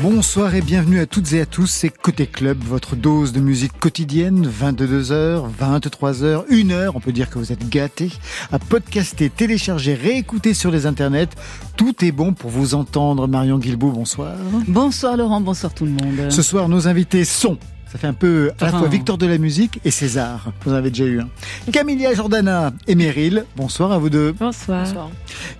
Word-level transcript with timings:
Bonsoir 0.00 0.54
et 0.54 0.60
bienvenue 0.60 1.00
à 1.00 1.06
toutes 1.06 1.32
et 1.32 1.40
à 1.40 1.46
tous, 1.46 1.66
c'est 1.66 1.88
Côté 1.88 2.28
Club, 2.28 2.58
votre 2.62 2.94
dose 2.94 3.32
de 3.32 3.40
musique 3.40 3.76
quotidienne, 3.80 4.46
22h, 4.46 5.42
23h, 5.60 6.46
1h, 6.48 6.90
on 6.94 7.00
peut 7.00 7.10
dire 7.10 7.28
que 7.28 7.38
vous 7.38 7.50
êtes 7.50 7.68
gâtés, 7.68 8.12
à 8.52 8.60
podcaster, 8.60 9.28
télécharger, 9.28 9.94
réécouter 9.94 10.54
sur 10.54 10.70
les 10.70 10.86
internets. 10.86 11.30
Tout 11.76 12.04
est 12.04 12.12
bon 12.12 12.32
pour 12.32 12.50
vous 12.50 12.74
entendre. 12.74 13.26
Marion 13.26 13.58
Guilbault, 13.58 13.90
bonsoir. 13.90 14.36
Bonsoir 14.68 15.16
Laurent, 15.16 15.40
bonsoir 15.40 15.74
tout 15.74 15.84
le 15.84 15.90
monde. 15.90 16.30
Ce 16.30 16.42
soir, 16.42 16.68
nos 16.68 16.86
invités 16.86 17.24
sont 17.24 17.58
ça 17.90 17.98
fait 17.98 18.06
un 18.06 18.12
peu 18.12 18.50
à 18.60 18.66
la 18.66 18.70
fois 18.72 18.88
Victor 18.88 19.16
de 19.16 19.26
la 19.26 19.38
musique 19.38 19.80
et 19.84 19.90
César. 19.90 20.52
Vous 20.64 20.72
en 20.72 20.74
avez 20.74 20.90
déjà 20.90 21.04
eu 21.04 21.20
un. 21.20 21.28
Camilla 21.72 22.12
Jordana 22.14 22.72
et 22.86 22.94
Meryl. 22.94 23.46
Bonsoir 23.56 23.92
à 23.92 23.98
vous 23.98 24.10
deux. 24.10 24.32
Bonsoir. 24.32 24.86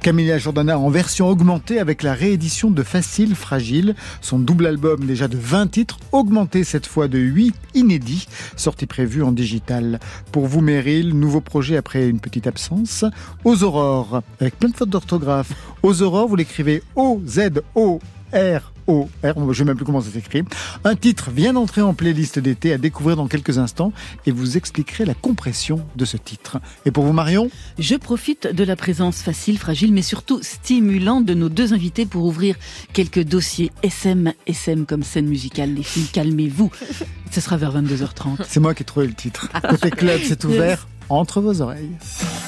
Camilla 0.00 0.36
Jordana 0.38 0.78
en 0.78 0.90
version 0.90 1.28
augmentée 1.28 1.78
avec 1.78 2.02
la 2.02 2.12
réédition 2.12 2.70
de 2.70 2.82
Facile 2.82 3.34
Fragile, 3.34 3.94
son 4.20 4.38
double 4.38 4.66
album 4.66 5.06
déjà 5.06 5.26
de 5.26 5.38
20 5.38 5.68
titres, 5.68 5.98
augmenté 6.12 6.64
cette 6.64 6.86
fois 6.86 7.08
de 7.08 7.18
8 7.18 7.54
inédits, 7.74 8.28
sorti 8.56 8.86
prévu 8.86 9.22
en 9.22 9.32
digital. 9.32 9.98
Pour 10.30 10.46
vous 10.46 10.60
Meryl, 10.60 11.14
nouveau 11.14 11.40
projet 11.40 11.76
après 11.76 12.08
une 12.08 12.20
petite 12.20 12.46
absence. 12.46 13.04
Aux 13.44 13.62
Aurores, 13.62 14.22
avec 14.40 14.58
plein 14.58 14.68
de 14.68 14.76
fautes 14.76 14.90
d'orthographe. 14.90 15.52
Aux 15.82 16.02
Aurores, 16.02 16.28
vous 16.28 16.36
l'écrivez 16.36 16.82
O-Z-O. 16.94 18.00
R 18.34 18.77
O 18.88 19.08
R, 19.22 19.34
je 19.36 19.40
ne 19.40 19.52
sais 19.52 19.64
même 19.64 19.76
plus 19.76 19.84
comment 19.84 20.00
ça 20.00 20.10
s'écrit. 20.10 20.42
Un 20.82 20.96
titre 20.96 21.30
vient 21.30 21.52
d'entrer 21.52 21.82
en 21.82 21.92
playlist 21.92 22.38
d'été 22.38 22.72
à 22.72 22.78
découvrir 22.78 23.16
dans 23.16 23.28
quelques 23.28 23.58
instants 23.58 23.92
et 24.26 24.30
vous 24.30 24.56
expliquerai 24.56 25.04
la 25.04 25.14
compression 25.14 25.86
de 25.94 26.04
ce 26.06 26.16
titre. 26.16 26.58
Et 26.86 26.90
pour 26.90 27.04
vous 27.04 27.12
Marion 27.12 27.50
Je 27.78 27.96
profite 27.96 28.46
de 28.46 28.64
la 28.64 28.76
présence 28.76 29.20
facile, 29.20 29.58
fragile, 29.58 29.92
mais 29.92 30.02
surtout 30.02 30.40
stimulante 30.42 31.26
de 31.26 31.34
nos 31.34 31.50
deux 31.50 31.74
invités 31.74 32.06
pour 32.06 32.24
ouvrir 32.24 32.56
quelques 32.94 33.22
dossiers 33.22 33.70
SM, 33.82 34.32
SM 34.46 34.86
comme 34.86 35.02
scène 35.02 35.26
musicale. 35.26 35.74
Les 35.74 35.82
filles, 35.82 36.08
calmez-vous. 36.10 36.70
Ce 37.30 37.42
sera 37.42 37.58
vers 37.58 37.78
22h30. 37.78 38.46
C'est 38.48 38.60
moi 38.60 38.74
qui 38.74 38.82
ai 38.84 38.86
trouvé 38.86 39.06
le 39.06 39.12
titre. 39.12 39.48
Côté 39.68 39.90
club, 39.90 40.20
c'est 40.24 40.42
ouvert 40.44 40.88
entre 41.10 41.42
vos 41.42 41.60
oreilles. 41.60 41.92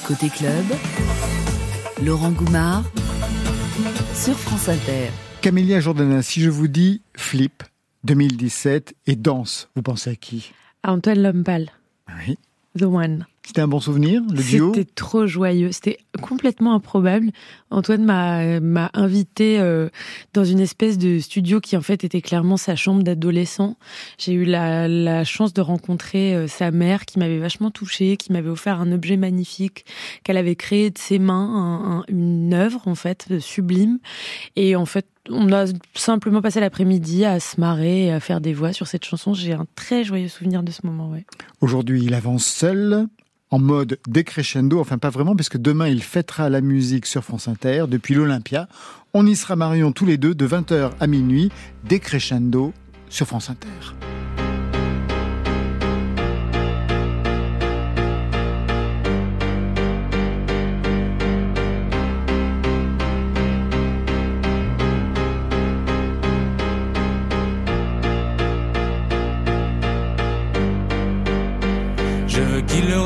Côté 0.07 0.31
club, 0.31 0.65
Laurent 2.03 2.31
Goumard 2.31 2.85
sur 4.15 4.39
France 4.39 4.69
Inter. 4.69 5.11
Camélia 5.43 5.81
Jordana, 5.81 6.23
si 6.23 6.41
je 6.41 6.51
vous 6.51 6.69
dis 6.69 7.01
Flip 7.17 7.63
2017 8.05 8.95
et 9.07 9.17
danse, 9.17 9.69
vous 9.75 9.83
pensez 9.83 10.11
à 10.11 10.15
qui? 10.15 10.53
À 10.83 10.93
Antoine 10.93 11.23
Lompal. 11.23 11.71
Oui. 12.27 12.37
The 12.79 12.83
One. 12.83 13.27
C'était 13.45 13.63
un 13.63 13.69
bon 13.69 13.81
souvenir, 13.81 14.23
le 14.31 14.41
duo? 14.43 14.73
C'était 14.73 14.89
trop 14.95 15.27
joyeux. 15.27 15.73
C'était 15.73 15.99
complètement 16.23 16.73
improbable. 16.75 17.31
Antoine 17.71 18.05
m'a 18.05 18.91
invité 18.95 19.59
euh, 19.59 19.89
dans 20.35 20.45
une 20.45 20.61
espèce 20.61 20.99
de 20.99 21.19
studio 21.19 21.61
qui 21.61 21.77
en 21.77 21.81
fait 21.81 22.05
était 22.05 22.21
clairement 22.21 22.57
sa 22.57 22.77
chambre 22.77 23.03
d'adolescent. 23.03 23.77
J'ai 24.19 24.35
eu 24.35 24.45
la, 24.45 24.87
la 24.87 25.25
chance 25.25 25.53
de 25.53 25.63
rencontrer 25.63 26.35
euh, 26.37 26.47
sa 26.47 26.71
mère 26.71 27.07
qui 27.07 27.19
m'avait 27.19 27.39
vachement 27.41 27.73
touchée, 27.73 28.17
qui 28.17 28.31
m'avait 28.33 28.51
offert 28.51 28.79
un 28.81 28.93
objet 28.93 29.17
magnifique 29.17 29.85
qu'elle 30.23 30.37
avait 30.37 30.55
créé 30.55 30.91
de 30.91 30.99
ses 30.99 31.19
mains, 31.19 31.35
un- 31.57 31.99
un- 32.01 32.05
une 32.09 32.55
œuvre 32.55 32.87
en 32.87 32.95
fait 32.95 33.41
sublime. 33.41 33.99
Et 34.55 34.77
en 34.77 34.87
fait, 34.87 35.07
on 35.31 35.53
a 35.53 35.67
simplement 35.95 36.43
passé 36.43 36.61
l'après-midi 36.61 37.25
à 37.25 37.41
se 37.41 37.61
marrer 37.61 38.07
et 38.07 38.13
à 38.13 38.21
faire 38.21 38.41
des 38.41 38.53
voix 38.53 38.73
sur 38.73 38.87
cette 38.87 39.05
chanson. 39.05 39.35
J'ai 39.35 39.53
un 39.53 39.67
très 39.75 40.05
joyeux 40.05 40.29
souvenir 40.29 40.63
de 40.63 40.71
ce 40.71 40.85
moment. 40.85 41.13
Aujourd'hui, 41.61 42.03
il 42.05 42.15
avance 42.15 42.45
seul, 42.45 43.07
en 43.51 43.59
mode 43.59 43.99
décrescendo, 44.07 44.81
enfin 44.81 44.99
pas 44.99 45.11
vraiment, 45.11 45.35
puisque 45.35 45.59
demain, 45.59 45.89
il 45.89 46.03
fêtera 46.03 46.49
la 46.49 46.61
musique 46.61 47.07
sur 47.07 47.25
France 47.25 47.49
Inter 47.49 47.85
depuis 47.89 48.15
l'Olympia. 48.15 48.69
On 49.13 49.27
y 49.27 49.35
sera 49.35 49.57
Marion 49.57 49.93
tous 49.93 50.07
les 50.07 50.19
deux 50.19 50.35
de 50.35 50.47
20h 50.47 50.93
à 51.01 51.07
minuit, 51.07 51.51
décrescendo 51.85 52.73
sur 53.09 53.27
France 53.27 53.51
Inter. 53.51 53.69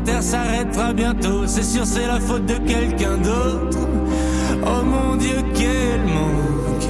Ma 0.00 0.06
terre 0.06 0.22
s'arrêtera 0.22 0.94
bientôt, 0.94 1.46
c'est 1.46 1.62
sûr, 1.62 1.84
c'est 1.84 2.06
la 2.06 2.18
faute 2.20 2.46
de 2.46 2.54
quelqu'un 2.54 3.18
d'autre. 3.18 3.78
Oh 4.64 4.82
mon 4.82 5.16
Dieu, 5.16 5.36
quel 5.54 6.00
manque. 6.06 6.88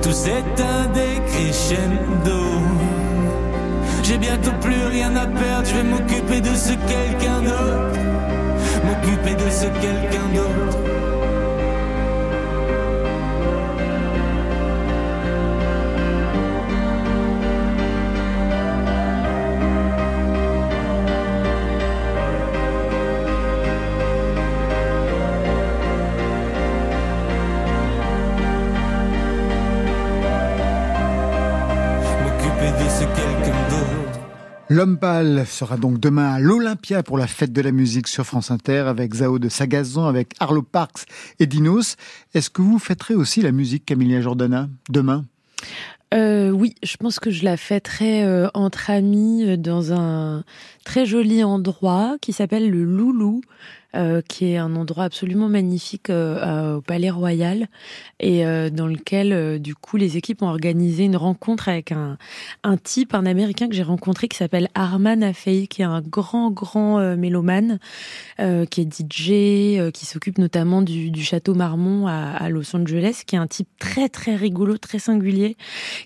Tout 0.00 0.12
s'éteint 0.12 0.86
décrescendo. 0.94 2.40
J'ai 4.02 4.16
bientôt 4.16 4.52
plus 4.62 4.82
rien 4.90 5.14
à 5.14 5.26
perdre, 5.26 5.66
je 5.66 5.74
vais 5.74 5.82
m'occuper 5.82 6.40
de 6.40 6.54
ce 6.54 6.70
quelqu'un 6.70 7.42
d'autre. 7.42 8.00
M'occuper 8.86 9.34
de 9.34 9.50
ce 9.50 9.66
quelqu'un 9.82 10.28
d'autre. 10.34 10.97
L'homme 34.78 34.96
sera 35.44 35.76
donc 35.76 35.98
demain 35.98 36.34
à 36.34 36.38
l'Olympia 36.38 37.02
pour 37.02 37.18
la 37.18 37.26
fête 37.26 37.52
de 37.52 37.60
la 37.60 37.72
musique 37.72 38.06
sur 38.06 38.24
France 38.24 38.52
Inter 38.52 38.84
avec 38.86 39.12
Zao 39.12 39.40
de 39.40 39.48
Sagazan, 39.48 40.06
avec 40.06 40.34
Arlo 40.38 40.62
Parks 40.62 41.04
et 41.40 41.46
Dinos. 41.46 41.96
Est-ce 42.32 42.48
que 42.48 42.62
vous 42.62 42.78
fêterez 42.78 43.16
aussi 43.16 43.42
la 43.42 43.50
musique 43.50 43.84
Camilla 43.84 44.20
Jordana 44.20 44.68
demain? 44.88 45.24
Euh, 46.14 46.50
oui, 46.50 46.76
je 46.84 46.96
pense 46.96 47.18
que 47.18 47.32
je 47.32 47.44
la 47.44 47.56
fêterai 47.56 48.22
euh, 48.22 48.46
entre 48.54 48.90
amis 48.90 49.42
euh, 49.44 49.56
dans 49.56 49.92
un 49.92 50.44
très 50.84 51.06
joli 51.06 51.42
endroit 51.42 52.16
qui 52.20 52.32
s'appelle 52.32 52.70
le 52.70 52.84
Loulou, 52.84 53.40
euh, 53.96 54.20
qui 54.20 54.52
est 54.52 54.58
un 54.58 54.76
endroit 54.76 55.04
absolument 55.04 55.48
magnifique 55.48 56.10
euh, 56.10 56.76
au 56.76 56.82
Palais 56.82 57.08
Royal 57.08 57.68
et 58.20 58.44
euh, 58.44 58.68
dans 58.68 58.86
lequel 58.86 59.62
du 59.62 59.74
coup 59.74 59.96
les 59.96 60.18
équipes 60.18 60.42
ont 60.42 60.48
organisé 60.48 61.04
une 61.04 61.16
rencontre 61.16 61.70
avec 61.70 61.92
un, 61.92 62.18
un 62.64 62.76
type, 62.76 63.14
un 63.14 63.24
Américain 63.24 63.66
que 63.66 63.74
j'ai 63.74 63.82
rencontré 63.82 64.28
qui 64.28 64.36
s'appelle 64.36 64.68
Arman 64.74 65.22
Afei, 65.22 65.68
qui 65.68 65.80
est 65.80 65.86
un 65.86 66.02
grand 66.02 66.50
grand 66.50 67.16
mélomane, 67.16 67.78
qui 68.36 68.80
est 68.80 68.92
DJ, 68.92 69.90
qui 69.92 70.04
s'occupe 70.04 70.36
notamment 70.36 70.82
du, 70.82 71.22
château 71.22 71.54
Marmont 71.54 72.06
à, 72.08 72.48
Los 72.50 72.76
Angeles, 72.76 73.22
qui 73.26 73.36
est 73.36 73.38
un 73.38 73.46
type 73.46 73.68
très 73.78 74.10
très 74.10 74.36
rigolo, 74.36 74.76
très 74.76 74.98
singulier, 74.98 75.56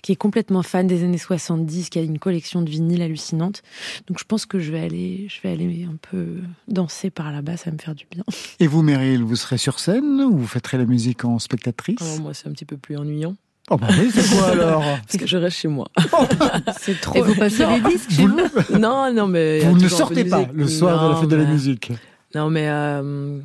qui 0.01 0.13
est 0.13 0.17
complètement 0.17 0.63
fan 0.63 0.87
des 0.87 1.03
années 1.03 1.17
70, 1.17 1.89
qui 1.89 1.99
a 1.99 2.01
une 2.01 2.19
collection 2.19 2.61
de 2.61 2.69
vinyles 2.69 3.01
hallucinante. 3.01 3.61
Donc 4.07 4.19
je 4.19 4.25
pense 4.25 4.45
que 4.45 4.59
je 4.59 4.71
vais 4.71 4.79
aller, 4.79 5.27
je 5.27 5.41
vais 5.41 5.51
aller 5.51 5.85
un 5.89 5.97
peu 5.97 6.37
danser 6.69 7.09
par 7.09 7.31
là-bas. 7.31 7.57
Me 7.73 7.79
faire 7.79 7.95
du 7.95 8.05
bien. 8.09 8.23
Et 8.59 8.67
vous, 8.67 8.81
Meryl, 8.81 9.23
vous 9.23 9.35
serez 9.35 9.57
sur 9.57 9.79
scène 9.79 10.21
ou 10.21 10.37
vous 10.37 10.47
fêterez 10.47 10.77
la 10.77 10.85
musique 10.85 11.25
en 11.25 11.39
spectatrice 11.39 12.01
alors 12.01 12.19
Moi, 12.21 12.33
c'est 12.33 12.47
un 12.47 12.51
petit 12.51 12.65
peu 12.65 12.77
plus 12.77 12.97
ennuyant. 12.97 13.35
Oh 13.69 13.77
bah 13.77 13.87
oui, 13.91 14.11
c'est 14.13 14.35
quoi 14.35 14.47
alors 14.51 14.81
Parce 14.81 15.17
que 15.17 15.25
je 15.25 15.37
reste 15.37 15.57
chez 15.57 15.69
moi. 15.69 15.87
c'est 16.79 16.99
trop. 16.99 17.15
Et 17.15 17.21
vous 17.21 17.35
passez 17.35 17.65
les 17.65 17.79
disques 17.79 18.11
chez 18.11 18.25
vous, 18.25 18.37
Non, 18.77 19.13
non, 19.13 19.27
mais. 19.27 19.59
Vous 19.59 19.77
ne 19.77 19.87
sortez 19.87 20.25
pas 20.25 20.45
le 20.53 20.67
soir 20.67 21.01
non, 21.01 21.07
de 21.07 21.13
la 21.13 21.19
fête 21.19 21.29
mais... 21.29 21.37
de 21.37 21.41
la 21.43 21.49
musique 21.49 21.91
Non, 22.35 22.49
mais. 22.49 22.67
Euh... 22.67 23.39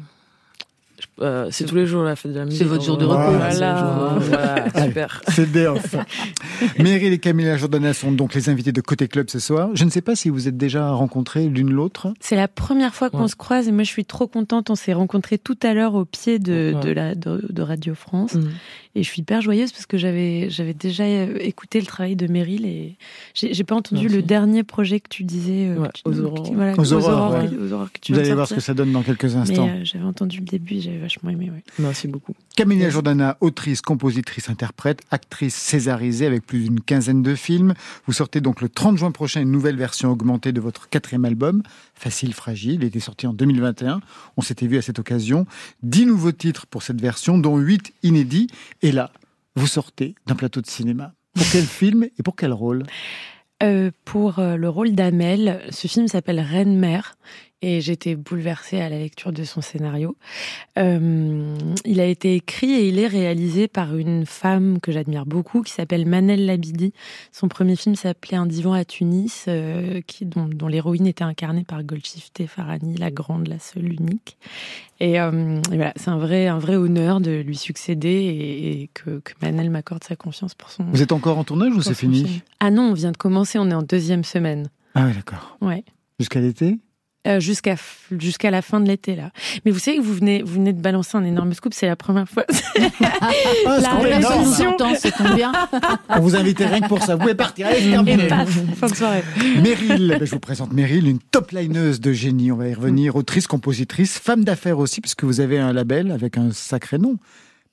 Euh, 1.21 1.49
c'est 1.51 1.65
tous 1.65 1.75
les 1.75 1.87
jours 1.87 2.03
la 2.05 2.15
fête 2.17 2.33
de 2.33 2.39
la 2.39 2.45
musique. 2.45 2.59
C'est 2.59 2.65
votre 2.65 2.85
jour 2.85 2.97
de 2.97 3.05
repos. 3.05 3.33
Voilà, 3.33 4.15
voilà 4.21 4.85
super. 4.87 5.21
C'est 5.29 5.51
day 5.51 5.67
off. 5.67 5.97
Meryl 6.79 7.13
et 7.13 7.19
Camilla 7.19 7.57
Jordana 7.57 7.93
sont 7.95 8.13
donc 8.13 8.35
les 8.35 8.49
invités 8.49 8.73
de 8.73 8.81
Côté 8.81 9.09
Club 9.09 9.29
ce 9.31 9.39
soir. 9.39 9.71
Je 9.75 9.85
ne 9.85 9.91
sais 9.91 10.01
pas 10.01 10.15
si 10.17 10.29
vous 10.29 10.49
êtes 10.49 10.57
déjà 10.57 10.91
rencontrés 10.91 11.49
l'une 11.49 11.71
l'autre. 11.71 12.13
C'est 12.21 12.37
la 12.37 12.49
première 12.49 12.95
fois 12.95 13.11
qu'on 13.11 13.23
Ouais. 13.23 13.29
se 13.29 13.37
croise 13.37 13.69
et 13.69 13.73
moi 13.73 13.83
je 13.85 13.89
suis 13.89 14.05
trop 14.05 14.27
contente. 14.27 14.71
On 14.71 14.75
s'est 14.75 14.93
rencontrés 14.93 15.39
tout 15.39 15.59
à 15.63 15.75
l'heure 15.75 15.95
au 15.95 16.05
pied 16.05 16.39
de, 16.39 16.73
Ouais. 16.75 16.81
de, 16.81 16.91
la, 16.93 17.15
de, 17.15 17.45
de 17.49 17.63
Radio 17.63 17.95
France 17.95 18.35
Mhm. 18.35 18.51
et 18.95 19.03
je 19.03 19.09
suis 19.09 19.21
hyper 19.23 19.41
joyeuse 19.41 19.73
parce 19.73 19.87
que 19.87 19.97
j'avais 19.99 20.49
j'avais 20.51 20.75
déjà 20.75 21.05
euh, 21.05 21.37
écouté 21.41 21.81
le 21.81 21.87
travail 21.87 22.17
de 22.17 22.27
Meryl 22.27 22.65
et 22.67 22.97
j'ai 23.35 23.53
j'ai 23.55 23.65
pas 23.65 23.75
entendu 23.75 24.03
Merci. 24.03 24.17
le 24.17 24.23
dernier 24.23 24.63
projet 24.63 25.01
que 25.01 25.09
tu 25.09 25.25
disais. 25.25 25.69
euh, 25.69 25.79
Ouais, 25.79 25.89
que 25.89 25.93
tu- 25.95 26.03
aux 26.05 26.21
aurores. 26.21 26.53
voilà, 26.55 26.75
Aux 26.79 26.93
aurores, 26.93 27.33
ouais. 27.33 27.49
que- 27.49 27.55
aux 27.69 27.73
aurores 27.73 27.93
que 27.93 27.99
tu 28.01 28.13
Vous 28.13 28.19
allez 28.19 28.35
voir 28.35 28.47
ce 28.47 28.55
que 28.55 28.61
ça 28.61 28.75
donne 28.75 28.93
dans 28.93 29.03
quelques 29.03 29.35
instants. 29.37 29.69
Euh, 29.69 29.81
j'avais 29.85 30.05
entendu 30.05 30.39
le 30.39 30.45
début 30.47 30.81
j'avais 30.81 31.08
vachement 31.09 31.31
aimé. 31.31 31.51
Ouais. 31.51 31.65
Merci 31.79 32.07
beaucoup. 32.07 32.35
Camilla 32.55 32.91
Jordana, 32.91 33.39
autrice, 33.41 33.81
compositrice, 33.81 34.51
interprète, 34.51 35.01
actrice 35.11 35.55
césarisée 35.55 36.27
avec 36.27 36.45
plus 36.45 36.65
d'une 36.65 36.81
quinzaine 36.81 37.23
de 37.23 37.35
films. 37.35 37.75
Vous 38.07 38.13
sortez 38.13 38.41
donc 38.41 38.61
le 38.61 38.69
30 38.69 38.99
juin 38.99 39.11
prochain 39.11 39.41
une 39.41 39.51
nouvelle 39.51 39.77
version 39.77 40.11
augmentée 40.11 40.53
de 40.53 40.61
votre 40.61 40.89
quatrième 40.89 41.25
album, 41.25 41.63
Facile 41.95 42.35
Fragile. 42.35 42.75
Il 42.75 42.85
était 42.85 43.01
sorti 43.01 43.27
en 43.27 43.33
2021. 43.33 44.01
On 44.37 44.43
s'était 44.43 44.67
vu 44.67 44.77
à 44.77 44.83
cette 44.83 44.99
occasion. 44.99 45.47
Dix 45.83 46.05
nouveaux 46.05 46.33
titres 46.33 46.67
pour 46.67 46.83
cette 46.83 47.01
version, 47.01 47.39
dont 47.39 47.57
huit 47.57 47.93
inédits. 48.03 48.49
Et 48.83 48.93
là, 48.93 49.11
vous 49.57 49.67
sortez 49.67 50.15
d'un 50.27 50.35
plateau 50.35 50.61
de 50.61 50.67
cinéma. 50.67 51.15
Pour 51.35 51.47
quel 51.51 51.65
film 51.65 52.05
et 52.05 52.23
pour 52.23 52.37
quel 52.37 52.53
rôle? 52.53 52.85
Euh, 53.63 53.91
pour 54.05 54.39
euh, 54.39 54.57
le 54.57 54.69
rôle 54.69 54.93
d'Amel, 54.93 55.63
ce 55.71 55.89
film 55.89 56.07
s'appelle 56.07 56.39
Reine-Mère 56.39 57.17
et 57.61 57.81
j'étais 57.81 58.15
bouleversée 58.15 58.81
à 58.81 58.89
la 58.89 58.99
lecture 58.99 59.33
de 59.33 59.43
son 59.45 59.61
scénario. 59.61 60.17
Euh, 60.79 61.57
il 61.85 62.01
a 62.01 62.05
été 62.05 62.35
écrit 62.37 62.73
et 62.73 62.89
il 62.89 62.99
est 62.99 63.07
réalisé 63.09 63.67
par 63.67 63.97
une 63.97 64.27
femme 64.27 64.79
que 64.81 64.93
j'admire 64.93 65.27
beaucoup 65.27 65.63
qui 65.63 65.73
s'appelle 65.73 66.07
Manel 66.07 66.47
Labidi. 66.47 66.93
Son 67.33 67.49
premier 67.49 67.75
film 67.75 67.97
s'appelait 67.97 68.37
Un 68.37 68.47
divan 68.47 68.75
à 68.75 68.85
Tunis, 68.85 69.47
euh, 69.49 70.01
qui, 70.07 70.25
dont, 70.25 70.47
dont 70.47 70.69
l'héroïne 70.69 71.07
était 71.07 71.25
incarnée 71.25 71.65
par 71.65 71.83
Golshifteh 71.83 72.47
Farhani, 72.47 72.97
la 72.97 73.11
grande, 73.11 73.49
la 73.49 73.59
seule, 73.59 73.93
unique. 73.93 74.39
Et, 75.01 75.21
euh, 75.21 75.61
et 75.73 75.77
voilà, 75.77 75.93
c'est 75.97 76.11
un 76.11 76.19
vrai, 76.19 76.47
un 76.47 76.59
vrai 76.59 76.77
honneur 76.77 77.21
de 77.21 77.41
lui 77.41 77.57
succéder 77.57 78.09
et, 78.09 78.83
et 78.83 78.91
que, 78.95 79.19
que 79.19 79.33
Manel 79.43 79.71
m'accorde 79.71 80.05
sa 80.05 80.17
confiance 80.17 80.55
pour 80.55 80.71
son. 80.71 80.85
Vous 80.85 81.03
êtes 81.03 81.13
encore 81.13 81.39
en 81.39 81.45
tournage 81.45 81.75
ou 81.75 81.83
c'est 81.83 81.95
fini 81.95 82.25
film. 82.25 82.41
Ah 82.61 82.71
non, 82.71 82.91
on 82.91 82.95
vient 82.95 83.13
de 83.13 83.17
commencer, 83.17 83.59
on 83.59 83.71
est 83.71 83.75
en 83.75 83.83
deuxième 83.83 84.25
semaine. 84.25 84.69
Ah 84.95 85.07
oui, 85.07 85.13
d'accord. 85.15 85.57
Ouais. 85.61 85.85
Jusqu'à 86.19 86.41
l'été? 86.41 86.79
Euh, 87.27 87.41
jusqu'à 87.41 87.75
jusqu'à 88.17 88.51
la 88.53 88.63
fin 88.63 88.79
de 88.81 88.87
l'été 88.87 89.17
là. 89.17 89.33
Mais 89.65 89.73
vous 89.73 89.81
savez 89.81 89.97
que 89.97 90.03
vous 90.03 90.15
venez 90.15 90.41
vous 90.43 90.55
venez 90.55 90.73
de 90.73 90.81
balancer 90.81 91.17
un 91.17 91.25
énorme 91.25 91.53
scoop, 91.53 91.75
c'est 91.75 91.87
la 91.89 91.97
première 91.97 92.29
fois. 92.29 92.45
Ah, 93.21 93.81
La. 93.81 94.21
Temps, 94.77 94.95
c'est 94.97 95.11
tombe 95.11 95.35
bien. 95.35 95.53
On 96.09 96.21
vous 96.21 96.37
invitait 96.37 96.67
rien 96.67 96.81
que 96.81 96.87
pour 96.89 97.03
ça. 97.03 97.17
Vous 97.17 97.23
pouvez 97.23 97.35
partir. 97.35 97.67
Allez, 97.67 97.91
terminé. 97.91 98.29
paf, 98.29 98.49
fin 98.77 98.87
de 98.87 98.95
soirée. 98.95 99.25
Meryl, 99.63 100.17
ben, 100.19 100.25
je 100.25 100.31
vous 100.31 100.39
présente 100.39 100.73
Meryl, 100.73 101.07
une 101.09 101.19
top 101.19 101.51
lineuse 101.51 102.01
de 102.01 102.13
génie. 102.13 102.53
On 102.53 102.57
va 102.57 102.69
y 102.69 102.75
revenir. 102.75 103.17
Autrice, 103.17 103.47
compositrice, 103.47 104.19
femme 104.19 104.45
d'affaires 104.45 104.79
aussi, 104.79 105.01
puisque 105.01 105.25
vous 105.25 105.41
avez 105.41 105.59
un 105.59 105.73
label 105.73 106.13
avec 106.13 106.39
un 106.39 106.53
sacré 106.53 106.99
nom. 106.99 107.17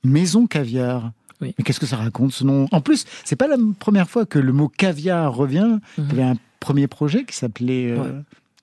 Maison 0.04 0.48
Caviar. 0.48 1.12
Oui. 1.42 1.54
Mais 1.58 1.64
qu'est-ce 1.64 1.80
que 1.80 1.86
ça 1.86 1.98
raconte 1.98 2.32
ce 2.32 2.44
nom? 2.44 2.68
En 2.72 2.82
plus, 2.82 3.06
c'est 3.24 3.36
pas 3.36 3.48
la 3.48 3.58
première 3.80 4.10
fois 4.10 4.26
que 4.26 4.40
le 4.40 4.54
mot 4.54 4.68
caviar 4.70 5.34
revient. 5.36 5.78
Mhm. 5.98 6.08
Il 6.12 6.18
y 6.18 6.22
avait 6.22 6.32
un 6.32 6.38
premier 6.60 6.88
projet 6.88 7.26
qui 7.26 7.36
s'appelait 7.36 7.92
euh, 7.92 7.98
Ouais. 8.02 8.10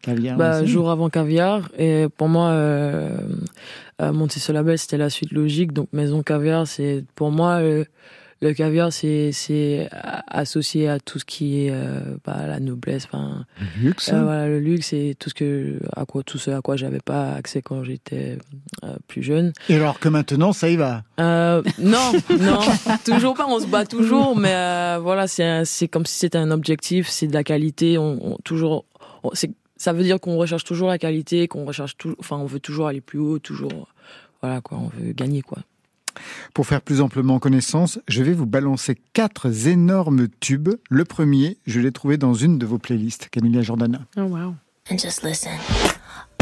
Caviar. 0.03 0.37
Bah, 0.37 0.65
jour 0.65 0.91
avant 0.91 1.09
caviar. 1.09 1.71
Et 1.79 2.07
pour 2.17 2.29
moi, 2.29 2.49
euh, 2.51 3.17
euh, 4.01 4.13
monter 4.13 4.41
ce 4.41 4.53
label, 4.53 4.77
c'était 4.79 4.99
la 4.99 5.11
suite 5.11 5.33
logique. 5.33 5.73
Donc, 5.73 5.89
maison 5.93 6.23
caviar, 6.23 6.67
c'est 6.67 7.05
pour 7.15 7.31
moi 7.31 7.61
euh, 7.61 7.85
le 8.41 8.53
caviar, 8.55 8.93
c'est 8.93 9.31
c'est 9.31 9.89
associé 10.27 10.89
à 10.89 10.99
tout 10.99 11.21
ce 11.21 11.25
qui 11.25 11.67
est 11.67 11.71
euh, 11.71 12.01
bah, 12.25 12.45
la 12.49 12.59
noblesse, 12.59 13.05
enfin, 13.05 13.45
Le 13.81 13.85
luxe. 13.87 14.09
euh, 14.13 14.21
voilà, 14.25 14.49
le 14.49 14.59
luxe 14.59 14.93
et 14.93 15.15
tout 15.17 15.31
ce 15.31 15.35
que 15.35 15.79
à 15.95 16.05
quoi 16.05 16.25
tout 16.25 16.39
ce 16.39 16.51
à 16.51 16.61
quoi 16.61 16.75
j'avais 16.77 16.99
pas 16.99 17.35
accès 17.35 17.63
quand 17.63 17.85
j'étais 17.85 18.39
euh, 18.83 18.97
plus 19.07 19.23
jeune. 19.23 19.53
Et 19.69 19.77
alors 19.77 20.01
que 20.01 20.09
maintenant, 20.09 20.53
ça 20.53 20.69
y 20.69 20.75
va. 20.75 21.05
Euh, 21.21 21.63
non, 21.79 22.13
non, 22.41 22.59
toujours 23.05 23.35
pas. 23.35 23.47
On 23.47 23.61
se 23.61 23.67
bat 23.69 23.87
toujours, 23.87 24.35
mais 24.37 24.53
euh, 24.53 24.99
voilà, 25.01 25.29
c'est 25.29 25.87
comme 25.89 26.07
si 26.07 26.19
c'était 26.19 26.39
un 26.39 26.51
objectif, 26.51 27.09
c'est 27.09 27.29
de 27.29 27.35
la 27.35 27.45
qualité. 27.45 27.97
On, 27.99 28.33
on- 28.33 28.39
toujours, 28.43 28.85
c'est- 29.35 29.53
ça 29.83 29.93
veut 29.93 30.05
dire 30.05 30.21
qu'on 30.21 30.37
recherche 30.37 30.63
toujours 30.63 30.87
la 30.87 30.99
qualité, 30.99 31.49
qu'on 31.49 31.65
recherche 31.65 31.97
tout, 31.97 32.15
enfin, 32.21 32.37
on 32.37 32.47
veut 32.47 32.61
toujours 32.61 32.87
aller 32.87 33.01
plus 33.01 33.19
haut, 33.19 33.41
toujours, 33.41 33.89
voilà 34.41 34.61
quoi, 34.61 34.79
on 34.79 34.87
veut 34.87 35.13
gagner 35.13 35.43
quoi. 35.43 35.59
Pour 36.55 36.67
faire 36.67 36.83
plus 36.83 37.01
amplement 37.01 37.41
connaissance, 37.41 37.99
je 38.07 38.23
vais 38.23 38.33
vous 38.33 38.47
balancer 38.47 38.97
quatre 39.13 39.67
énormes 39.67 40.29
tubes. 40.39 40.77
Le 40.89 41.05
premier, 41.05 41.59
je 41.67 41.81
l'ai 41.81 41.91
trouvé 41.91 42.17
dans 42.17 42.35
une 42.35 42.59
de 42.59 42.67
vos 42.67 42.79
playlists, 42.79 43.29
Camilla 43.31 43.63
Jordana. 43.63 44.03
Oh 44.17 44.25
wow. 44.25 44.55
and 44.89 45.01
just 45.01 45.25
listen. 45.25 45.59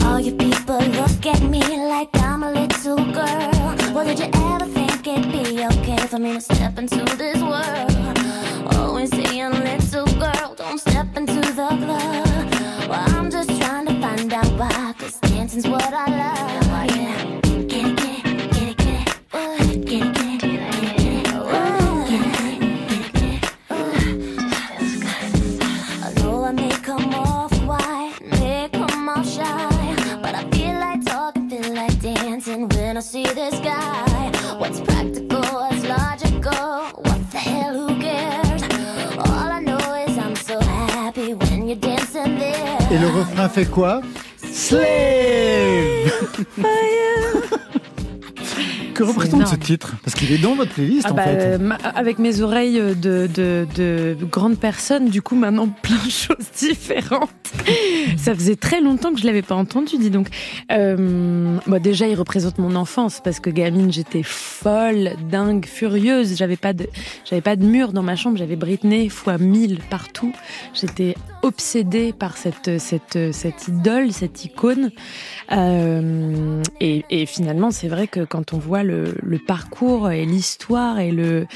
All 0.03 0.21
you 0.21 0.33
people 0.33 0.79
look 0.79 1.27
at 1.27 1.43
me 1.43 1.61
like 1.61 2.11
I'm 2.19 2.43
a 2.43 2.53
little 2.53 2.97
girl. 2.97 3.95
Well, 3.95 4.05
did 4.05 4.19
you 4.19 4.31
ever 4.35 4.67
think 4.67 5.07
it'd 5.07 5.33
be 5.33 5.65
okay 5.65 6.07
for 6.09 6.19
me 6.19 6.35
to 6.35 6.41
step 6.41 6.79
into 6.79 7.05
this 7.17 7.41
world? 7.41 8.75
Always 8.75 9.11
saying, 9.11 9.53
little 9.53 10.07
girl, 10.19 10.55
don't 10.57 10.79
step 10.79 11.17
into 11.17 11.41
the 11.41 11.69
club. 11.69 12.30
cause 14.99 15.19
dancing's 15.21 15.67
what 15.67 15.93
I 15.93 16.07
love. 16.07 16.51
What's 34.61 34.81
practical, 34.81 35.41
what's 35.41 35.83
logical, 35.89 37.03
what 37.03 37.31
the 37.33 37.39
hell, 37.39 37.75
who 37.75 37.99
cares? 37.99 38.63
All 39.19 39.51
I 39.51 39.61
know 39.61 39.79
is 40.07 40.19
I'm 40.19 40.37
so 40.37 40.61
happy 40.61 41.35
when 41.35 41.67
you're 41.67 41.77
dancing 41.77 42.39
there. 42.39 42.79
Et 42.91 42.99
le 42.99 43.09
refrain 43.09 43.49
fait 43.49 43.65
quoi 43.65 44.03
Slave 44.61 46.13
Que 49.01 49.09
représente 49.09 49.47
ce 49.49 49.57
titre 49.57 49.95
Parce 50.05 50.15
qu'il 50.17 50.33
est 50.33 50.39
dans 50.39 50.55
votre 50.55 50.73
playlist 50.73 51.07
Ah 51.09 51.13
en 51.13 51.15
bah, 51.15 51.23
fait. 51.25 51.37
euh, 51.41 51.59
ma- 51.59 51.75
avec 51.77 52.19
mes 52.19 52.41
oreilles 52.41 52.79
de, 52.81 53.27
de, 53.27 53.67
de 53.77 54.17
grande 54.31 54.59
personne, 54.59 55.09
du 55.09 55.23
coup 55.23 55.35
maintenant 55.37 55.69
plein 55.83 55.97
de 56.05 56.11
choses 56.11 56.51
différentes. 56.59 57.31
Ça 58.17 58.35
faisait 58.35 58.57
très 58.57 58.81
longtemps 58.81 59.13
que 59.13 59.21
je 59.21 59.27
l'avais 59.27 59.43
pas 59.43 59.55
entendu, 59.57 59.97
dis 59.99 60.11
donc. 60.11 60.29
Euh, 60.73 61.57
bah, 61.67 61.79
déjà, 61.79 62.07
il 62.07 62.15
représente 62.15 62.59
mon 62.59 62.75
enfance 62.77 63.21
parce 63.23 63.41
que 63.41 63.51
gamine, 63.51 63.93
j'étais 63.93 64.23
folle, 64.23 65.13
dingue, 65.31 65.67
furieuse. 65.67 66.37
J'avais 66.37 66.57
pas 66.57 66.73
de, 66.73 66.87
j'avais 67.29 67.43
pas 67.43 67.57
de 67.57 67.65
mur 67.65 67.93
dans 67.93 68.03
ma 68.03 68.17
chambre. 68.17 68.37
J'avais 68.37 68.57
Britney 68.57 69.09
fois 69.09 69.39
mille 69.39 69.79
partout. 69.91 70.33
J'étais 70.75 71.15
obsédée 71.43 72.13
par 72.13 72.37
cette, 72.37 72.79
cette, 72.79 73.19
cette 73.33 73.69
idole, 73.69 74.13
cette 74.13 74.45
icône. 74.45 74.91
Euh, 75.53 76.63
et, 76.81 77.05
et 77.11 77.27
finalement, 77.27 77.71
c'est 77.71 77.89
vrai 77.89 78.07
que 78.07 78.21
quand 78.25 78.53
on 78.53 78.59
voit 78.59 78.83
le, 78.83 78.90
le 79.23 79.39
parcours 79.39 80.11
et 80.11 80.25
l'histoire 80.25 80.99
et 80.99 81.11
le 81.13 81.47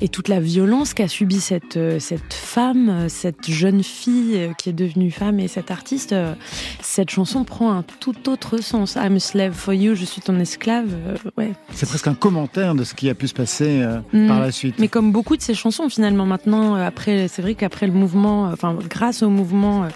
et 0.00 0.08
toute 0.08 0.28
la 0.28 0.40
violence 0.40 0.94
qu'a 0.94 1.08
subi 1.08 1.40
cette 1.40 1.78
cette 2.00 2.34
femme, 2.34 3.06
cette 3.08 3.50
jeune 3.50 3.82
fille 3.82 4.50
qui 4.58 4.68
est 4.70 4.72
devenue 4.74 5.10
femme 5.10 5.40
et 5.40 5.48
cette 5.48 5.70
artiste, 5.70 6.14
cette 6.80 7.10
chanson 7.10 7.44
prend 7.44 7.72
un 7.72 7.82
tout 8.00 8.28
autre 8.28 8.58
sens. 8.58 8.96
I'm 8.96 9.16
a 9.16 9.20
slave 9.20 9.52
for 9.52 9.74
you, 9.74 9.94
je 9.94 10.04
suis 10.04 10.20
ton 10.22 10.38
esclave. 10.38 10.88
euh, 11.06 11.16
ouais. 11.36 11.52
C'est 11.72 11.88
presque 11.88 12.06
un 12.08 12.14
commentaire 12.14 12.74
de 12.74 12.84
ce 12.84 12.94
qui 12.94 13.08
a 13.08 13.14
pu 13.14 13.28
se 13.28 13.34
passer 13.34 13.80
euh, 13.82 13.98
Mm. 14.12 14.28
par 14.28 14.40
la 14.40 14.50
suite. 14.52 14.76
Mais 14.78 14.88
comme 14.88 15.12
beaucoup 15.12 15.36
de 15.36 15.42
ces 15.42 15.54
chansons, 15.54 15.88
finalement, 15.88 16.26
maintenant, 16.26 16.76
euh, 16.76 16.86
après, 16.86 17.28
c'est 17.28 17.42
vrai 17.42 17.54
qu'après 17.54 17.86
le 17.86 17.92
mouvement, 17.92 18.44
enfin, 18.52 18.76
grâce 18.88 19.22
au 19.22 19.30
mouvement 19.30 19.86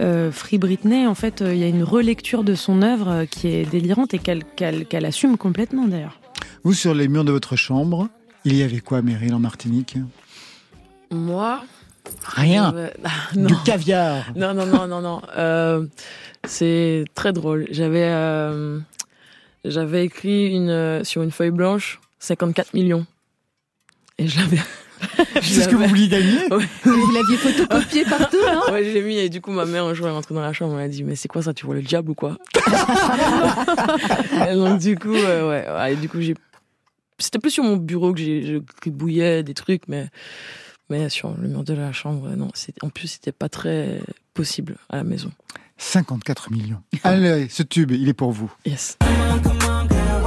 euh, 0.00 0.30
Free 0.32 0.58
Britney, 0.58 1.06
en 1.06 1.14
fait, 1.14 1.42
il 1.46 1.56
y 1.58 1.64
a 1.64 1.68
une 1.68 1.82
relecture 1.82 2.44
de 2.44 2.54
son 2.54 2.82
œuvre 2.82 3.24
qui 3.30 3.48
est 3.48 3.70
délirante 3.70 4.14
et 4.14 4.18
qu'elle 4.18 5.04
assume 5.06 5.36
complètement, 5.36 5.86
d'ailleurs. 5.86 6.09
Vous, 6.64 6.74
sur 6.74 6.94
les 6.94 7.08
murs 7.08 7.24
de 7.24 7.32
votre 7.32 7.56
chambre, 7.56 8.08
il 8.44 8.54
y 8.56 8.62
avait 8.62 8.80
quoi, 8.80 9.02
Meryl, 9.02 9.34
en 9.34 9.38
Martinique? 9.40 9.96
Moi? 11.10 11.62
Rien. 12.24 12.72
j'avais- 12.74 12.92
Ah, 13.04 13.08
non. 13.36 13.46
Du 13.48 13.54
caviar. 13.64 14.24
Non, 14.36 14.54
non, 14.54 14.66
non, 14.66 14.86
non, 14.86 15.00
non. 15.00 15.22
Euh, 15.36 15.86
c'est 16.46 17.04
très 17.14 17.32
drôle. 17.32 17.66
J'avais, 17.70 18.04
euh, 18.04 18.78
j'avais 19.64 20.04
écrit 20.04 20.48
une, 20.48 20.70
euh, 20.70 21.04
sur 21.04 21.22
une 21.22 21.30
feuille 21.30 21.50
blanche 21.50 22.00
54 22.18 22.74
millions. 22.74 23.06
Et 24.18 24.28
je 24.28 24.38
l'avais. 24.38 24.58
je 25.36 25.40
C'est 25.40 25.62
ce 25.62 25.68
que 25.68 25.76
vous 25.76 25.86
vouliez 25.86 26.08
gagner? 26.08 26.46
Vous 26.50 27.12
l'aviez 27.12 27.36
photocopié 27.38 28.04
partout, 28.04 28.36
hein 28.46 28.60
Ouais, 28.70 28.84
je 28.84 28.90
l'ai 28.90 29.00
mis 29.02 29.16
et 29.16 29.30
du 29.30 29.40
coup 29.40 29.50
ma 29.50 29.64
mère 29.64 29.84
un 29.86 29.94
jour 29.94 30.06
elle 30.06 30.12
est 30.12 30.16
rentrée 30.16 30.34
dans 30.34 30.42
la 30.42 30.52
chambre 30.52 30.74
elle 30.78 30.82
m'a 30.82 30.88
dit 30.88 31.02
mais 31.04 31.16
c'est 31.16 31.26
quoi 31.28 31.42
ça? 31.42 31.54
Tu 31.54 31.64
vois 31.64 31.74
le 31.74 31.80
diable 31.80 32.10
ou 32.10 32.14
quoi? 32.14 32.36
Et 34.50 34.54
Donc 34.54 34.78
du 34.78 34.98
coup 34.98 35.14
euh, 35.14 35.48
ouais, 35.48 35.66
ouais, 35.74 35.92
et 35.94 35.96
du 35.96 36.06
coup 36.10 36.20
j'ai 36.20 36.34
c'était 37.20 37.38
plus 37.38 37.50
sur 37.50 37.64
mon 37.64 37.76
bureau 37.76 38.12
que 38.12 38.20
j'ai 38.20 38.44
je 38.44 38.56
gribouillais 38.80 39.42
des 39.42 39.54
trucs 39.54 39.88
mais 39.88 40.08
mais 40.88 41.08
sur 41.08 41.36
le 41.36 41.48
mur 41.48 41.64
de 41.64 41.74
la 41.74 41.92
chambre 41.92 42.28
non 42.30 42.48
c'est 42.54 42.74
en 42.82 42.88
plus 42.88 43.08
c'était 43.08 43.32
pas 43.32 43.48
très 43.48 44.00
possible 44.34 44.76
à 44.88 44.96
la 44.96 45.04
maison 45.04 45.30
54 45.80 46.52
millions. 46.52 46.82
Allez, 47.04 47.48
ce 47.48 47.62
tube, 47.62 47.90
il 47.90 48.06
est 48.08 48.14
pour 48.14 48.32
vous. 48.32 48.52
yes 48.66 48.98
Come 49.00 49.16
on, 49.32 49.38
come 49.38 49.58
on, 49.66 49.88
girl, 49.88 50.20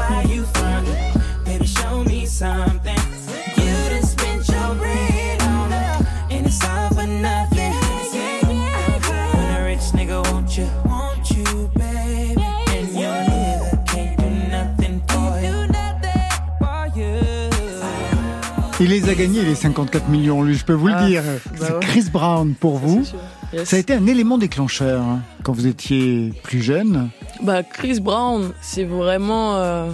a 19.13 19.15
gagnés, 19.15 19.43
les 19.43 19.55
54 19.55 20.09
millions, 20.09 20.41
lui, 20.41 20.55
je 20.55 20.65
peux 20.65 20.73
vous 20.73 20.87
le 20.87 20.93
Ah, 20.95 21.05
dire. 21.05 21.23
bah 21.23 21.55
C'est 21.67 21.73
ouais. 21.73 21.79
Chris 21.81 22.05
Brown 22.11 22.53
pour 22.55 22.77
vous. 22.77 23.03
C'est. 23.05 23.57
Yes. 23.57 23.69
Ça 23.69 23.75
a 23.75 23.79
été 23.79 23.93
un 23.93 24.07
élément 24.07 24.39
déclencheur 24.39 25.01
hein, 25.03 25.19
quand 25.43 25.53
vous 25.53 25.67
étiez 25.67 26.33
plus 26.41 26.61
jeune. 26.63 27.09
Bah, 27.43 27.61
Chris 27.61 27.99
Brown, 27.99 28.51
c'est 28.61 28.83
vraiment, 28.83 29.57
euh, 29.57 29.91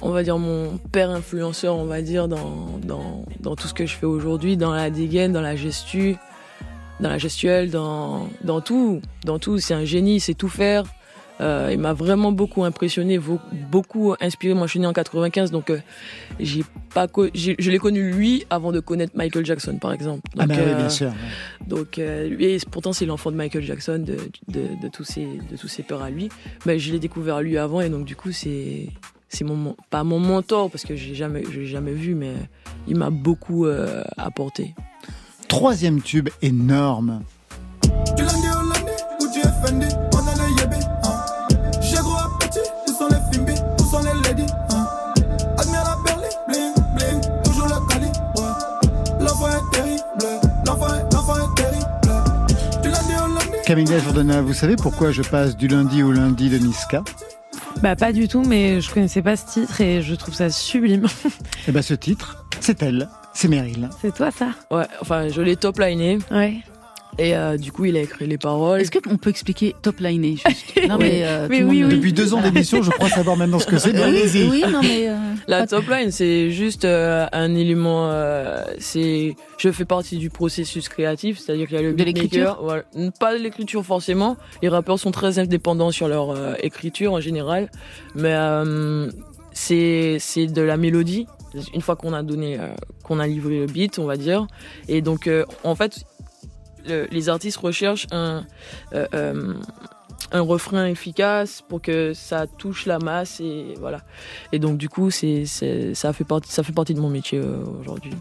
on 0.00 0.10
va 0.10 0.22
dire, 0.22 0.38
mon 0.38 0.78
père 0.92 1.10
influenceur, 1.10 1.76
on 1.76 1.86
va 1.86 2.02
dire, 2.02 2.28
dans, 2.28 2.78
dans, 2.84 3.24
dans 3.40 3.56
tout 3.56 3.66
ce 3.66 3.74
que 3.74 3.84
je 3.86 3.96
fais 3.96 4.06
aujourd'hui, 4.06 4.56
dans 4.56 4.72
la 4.72 4.90
dégaine, 4.90 5.32
dans 5.32 5.40
la 5.40 5.56
gestu, 5.56 6.14
dans 7.00 7.08
la 7.08 7.18
gestuelle, 7.18 7.70
dans, 7.72 8.28
dans 8.44 8.60
tout. 8.60 9.00
Dans 9.24 9.40
tout, 9.40 9.58
c'est 9.58 9.74
un 9.74 9.84
génie, 9.84 10.20
sait 10.20 10.34
tout 10.34 10.48
faire. 10.48 10.84
Euh, 11.42 11.70
il 11.72 11.78
m'a 11.78 11.92
vraiment 11.92 12.32
beaucoup 12.32 12.64
impressionné, 12.64 13.20
beaucoup 13.70 14.14
inspiré. 14.20 14.54
Moi, 14.54 14.66
je 14.66 14.70
suis 14.72 14.80
né 14.80 14.86
en 14.86 14.92
95, 14.92 15.50
donc 15.50 15.70
euh, 15.70 15.78
j'ai 16.38 16.64
pas 16.94 17.06
je 17.34 17.70
l'ai 17.70 17.78
connu 17.78 18.12
lui 18.12 18.44
avant 18.50 18.72
de 18.72 18.80
connaître 18.80 19.16
Michael 19.16 19.44
Jackson, 19.44 19.76
par 19.80 19.92
exemple. 19.92 20.22
ah 20.38 20.46
bah 20.46 20.54
oui, 20.56 20.64
euh, 20.64 20.74
bien 20.76 20.88
sûr. 20.88 21.12
donc, 21.66 21.98
euh, 21.98 22.28
lui, 22.28 22.44
et 22.44 22.58
pourtant, 22.70 22.92
c'est 22.92 23.06
l'enfant 23.06 23.30
de 23.30 23.36
Michael 23.36 23.62
Jackson, 23.62 23.98
de, 23.98 24.16
de, 24.48 24.68
de 24.80 24.88
tous 24.88 25.04
ses, 25.04 25.26
de 25.50 25.56
tous 25.56 25.68
ses 25.68 25.82
peurs 25.82 26.02
à 26.02 26.10
lui. 26.10 26.28
Mais 26.66 26.78
je 26.78 26.92
l'ai 26.92 26.98
découvert 26.98 27.40
lui 27.40 27.58
avant, 27.58 27.80
et 27.80 27.88
donc, 27.88 28.04
du 28.04 28.14
coup, 28.16 28.32
c'est, 28.32 28.88
c'est 29.28 29.44
mon, 29.44 29.76
pas 29.90 30.04
mon 30.04 30.20
mentor, 30.20 30.70
parce 30.70 30.84
que 30.84 30.94
j'ai 30.96 31.14
jamais, 31.14 31.42
je 31.50 31.60
l'ai 31.60 31.66
jamais 31.66 31.92
vu, 31.92 32.14
mais 32.14 32.34
il 32.86 32.96
m'a 32.96 33.10
beaucoup 33.10 33.66
euh, 33.66 34.04
apporté. 34.16 34.74
Troisième 35.48 36.00
tube 36.00 36.28
énorme. 36.40 37.22
Camilla 53.72 53.98
Jordana, 54.00 54.42
vous 54.42 54.52
savez 54.52 54.76
pourquoi 54.76 55.12
je 55.12 55.22
passe 55.22 55.56
du 55.56 55.66
lundi 55.66 56.02
au 56.02 56.12
lundi 56.12 56.50
de 56.50 56.58
Niska? 56.58 57.02
Bah, 57.80 57.96
pas 57.96 58.12
du 58.12 58.28
tout, 58.28 58.42
mais 58.42 58.82
je 58.82 58.92
connaissais 58.92 59.22
pas 59.22 59.34
ce 59.34 59.46
titre 59.46 59.80
et 59.80 60.02
je 60.02 60.14
trouve 60.14 60.34
ça 60.34 60.50
sublime. 60.50 61.06
Eh 61.66 61.72
ben 61.72 61.80
ce 61.80 61.94
titre, 61.94 62.44
c'est 62.60 62.82
elle, 62.82 63.08
c'est 63.32 63.48
Meryl. 63.48 63.88
C'est 64.02 64.14
toi, 64.14 64.30
ça? 64.30 64.48
Ouais, 64.70 64.84
enfin, 65.00 65.28
je 65.28 65.40
l'ai 65.40 65.56
top 65.56 65.78
liné, 65.78 66.18
Ouais. 66.30 66.58
Et 67.18 67.36
euh, 67.36 67.56
du 67.56 67.72
coup, 67.72 67.84
il 67.84 67.96
a 67.96 68.00
écrit 68.00 68.26
les 68.26 68.38
paroles. 68.38 68.80
Est-ce 68.80 68.90
qu'on 68.90 69.16
peut 69.18 69.30
expliquer 69.30 69.74
top 69.82 70.00
liné 70.00 70.36
juste 70.36 70.86
Non, 70.88 70.96
mais, 70.98 71.22
euh, 71.24 71.46
Mais 71.50 71.58
tout 71.60 71.64
le 71.64 71.70
oui, 71.70 71.82
monde- 71.82 71.90
oui. 71.92 71.96
Depuis 71.98 72.12
deux 72.12 72.32
ans 72.34 72.40
d'émission, 72.40 72.82
je 72.82 72.90
crois 72.90 73.08
savoir 73.08 73.36
maintenant 73.36 73.58
ce 73.58 73.66
que 73.66 73.78
c'est. 73.78 73.90
oui, 73.92 74.48
oui, 74.50 74.64
non, 74.70 74.80
mais. 74.82 75.08
euh, 75.08 75.16
La 75.46 75.66
top 75.66 75.88
line, 75.88 76.10
c'est 76.10 76.50
juste 76.50 76.84
euh, 76.84 77.26
un 77.32 77.54
élément. 77.54 78.08
euh, 78.10 78.62
c'est, 78.78 79.34
je 79.58 79.70
fais 79.70 79.84
partie 79.84 80.16
du 80.16 80.30
processus 80.30 80.88
créatif, 80.88 81.38
c'est-à-dire 81.38 81.66
qu'il 81.68 81.76
y 81.76 81.80
a 81.80 81.82
le 81.82 81.92
De 81.92 81.96
beatmaker, 82.04 82.22
l'écriture 82.22 82.58
voilà. 82.62 82.82
Pas 83.20 83.36
de 83.36 83.42
l'écriture 83.42 83.84
forcément. 83.84 84.36
Les 84.62 84.68
rappeurs 84.68 84.98
sont 84.98 85.10
très 85.10 85.38
indépendants 85.38 85.90
sur 85.90 86.08
leur 86.08 86.30
euh, 86.30 86.54
écriture 86.62 87.12
en 87.12 87.20
général, 87.20 87.70
mais 88.14 88.32
euh, 88.32 89.10
c'est 89.52 90.16
c'est 90.18 90.46
de 90.46 90.62
la 90.62 90.76
mélodie. 90.76 91.26
Une 91.74 91.82
fois 91.82 91.96
qu'on 91.96 92.14
a 92.14 92.22
donné, 92.22 92.58
euh, 92.58 92.68
qu'on 93.04 93.18
a 93.20 93.26
livré 93.26 93.58
le 93.58 93.66
beat, 93.66 93.98
on 93.98 94.06
va 94.06 94.16
dire, 94.16 94.46
et 94.88 95.02
donc 95.02 95.26
euh, 95.26 95.44
en 95.64 95.74
fait, 95.74 96.04
le- 96.86 97.06
les 97.10 97.28
artistes 97.28 97.56
recherchent 97.58 98.06
un 98.12 98.44
euh, 98.94 99.06
euh, 99.14 99.54
un 100.30 100.40
refrain 100.40 100.86
efficace 100.86 101.62
pour 101.68 101.82
que 101.82 102.14
ça 102.14 102.46
touche 102.46 102.86
la 102.86 102.98
masse 102.98 103.40
et 103.40 103.74
voilà. 103.80 103.98
Et 104.52 104.58
donc 104.58 104.78
du 104.78 104.88
coup, 104.88 105.10
c'est, 105.10 105.44
c'est 105.46 105.94
ça 105.94 106.12
fait 106.14 106.24
partie 106.24 106.50
ça 106.50 106.62
fait 106.62 106.72
partie 106.72 106.94
de 106.94 107.00
mon 107.00 107.10
métier 107.10 107.38
euh, 107.38 107.64
aujourd'hui. 107.80 108.12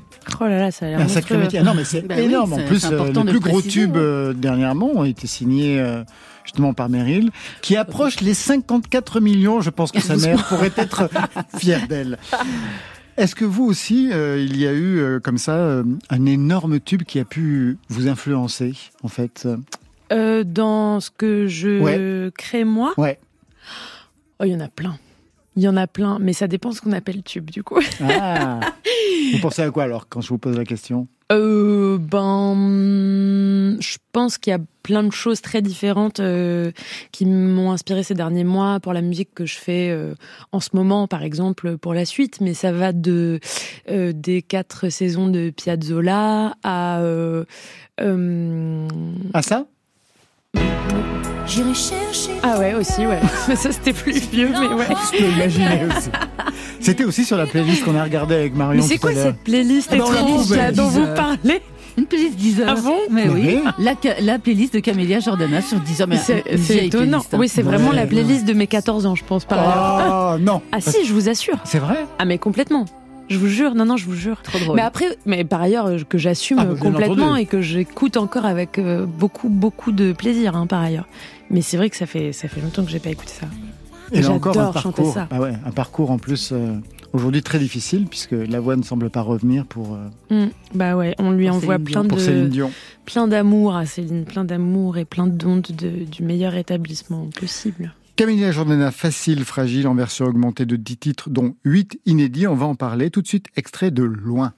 Oh 0.42 0.44
là 0.46 0.58
là, 0.60 0.72
ça 0.72 0.88
a 0.88 0.90
l'air 0.90 1.00
Un 1.00 1.08
sacré 1.08 1.38
métier. 1.38 1.60
Ah 1.60 1.64
non, 1.64 1.74
mais 1.74 1.84
c'est 1.86 2.02
Bah 2.08 2.16
oui, 2.18 2.24
énorme. 2.24 2.54
en 2.54 2.66
plus, 2.66 2.84
euh, 2.86 2.96
important 2.96 3.22
le 3.24 3.28
de 3.28 3.32
plus 3.32 3.40
gros 3.40 3.60
préciser, 3.60 3.82
tube 3.86 3.96
ouais. 3.96 4.02
euh, 4.02 4.34
dernièrement 4.34 5.02
a 5.04 5.08
été 5.08 5.26
signé 5.28 5.80
euh, 5.80 6.04
justement 6.44 6.74
par 6.74 6.90
Meryl, 6.90 7.30
qui 7.62 7.78
approche 7.78 8.20
les 8.20 8.34
54 8.34 9.22
millions. 9.22 9.62
Je 9.62 9.70
pense 9.70 9.92
que 9.94 10.02
sa 10.02 10.18
mère 10.18 10.44
pourrait 10.50 10.72
être 10.76 11.08
fière 11.58 11.88
d'elle. 11.88 12.18
Est-ce 13.18 13.36
que 13.36 13.46
vous 13.46 13.66
aussi, 13.66 14.10
euh, 14.12 14.40
il 14.42 14.58
y 14.58 14.66
a 14.66 14.72
eu 14.74 15.00
euh, 15.00 15.20
comme 15.20 15.38
ça 15.38 15.56
euh, 15.56 15.84
un 16.10 16.26
énorme 16.26 16.80
tube 16.80 17.04
qui 17.04 17.20
a 17.20 17.26
pu 17.26 17.78
vous 17.90 18.08
influencer, 18.08 18.74
en 19.04 19.08
fait 19.08 19.48
dans 20.46 21.00
ce 21.00 21.10
que 21.10 21.48
je 21.48 21.80
Ouais. 21.80 22.32
crée 22.38 22.66
moi, 22.66 22.94
Ouais. 22.98 23.18
oh, 24.40 24.44
il 24.44 24.52
y 24.52 24.56
en 24.56 24.60
a 24.60 24.68
plein. 24.68 24.98
Il 25.56 25.64
y 25.64 25.68
en 25.70 25.78
a 25.78 25.88
plein, 25.88 26.18
mais 26.20 26.34
ça 26.34 26.48
dépend 26.48 26.72
ce 26.74 26.82
qu'on 26.82 26.92
appelle 26.92 27.24
tube 27.24 27.50
du 27.50 27.64
coup. 27.64 27.80
Ah 28.02 28.60
Vous 29.34 29.40
pensez 29.40 29.62
à 29.62 29.70
quoi 29.72 29.84
alors 29.84 30.10
quand 30.10 30.20
je 30.20 30.28
vous 30.30 30.38
pose 30.38 30.58
la 30.58 30.66
question? 30.66 31.08
Euh, 31.32 31.98
ben, 31.98 33.78
je 33.80 33.98
pense 34.12 34.38
qu'il 34.38 34.52
y 34.52 34.54
a 34.54 34.60
plein 34.84 35.04
de 35.04 35.12
choses 35.12 35.42
très 35.42 35.62
différentes 35.62 36.20
euh, 36.20 36.72
qui 37.12 37.26
m'ont 37.26 37.72
inspiré 37.72 38.04
ces 38.04 38.14
derniers 38.16 38.44
mois 38.44 38.80
pour 38.82 38.92
la 38.94 39.02
musique 39.02 39.34
que 39.34 39.46
je 39.46 39.56
fais 39.58 39.90
euh, 39.92 40.14
en 40.52 40.60
ce 40.60 40.70
moment, 40.74 41.08
par 41.08 41.24
exemple, 41.24 41.78
pour 41.78 41.94
la 41.94 42.06
suite. 42.06 42.42
Mais 42.42 42.54
ça 42.54 42.72
va 42.74 42.92
de 42.92 43.40
euh, 43.90 44.12
des 44.14 44.42
quatre 44.42 44.90
saisons 44.90 45.28
de 45.30 45.50
Piazzolla 45.52 46.56
à 46.64 47.00
euh, 47.00 47.46
euh, 48.02 48.88
Ah 49.34 49.42
ça? 49.42 49.66
J'irai 51.48 51.74
chercher. 51.74 52.32
ah 52.44 52.60
ouais 52.60 52.74
aussi 52.76 53.06
ouais. 53.06 53.20
Mais 53.48 53.56
ça 53.58 53.72
c'était 53.72 53.94
plus 53.94 54.20
vieux, 54.30 54.50
mais 54.50 54.68
ouais. 54.68 54.86
Je 55.12 55.18
peux 55.18 55.24
imaginer 55.32 55.86
aussi. 55.86 56.10
C'était 56.82 57.04
aussi 57.06 57.26
sur 57.26 57.38
la 57.38 57.46
playlist 57.46 57.84
qu'on 57.86 57.96
a 57.96 58.04
regardé 58.04 58.36
avec 58.36 58.56
Marion 58.56 58.82
Mais 58.82 58.88
c'est 58.88 58.98
quoi 58.98 59.14
cette 59.14 59.38
playlist 59.44 59.90
Ah 59.92 59.96
étrange 59.98 60.16
dont 60.76 60.88
vous 60.88 61.00
Deezer. 61.02 61.14
parlez 61.16 61.62
Une 61.98 62.06
playlist 62.06 62.36
10 62.36 62.62
heures. 62.62 62.76
Ah 62.78 62.82
bon 62.82 62.96
Mais 63.10 63.26
Mais 63.26 63.30
oui. 63.32 63.60
oui. 63.80 63.86
La, 64.22 64.40
playlist 64.40 64.74
de 64.74 64.80
Camélia 64.80 65.20
Jordana 65.20 65.62
sur 65.62 65.80
10 65.80 66.02
heures. 66.02 66.08
Mais 66.08 66.18
C'est 66.18 66.40
étonnant. 66.86 67.20
playlist, 67.20 67.34
hein. 67.34 67.38
Oui, 67.40 67.48
c'est 67.50 67.62
vraiment 67.62 67.90
Ouais. 67.90 67.96
la 67.96 68.08
playlist 68.08 68.46
de 68.46 68.54
mes 68.54 68.68
14 68.68 69.06
ans, 69.06 69.16
je 69.16 69.24
pense, 69.24 69.46
par. 69.46 70.36
Oh 70.38 70.40
non 70.40 70.62
Ah 70.72 70.82
si, 70.82 71.06
je 71.06 71.14
vous 71.14 71.30
assure. 71.30 71.58
C'est 71.66 71.80
vrai 71.80 72.06
Ah 72.20 72.26
mais 72.26 72.38
complètement. 72.38 72.86
Je 73.30 73.38
vous 73.38 73.48
jure, 73.48 73.76
non 73.76 73.86
non, 73.86 73.96
je 73.96 74.06
vous 74.06 74.16
jure. 74.16 74.42
Trop 74.42 74.60
drôle. 74.60 74.76
Mais 74.76 74.82
après, 74.82 75.06
mais 75.26 75.46
par 75.46 75.62
ailleurs 75.62 75.86
euh, 75.86 76.00
que 76.10 76.18
j'assume 76.18 76.58
Ah, 76.60 76.66
bah, 76.66 76.76
complètement 76.78 77.28
entendu. 77.28 77.42
et 77.42 77.46
que 77.46 77.62
j'écoute 77.62 78.18
encore 78.18 78.46
avec 78.46 78.78
euh, 78.78 79.06
beaucoup 79.06 79.48
beaucoup 79.48 79.94
de 79.94 80.12
plaisir, 80.12 80.58
hein, 80.58 80.68
par 80.68 80.82
ailleurs. 80.82 81.06
Mais 81.50 81.62
c'est 81.62 81.78
vrai 81.78 81.90
que 81.90 81.96
ça 81.96 82.06
fait 82.08 82.34
ça 82.34 82.50
fait 82.50 82.60
longtemps 82.60 82.84
que 82.84 82.90
j'ai 82.92 83.00
pas 83.00 83.10
écouté 83.10 83.32
ça. 83.40 83.46
Et 84.12 84.22
là 84.22 84.32
encore 84.32 84.58
un 84.60 84.72
parcours. 84.72 85.14
ça. 85.14 85.28
Ah 85.32 85.40
ouais, 85.40 85.54
un 85.66 85.72
parcours 85.72 86.12
en 86.12 86.18
plus 86.18 86.52
euh, 86.52 86.76
aujourd'hui 87.14 87.42
très 87.44 87.60
difficile 87.60 88.08
puisque 88.10 88.32
la 88.34 88.60
voix 88.60 88.76
ne 88.76 88.84
semble 88.84 89.10
pas 89.10 89.22
revenir 89.22 89.66
pour, 89.66 89.96
euh, 89.96 90.46
Mm. 90.46 90.50
Bah 90.76 90.96
ouais, 90.96 91.16
on 91.20 91.32
lui 91.32 91.50
envoie 91.50 91.76
Céline 91.76 91.86
plein 91.86 92.04
de 92.04 92.18
Céline 92.20 92.50
Dion. 92.50 92.72
plein 93.06 93.28
d'amour 93.28 93.76
à 93.76 93.86
Céline, 93.86 94.26
plein 94.26 94.44
d'amour 94.46 94.98
et 94.98 95.06
plein 95.06 95.28
de 95.28 95.34
dons 95.36 95.58
de- 95.58 96.04
du 96.06 96.24
meilleur 96.24 96.56
établissement 96.56 97.28
possible. 97.40 97.94
Camélia 98.18 98.52
Jordana, 98.52 98.92
facile, 98.92 99.46
fragile, 99.46 99.88
en 99.88 99.96
version 99.96 100.26
augmentée 100.26 100.66
de 100.66 100.76
10 100.76 100.98
titres, 100.98 101.30
dont 101.30 101.56
8 101.64 102.00
inédits. 102.06 102.46
On 102.48 102.56
va 102.56 102.66
en 102.66 102.76
parler 102.76 103.10
tout 103.10 103.22
de 103.22 103.28
suite. 103.28 103.48
Extrait 103.56 103.90
de 103.92 104.04
Loin. 104.04 104.54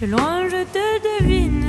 De 0.00 0.06
loin 0.06 0.48
je 0.48 0.64
te 0.64 1.22
devine 1.22 1.61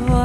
ne 0.00 0.23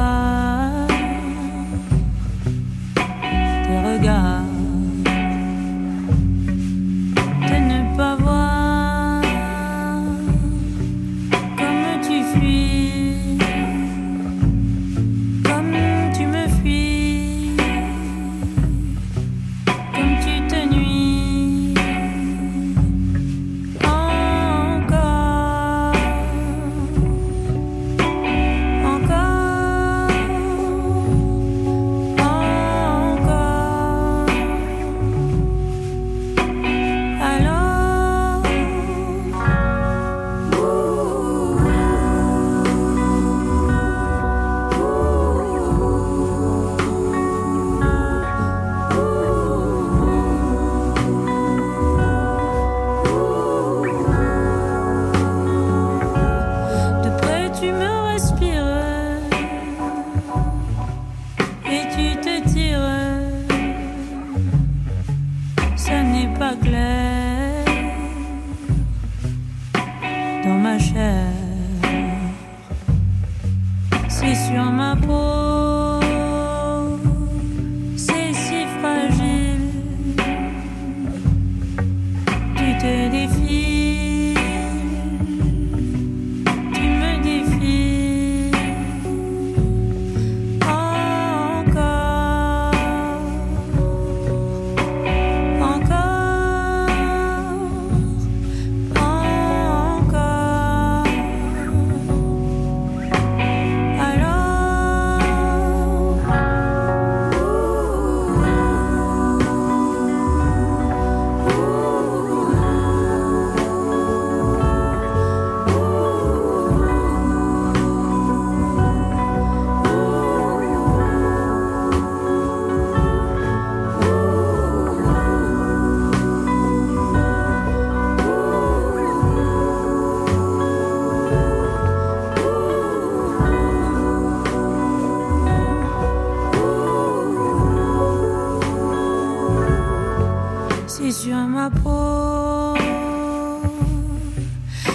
C'est 141.10 141.22
sur 141.24 141.34
ma 141.34 141.68
peau, 141.68 142.76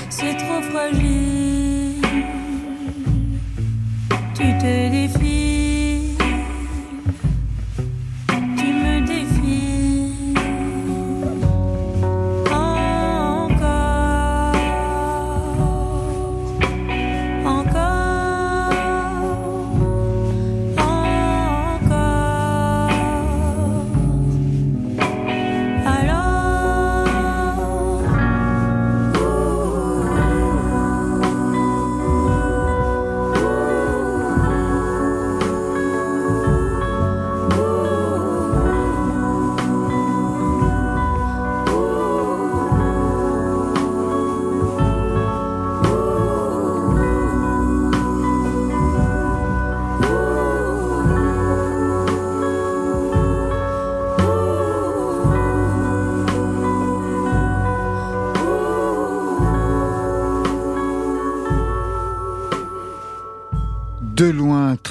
c'est 0.09 0.37
trop 0.37 0.61
fragile. 0.71 1.44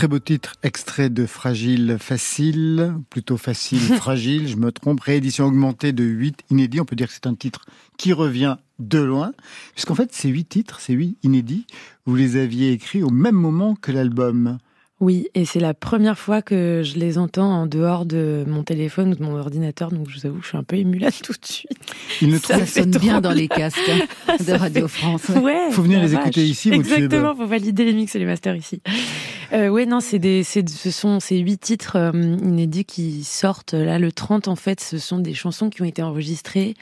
Très 0.04 0.08
beau 0.10 0.18
titre, 0.18 0.52
extrait 0.62 1.08
de 1.08 1.24
Fragile 1.24 1.96
Facile, 1.98 2.94
plutôt 3.08 3.38
facile, 3.38 3.78
fragile, 3.96 4.48
je 4.48 4.56
me 4.56 4.70
trompe, 4.70 5.00
réédition 5.00 5.46
augmentée 5.46 5.92
de 5.92 6.04
8 6.04 6.40
inédits. 6.50 6.78
On 6.78 6.84
peut 6.84 6.94
dire 6.94 7.06
que 7.06 7.14
c'est 7.14 7.26
un 7.26 7.34
titre 7.34 7.64
qui 7.96 8.12
revient 8.12 8.58
de 8.78 8.98
loin, 8.98 9.32
puisqu'en 9.72 9.94
fait, 9.94 10.12
ces 10.12 10.28
huit 10.28 10.44
titres, 10.44 10.80
ces 10.80 10.92
huit 10.92 11.16
inédits, 11.22 11.66
vous 12.04 12.16
les 12.16 12.36
aviez 12.36 12.72
écrits 12.72 13.02
au 13.02 13.08
même 13.08 13.34
moment 13.34 13.76
que 13.76 13.92
l'album. 13.92 14.58
Oui, 15.04 15.28
et 15.34 15.44
c'est 15.44 15.60
la 15.60 15.74
première 15.74 16.18
fois 16.18 16.40
que 16.40 16.80
je 16.82 16.94
les 16.98 17.18
entends 17.18 17.52
en 17.52 17.66
dehors 17.66 18.06
de 18.06 18.42
mon 18.48 18.62
téléphone 18.62 19.10
ou 19.10 19.14
de 19.14 19.22
mon 19.22 19.36
ordinateur, 19.38 19.90
donc 19.90 20.08
je 20.08 20.18
vous 20.18 20.26
avoue, 20.26 20.40
je 20.40 20.48
suis 20.48 20.56
un 20.56 20.62
peu 20.62 20.76
émue 20.76 20.96
là 20.96 21.10
tout 21.22 21.34
de 21.38 21.44
suite. 21.44 21.76
Il 22.22 22.30
ne 22.30 22.38
Ça 22.38 22.64
sonne 22.64 22.90
bien 22.92 23.20
dans 23.20 23.32
les 23.32 23.46
casques 23.46 23.78
hein, 23.90 24.36
de 24.46 24.52
Radio 24.54 24.88
fait- 24.88 24.98
France. 25.02 25.28
Ouais, 25.42 25.70
Faut 25.72 25.82
venir 25.82 26.00
les 26.00 26.14
écouter 26.14 26.46
ici, 26.46 26.70
Exactement, 26.72 27.34
faut 27.36 27.46
valider 27.46 27.84
les 27.84 27.92
mix 27.92 28.14
et 28.16 28.18
les 28.18 28.24
masters 28.24 28.56
ici. 28.56 28.80
Euh, 29.52 29.68
ouais, 29.68 29.84
non, 29.84 30.00
c'est 30.00 30.18
des, 30.18 30.42
c'est, 30.42 30.66
ce 30.66 30.90
sont 30.90 31.20
ces 31.20 31.36
huit 31.36 31.58
titres 31.60 31.96
euh, 31.96 32.10
inédits 32.42 32.86
qui 32.86 33.24
sortent 33.24 33.74
là 33.74 33.98
le 33.98 34.10
30 34.10 34.48
en 34.48 34.56
fait. 34.56 34.80
Ce 34.80 34.96
sont 34.96 35.18
des 35.18 35.34
chansons 35.34 35.68
qui 35.68 35.82
ont 35.82 35.84
été 35.84 36.02
enregistrées 36.02 36.72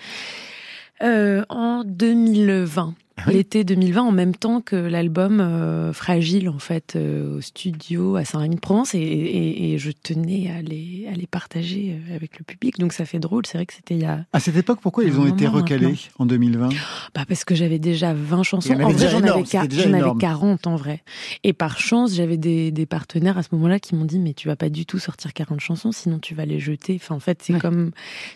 euh, 1.02 1.42
en 1.48 1.82
2020. 1.84 2.94
Ah 3.24 3.28
oui. 3.28 3.34
L'été 3.34 3.64
2020, 3.64 4.02
en 4.02 4.12
même 4.12 4.34
temps 4.34 4.60
que 4.60 4.76
l'album 4.76 5.40
euh, 5.40 5.92
Fragile, 5.92 6.48
en 6.48 6.58
fait, 6.58 6.94
euh, 6.96 7.38
au 7.38 7.40
studio 7.40 8.16
à 8.16 8.24
Saint-Rémy-de-Provence, 8.24 8.94
et, 8.94 8.98
et, 8.98 9.72
et 9.72 9.78
je 9.78 9.90
tenais 9.90 10.50
à 10.50 10.62
les, 10.62 11.06
à 11.10 11.14
les 11.14 11.26
partager 11.26 11.96
euh, 12.10 12.14
avec 12.16 12.38
le 12.38 12.44
public. 12.44 12.78
Donc 12.78 12.92
ça 12.92 13.04
fait 13.04 13.18
drôle, 13.18 13.46
c'est 13.46 13.58
vrai 13.58 13.66
que 13.66 13.74
c'était 13.74 13.94
il 13.94 14.00
y 14.02 14.04
a 14.06 14.24
À 14.32 14.40
cette 14.40 14.56
époque, 14.56 14.80
pourquoi 14.82 15.04
ils 15.04 15.18
ont 15.20 15.26
été 15.26 15.46
recalés 15.46 15.86
maintenant. 15.88 15.98
en 16.18 16.26
2020 16.26 16.68
bah 17.14 17.24
parce 17.28 17.44
que 17.44 17.54
j'avais 17.54 17.78
déjà 17.78 18.12
20 18.14 18.42
chansons. 18.42 18.72
En 18.72 18.90
vrai, 18.90 19.08
j'en 19.08 19.22
avais, 19.22 19.56
avais 19.56 19.82
énorme. 19.98 20.18
40 20.18 20.66
en 20.66 20.76
vrai. 20.76 21.02
Et 21.44 21.52
par 21.52 21.78
chance, 21.78 22.14
j'avais 22.14 22.36
des, 22.36 22.70
des 22.72 22.86
partenaires 22.86 23.38
à 23.38 23.42
ce 23.42 23.48
moment-là 23.52 23.78
qui 23.78 23.94
m'ont 23.94 24.04
dit 24.04 24.18
mais 24.18 24.32
tu 24.34 24.48
vas 24.48 24.56
pas 24.56 24.68
du 24.68 24.86
tout 24.86 24.98
sortir 24.98 25.32
40 25.32 25.60
chansons, 25.60 25.92
sinon 25.92 26.18
tu 26.18 26.34
vas 26.34 26.44
les 26.46 26.58
jeter. 26.60 26.98
Enfin, 27.00 27.14
en 27.14 27.20
fait, 27.20 27.38
c'est 27.42 27.52
Ouais. 27.52 27.60
comme 27.60 27.90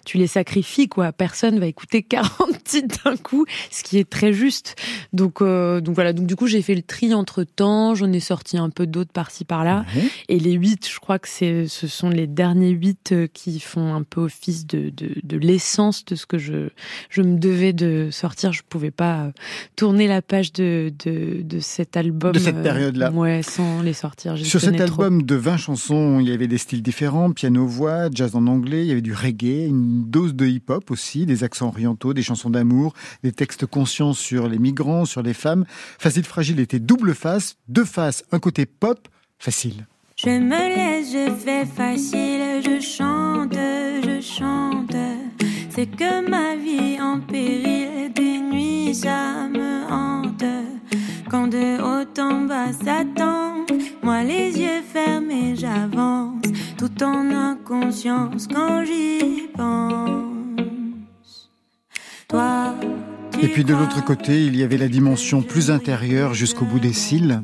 tu 0.05 0.19
les 0.19 0.27
sacrifies 0.27 0.89
quoi. 0.89 1.11
Personne 1.13 1.59
va 1.59 1.67
écouter 1.67 2.03
40 2.09 2.63
titres 2.65 2.99
d'un 3.05 3.17
coup, 3.17 3.47
ce 3.71 3.83
qui 3.83 3.99
est 3.99 4.09
très 4.09 4.33
juste. 4.33 4.76
Donc, 5.13 5.41
euh, 5.41 5.81
donc 5.81 5.95
voilà. 5.95 6.13
Donc 6.13 6.27
du 6.27 6.37
coup, 6.37 6.47
j'ai 6.47 6.63
fait 6.63 6.75
le 6.75 6.83
tri 6.83 7.15
entre 7.15 7.45
temps. 7.45 7.95
J'en 7.95 8.13
ai 8.13 8.21
sorti 8.21 8.59
un 8.59 8.71
peu 8.71 8.87
d'autres 8.87 9.13
par-ci 9.13 9.45
par-là. 9.45 9.85
Et 10.29 10.39
les 10.39 10.53
huit, 10.53 10.89
je 10.89 10.99
crois 10.99 11.19
que 11.19 11.29
c'est, 11.29 11.67
ce 11.69 11.87
sont 11.87 12.09
les 12.09 12.27
derniers 12.27 12.71
huit 12.71 13.13
euh, 13.13 13.27
qui 13.33 13.61
font 13.61 13.95
un 13.95 14.03
peu 14.03 14.23
office 14.23 14.67
de, 14.67 14.91
de, 14.91 15.15
de 15.23 15.37
l'essence 15.37 16.05
de 16.05 16.15
ce 16.15 16.27
que 16.27 16.39
je, 16.39 16.69
je 17.11 17.23
me 17.23 17.39
devais 17.39 17.73
de 17.73 18.09
sortir. 18.11 18.53
Je 18.53 18.63
pouvais 18.69 18.91
pas 18.91 19.25
euh, 19.25 19.31
tourner 19.77 20.09
la 20.09 20.23
page 20.23 20.53
de, 20.53 20.93
de, 21.05 21.43
de 21.43 21.61
cet 21.61 21.97
album. 21.97 22.33
De 22.33 22.39
cette 22.39 22.63
période-là. 22.63 23.11
Ouais, 23.13 23.43
sans 23.43 23.83
les 23.83 23.93
sortir. 23.93 24.37
Sur 24.39 24.61
cet 24.61 24.77
trop. 24.77 25.03
album 25.03 25.23
de 25.23 25.35
20 25.35 25.57
chansons, 25.57 26.21
il 26.21 26.29
y 26.29 26.33
avait 26.33 26.49
des 26.49 26.59
styles 26.59 26.83
différents, 26.83 27.31
piano-voix, 27.33 28.09
jazz 28.13 28.35
en 28.35 28.47
anglais, 28.47 28.83
il 28.85 28.89
y 28.89 28.93
avait 28.93 29.01
du 29.01 29.15
reggae, 29.15 29.67
une 29.67 30.09
dose 30.11 30.35
de 30.35 30.47
hip-hop 30.47 30.91
aussi, 30.91 31.27
des 31.27 31.45
accents 31.45 31.69
orientaux, 31.69 32.15
des 32.15 32.23
chansons 32.23 32.51
d'amour, 32.51 32.95
des 33.23 33.33
textes 33.33 33.67
conscients 33.67 34.13
sur 34.13 34.49
les 34.49 34.56
migrants, 34.59 35.05
sur 35.05 35.23
les 35.23 35.35
femmes. 35.35 35.65
Facile 35.99 36.25
Fragile 36.25 36.61
était 36.61 36.79
double 36.79 37.15
face, 37.15 37.57
deux 37.69 37.85
faces, 37.85 38.25
un 38.33 38.39
côté 38.39 38.67
pop, 38.67 39.09
facile. 39.39 39.87
Je 40.17 40.31
me 40.31 40.51
laisse, 40.51 41.13
je 41.13 41.31
fais 41.35 41.67
facile, 41.67 42.63
je 42.65 42.81
chante, 42.81 43.53
je 43.53 44.21
chante. 44.21 44.97
C'est 45.69 45.95
que 45.95 46.27
ma 46.27 46.57
vie 46.57 46.99
en 46.99 47.21
péril, 47.21 48.11
des 48.15 48.39
nuits 48.39 48.95
ça 48.95 49.47
me 49.49 49.85
hante. 49.93 50.45
Quand 51.29 51.49
de 51.49 51.79
haut 51.83 52.21
en 52.21 52.47
bas 52.47 52.73
tente, 53.15 53.73
moi 54.03 54.23
les 54.23 54.59
yeux 54.59 54.83
fermés 54.91 55.55
j'avance, 55.55 56.43
tout 56.79 57.03
en 57.03 57.31
inconscience 57.31 58.47
quand 58.47 58.85
j'y 58.85 59.49
pense. 59.55 61.51
Toi, 62.29 62.75
Et 63.43 63.49
puis 63.49 63.65
de 63.65 63.75
l'autre 63.75 64.03
côté, 64.05 64.45
il 64.45 64.57
y 64.57 64.63
avait 64.63 64.79
la 64.79 64.89
dimension 64.89 65.43
plus 65.43 65.71
intérieure 65.71 66.35
jusqu'au 66.35 66.65
bout 66.65 66.79
des 66.81 66.93
cils. 66.93 67.43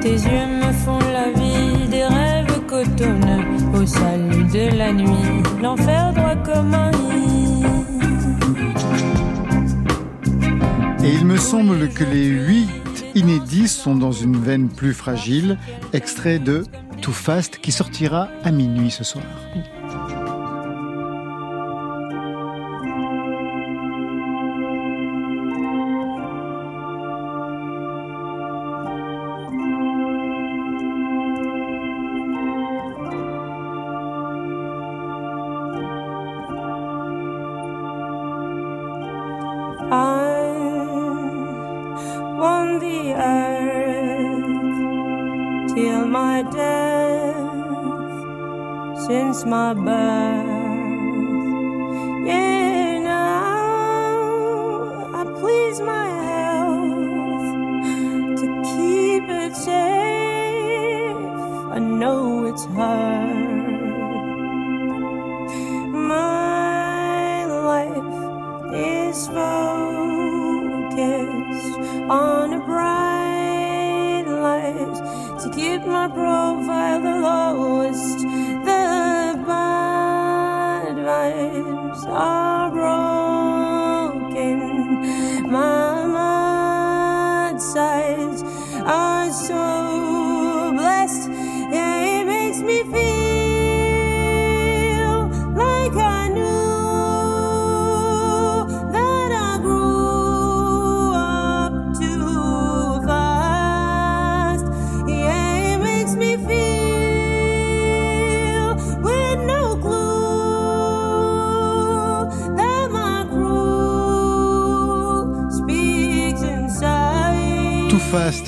Tes 0.00 0.18
les 12.14 12.26
huit 12.26 13.04
inédits 13.16 13.66
sont 13.66 13.96
dans 13.96 14.12
une 14.12 14.36
veine 14.36 14.68
plus 14.68 14.94
fragile, 14.94 15.58
extrait 15.92 16.38
de 16.38 16.64
Too 17.02 17.10
Fast 17.10 17.58
qui 17.58 17.72
sortira 17.72 18.28
à 18.44 18.52
minuit 18.52 18.92
ce 18.92 19.02
soir. 19.02 19.24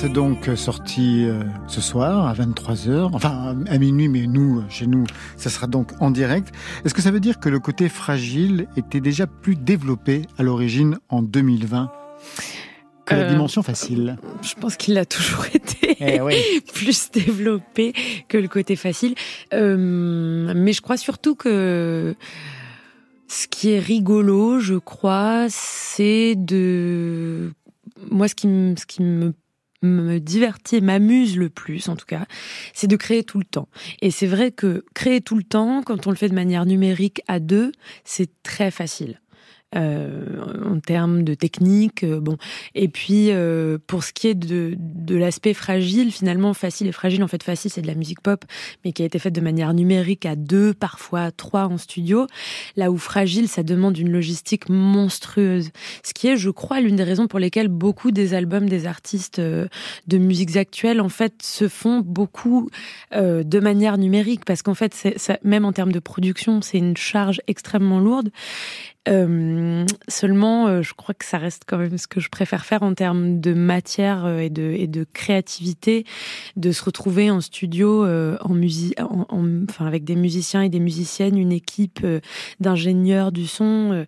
Donc, 0.05 0.47
sorti 0.55 1.25
euh, 1.25 1.41
ce 1.67 1.81
soir 1.81 2.27
à 2.27 2.33
23h, 2.33 3.09
enfin 3.13 3.57
à 3.67 3.77
minuit, 3.79 4.07
mais 4.07 4.27
nous, 4.27 4.63
chez 4.69 4.85
nous, 4.85 5.05
ça 5.37 5.49
sera 5.49 5.65
donc 5.65 5.91
en 5.99 6.11
direct. 6.11 6.53
Est-ce 6.85 6.93
que 6.93 7.01
ça 7.01 7.09
veut 7.09 7.19
dire 7.19 7.39
que 7.39 7.49
le 7.49 7.59
côté 7.59 7.89
fragile 7.89 8.67
était 8.77 9.01
déjà 9.01 9.25
plus 9.25 9.55
développé 9.55 10.21
à 10.37 10.43
l'origine 10.43 10.99
en 11.09 11.23
2020 11.23 11.91
que 13.05 13.15
la 13.15 13.21
Euh, 13.21 13.29
dimension 13.29 13.63
facile? 13.63 14.17
Je 14.43 14.53
pense 14.53 14.77
qu'il 14.77 14.97
a 14.99 15.05
toujours 15.05 15.45
été 15.53 15.97
Eh 15.99 16.19
plus 16.73 17.09
développé 17.11 17.93
que 18.27 18.37
le 18.37 18.47
côté 18.47 18.75
facile. 18.75 19.15
Euh, 19.53 20.53
mais 20.55 20.73
je 20.73 20.81
crois 20.81 20.97
surtout 20.97 21.35
que 21.35 22.15
ce 23.27 23.47
qui 23.47 23.71
est 23.71 23.79
rigolo, 23.79 24.59
je 24.59 24.75
crois, 24.75 25.47
c'est 25.49 26.35
de 26.35 27.51
moi 28.11 28.27
ce 28.27 28.35
qui 28.35 28.47
me, 28.47 28.75
ce 28.75 28.85
qui 28.85 29.01
me 29.01 29.33
me 29.81 30.19
divertit, 30.19 30.81
m'amuse 30.81 31.37
le 31.37 31.49
plus 31.49 31.87
en 31.89 31.95
tout 31.95 32.05
cas, 32.05 32.25
c'est 32.73 32.87
de 32.87 32.95
créer 32.95 33.23
tout 33.23 33.37
le 33.39 33.45
temps. 33.45 33.69
Et 34.01 34.11
c'est 34.11 34.27
vrai 34.27 34.51
que 34.51 34.85
créer 34.93 35.21
tout 35.21 35.37
le 35.37 35.43
temps, 35.43 35.83
quand 35.83 36.07
on 36.07 36.09
le 36.09 36.15
fait 36.15 36.29
de 36.29 36.35
manière 36.35 36.65
numérique 36.65 37.21
à 37.27 37.39
deux, 37.39 37.71
c'est 38.03 38.29
très 38.43 38.71
facile. 38.71 39.19
Euh, 39.75 40.37
en 40.65 40.79
termes 40.79 41.23
de 41.23 41.33
technique. 41.33 42.05
euh, 42.05 42.21
bon, 42.21 42.37
et 42.73 42.87
puis 42.87 43.31
euh, 43.31 43.77
pour 43.85 44.05
ce 44.05 44.13
qui 44.13 44.29
est 44.29 44.33
de, 44.33 44.75
de 44.77 45.15
l'aspect 45.17 45.53
fragile, 45.53 46.13
finalement 46.13 46.53
facile 46.53 46.87
et 46.87 46.93
fragile. 46.93 47.21
En 47.21 47.27
fait, 47.27 47.43
facile 47.43 47.69
c'est 47.69 47.81
de 47.81 47.87
la 47.87 47.95
musique 47.95 48.21
pop, 48.21 48.45
mais 48.85 48.93
qui 48.93 49.03
a 49.03 49.05
été 49.05 49.19
faite 49.19 49.33
de 49.33 49.41
manière 49.41 49.73
numérique 49.73 50.25
à 50.25 50.37
deux, 50.37 50.73
parfois 50.73 51.31
trois 51.31 51.65
en 51.65 51.77
studio. 51.77 52.27
Là 52.77 52.91
où 52.91 52.97
fragile, 52.97 53.49
ça 53.49 53.61
demande 53.61 53.97
une 53.97 54.09
logistique 54.09 54.69
monstrueuse. 54.69 55.71
Ce 56.01 56.13
qui 56.13 56.27
est, 56.29 56.37
je 56.37 56.49
crois, 56.49 56.79
l'une 56.79 56.95
des 56.95 57.03
raisons 57.03 57.27
pour 57.27 57.39
lesquelles 57.39 57.67
beaucoup 57.67 58.11
des 58.11 58.33
albums 58.33 58.69
des 58.69 58.85
artistes 58.85 59.41
de 59.41 60.17
musiques 60.17 60.55
actuelles, 60.55 61.01
en 61.01 61.09
fait, 61.09 61.41
se 61.43 61.67
font 61.67 61.99
beaucoup 61.99 62.69
euh, 63.13 63.43
de 63.43 63.59
manière 63.59 63.97
numérique, 63.97 64.45
parce 64.45 64.61
qu'en 64.61 64.75
fait, 64.75 64.93
ça, 64.93 65.37
même 65.43 65.65
en 65.65 65.73
termes 65.73 65.91
de 65.91 65.99
production, 65.99 66.61
c'est 66.61 66.77
une 66.77 66.95
charge 66.95 67.41
extrêmement 67.47 67.99
lourde. 67.99 68.29
Euh, 69.07 69.85
seulement, 70.07 70.67
euh, 70.67 70.81
je 70.81 70.93
crois 70.93 71.15
que 71.15 71.25
ça 71.25 71.37
reste 71.37 71.63
quand 71.65 71.77
même 71.77 71.97
ce 71.97 72.07
que 72.07 72.19
je 72.19 72.29
préfère 72.29 72.65
faire 72.65 72.83
en 72.83 72.93
termes 72.93 73.39
de 73.39 73.53
matière 73.53 74.25
euh, 74.25 74.39
et 74.39 74.49
de, 74.49 75.05
créativité, 75.13 76.05
de 76.55 76.71
se 76.71 76.83
retrouver 76.83 77.31
en 77.31 77.41
studio, 77.41 78.05
en 78.05 78.57
enfin 79.69 79.85
avec 79.85 80.03
des 80.03 80.15
musiciens 80.15 80.61
et 80.61 80.69
des 80.69 80.79
musiciennes, 80.79 81.37
une 81.37 81.51
équipe 81.51 82.05
d'ingénieurs 82.59 83.31
du 83.31 83.47
son. 83.47 84.05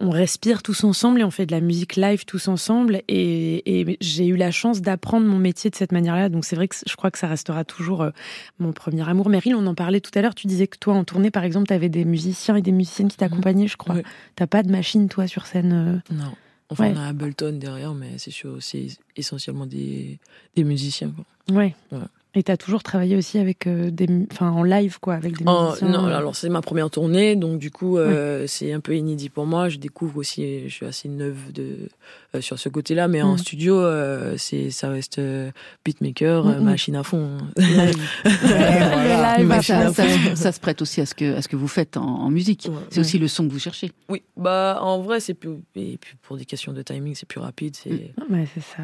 On 0.00 0.10
respire 0.10 0.62
tous 0.62 0.82
ensemble 0.84 1.20
et 1.20 1.24
on 1.24 1.30
fait 1.30 1.46
de 1.46 1.52
la 1.52 1.60
musique 1.60 1.94
live 1.96 2.24
tous 2.24 2.48
ensemble. 2.48 3.02
Et, 3.06 3.80
et 3.80 3.96
j'ai 4.00 4.26
eu 4.26 4.36
la 4.36 4.50
chance 4.50 4.80
d'apprendre 4.82 5.26
mon 5.26 5.38
métier 5.38 5.70
de 5.70 5.76
cette 5.76 5.92
manière-là. 5.92 6.28
Donc 6.28 6.44
c'est 6.44 6.56
vrai 6.56 6.66
que 6.66 6.74
je 6.86 6.96
crois 6.96 7.10
que 7.12 7.18
ça 7.18 7.28
restera 7.28 7.64
toujours 7.64 8.02
euh, 8.02 8.10
mon 8.58 8.72
premier 8.72 9.08
amour. 9.08 9.28
Meryl, 9.28 9.54
on 9.54 9.66
en 9.66 9.74
parlait 9.74 10.00
tout 10.00 10.10
à 10.16 10.20
l'heure. 10.22 10.34
Tu 10.34 10.46
disais 10.48 10.66
que 10.66 10.78
toi, 10.78 10.94
en 10.94 11.04
tournée, 11.04 11.30
par 11.30 11.44
exemple, 11.44 11.68
tu 11.68 11.74
avais 11.74 11.88
des 11.88 12.04
musiciens 12.04 12.56
et 12.56 12.62
des 12.62 12.72
musiciennes 12.72 13.08
qui 13.08 13.16
t'accompagnaient, 13.16 13.68
je 13.68 13.76
crois. 13.76 13.94
Ouais. 13.96 14.04
T'as 14.34 14.48
pas 14.48 14.62
de 14.64 14.70
machine, 14.72 15.08
toi, 15.08 15.26
sur 15.28 15.46
scène 15.46 15.72
euh 16.10 16.14
Non. 16.14 16.32
Enfin, 16.70 16.84
Ouais. 16.86 16.94
on 16.96 17.00
a 17.00 17.06
Ableton 17.08 17.52
derrière, 17.58 17.94
mais 17.94 18.18
c'est 18.18 18.30
sûr, 18.32 18.56
c'est 18.60 18.86
essentiellement 19.16 19.66
des, 19.66 20.18
des 20.56 20.64
musiciens. 20.64 21.10
quoi. 21.10 21.24
Ouais. 21.54 21.74
Ouais. 21.92 21.98
Et 22.36 22.42
t'as 22.42 22.56
toujours 22.56 22.82
travaillé 22.82 23.16
aussi 23.16 23.38
avec 23.38 23.68
euh, 23.68 23.90
des, 23.92 24.08
enfin, 24.32 24.50
en 24.50 24.64
live, 24.64 24.98
quoi, 25.00 25.14
avec 25.14 25.38
des 25.38 25.44
Oh, 25.46 25.66
musiciens. 25.68 25.88
non, 25.88 26.06
euh. 26.08 26.16
alors 26.16 26.34
c'est 26.34 26.48
ma 26.48 26.62
première 26.62 26.90
tournée, 26.90 27.36
donc 27.36 27.60
du 27.60 27.70
coup, 27.70 27.96
euh, 27.96 28.46
c'est 28.48 28.72
un 28.72 28.80
peu 28.80 28.96
inédit 28.96 29.28
pour 29.28 29.46
moi. 29.46 29.68
Je 29.68 29.78
découvre 29.78 30.16
aussi, 30.16 30.68
je 30.68 30.74
suis 30.74 30.84
assez 30.84 31.08
neuve 31.08 31.52
de, 31.52 31.88
euh, 32.34 32.40
sur 32.40 32.58
ce 32.58 32.68
côté-là, 32.68 33.06
mais 33.06 33.22
en 33.22 33.36
studio, 33.36 33.76
euh, 33.78 34.34
c'est 34.36 34.70
ça 34.70 34.88
reste 34.88 35.20
euh, 35.20 35.52
beatmaker, 35.84 36.60
machine 36.60 36.96
à 36.96 37.04
fond. 37.04 37.38
voilà. 37.56 39.38
Le 39.38 39.38
live 39.38 39.48
Mais 39.48 39.54
à 39.54 39.62
ça, 39.62 39.92
fond. 39.92 40.02
ça- 40.02 40.36
ça 40.36 40.52
se 40.52 40.58
prête 40.60 40.82
aussi 40.82 41.00
à 41.00 41.06
ce 41.06 41.14
que, 41.14 41.36
à 41.36 41.42
ce 41.42 41.46
que 41.48 41.56
vous 41.56 41.68
faites 41.68 41.96
en, 41.96 42.02
en 42.04 42.30
musique. 42.30 42.66
Ouais. 42.68 42.74
C'est 42.90 43.00
aussi 43.00 43.18
le 43.18 43.28
son 43.28 43.46
que 43.46 43.52
vous 43.52 43.58
cherchez. 43.60 43.92
Oui, 44.08 44.22
bah 44.36 44.78
en 44.82 45.00
vrai, 45.00 45.20
c'est 45.20 45.34
plus, 45.34 45.50
et 45.76 45.98
puis 46.00 46.14
pour 46.22 46.36
des 46.36 46.44
questions 46.44 46.72
de 46.72 46.82
timing, 46.82 47.14
c'est 47.14 47.28
plus 47.28 47.40
rapide. 47.40 47.76
C'est 47.76 48.12
Ouais, 48.30 48.46
c'est 48.54 48.60
ça. 48.60 48.82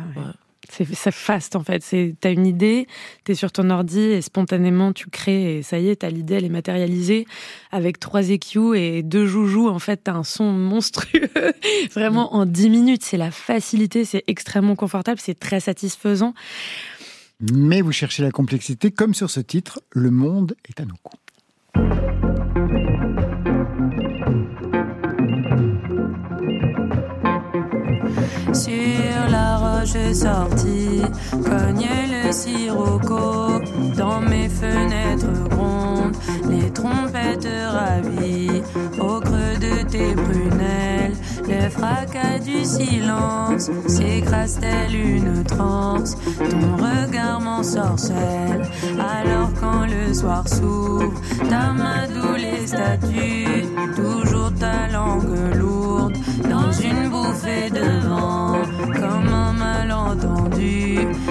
C'est 0.68 1.10
fast 1.10 1.56
en 1.56 1.64
fait. 1.64 1.82
T'as 2.20 2.32
une 2.32 2.46
idée, 2.46 2.86
t'es 3.24 3.34
sur 3.34 3.50
ton 3.50 3.70
ordi 3.70 4.00
et 4.00 4.22
spontanément 4.22 4.92
tu 4.92 5.08
crées 5.08 5.58
et 5.58 5.62
ça 5.62 5.78
y 5.78 5.88
est, 5.88 5.96
t'as 5.96 6.10
l'idée, 6.10 6.34
elle 6.34 6.44
est 6.44 6.50
matérialisée 6.50 7.26
avec 7.72 7.98
trois 7.98 8.28
EQ 8.28 8.76
et 8.76 9.02
deux 9.02 9.26
joujoux. 9.26 9.68
En 9.68 9.78
fait, 9.78 10.02
t'as 10.04 10.12
un 10.12 10.24
son 10.24 10.52
monstrueux. 10.52 11.28
Vraiment 11.94 12.34
en 12.34 12.46
10 12.46 12.70
minutes, 12.70 13.02
c'est 13.02 13.16
la 13.16 13.30
facilité, 13.30 14.04
c'est 14.04 14.24
extrêmement 14.26 14.76
confortable, 14.76 15.18
c'est 15.20 15.38
très 15.38 15.60
satisfaisant. 15.60 16.34
Mais 17.52 17.80
vous 17.80 17.92
cherchez 17.92 18.22
la 18.22 18.30
complexité, 18.30 18.90
comme 18.90 19.14
sur 19.14 19.30
ce 19.30 19.40
titre, 19.40 19.80
Le 19.90 20.10
monde 20.10 20.54
est 20.68 20.80
à 20.80 20.84
nos 20.84 20.94
coups. 21.02 21.16
Sur 28.52 29.09
la 29.80 29.86
roche 29.86 30.12
sortie, 30.12 31.02
cogne 31.30 31.88
le 32.10 32.32
sirocco. 32.32 33.60
Dans 33.96 34.20
mes 34.20 34.48
fenêtres 34.48 35.48
grondes, 35.48 36.16
les 36.48 36.70
trompettes 36.70 37.48
ravies. 37.72 38.62
Au 38.98 39.20
creux 39.20 39.56
de 39.60 39.88
tes 39.88 40.14
prunelles, 40.14 41.16
le 41.48 41.68
fracas 41.70 42.38
du 42.44 42.64
silence 42.64 43.70
s'écrase 43.86 44.58
tel 44.60 44.94
une 44.94 45.44
transe? 45.44 46.16
Ton 46.38 46.76
regard 46.76 47.40
m'ensorcelle. 47.40 48.62
Alors 48.98 49.50
quand 49.60 49.86
le 49.86 50.12
soir 50.14 50.46
s'ouvre, 50.48 51.20
ta 51.48 51.72
main 51.72 52.06
doux 52.14 52.36
les 52.36 52.66
statues, 52.66 53.66
toujours 53.96 54.52
ta 54.58 54.88
langue 54.92 55.54
lourde 55.56 56.16
dans 56.48 56.72
une 56.72 57.08
bouffée 57.08 57.70
de 57.70 58.08
vent, 58.08 58.29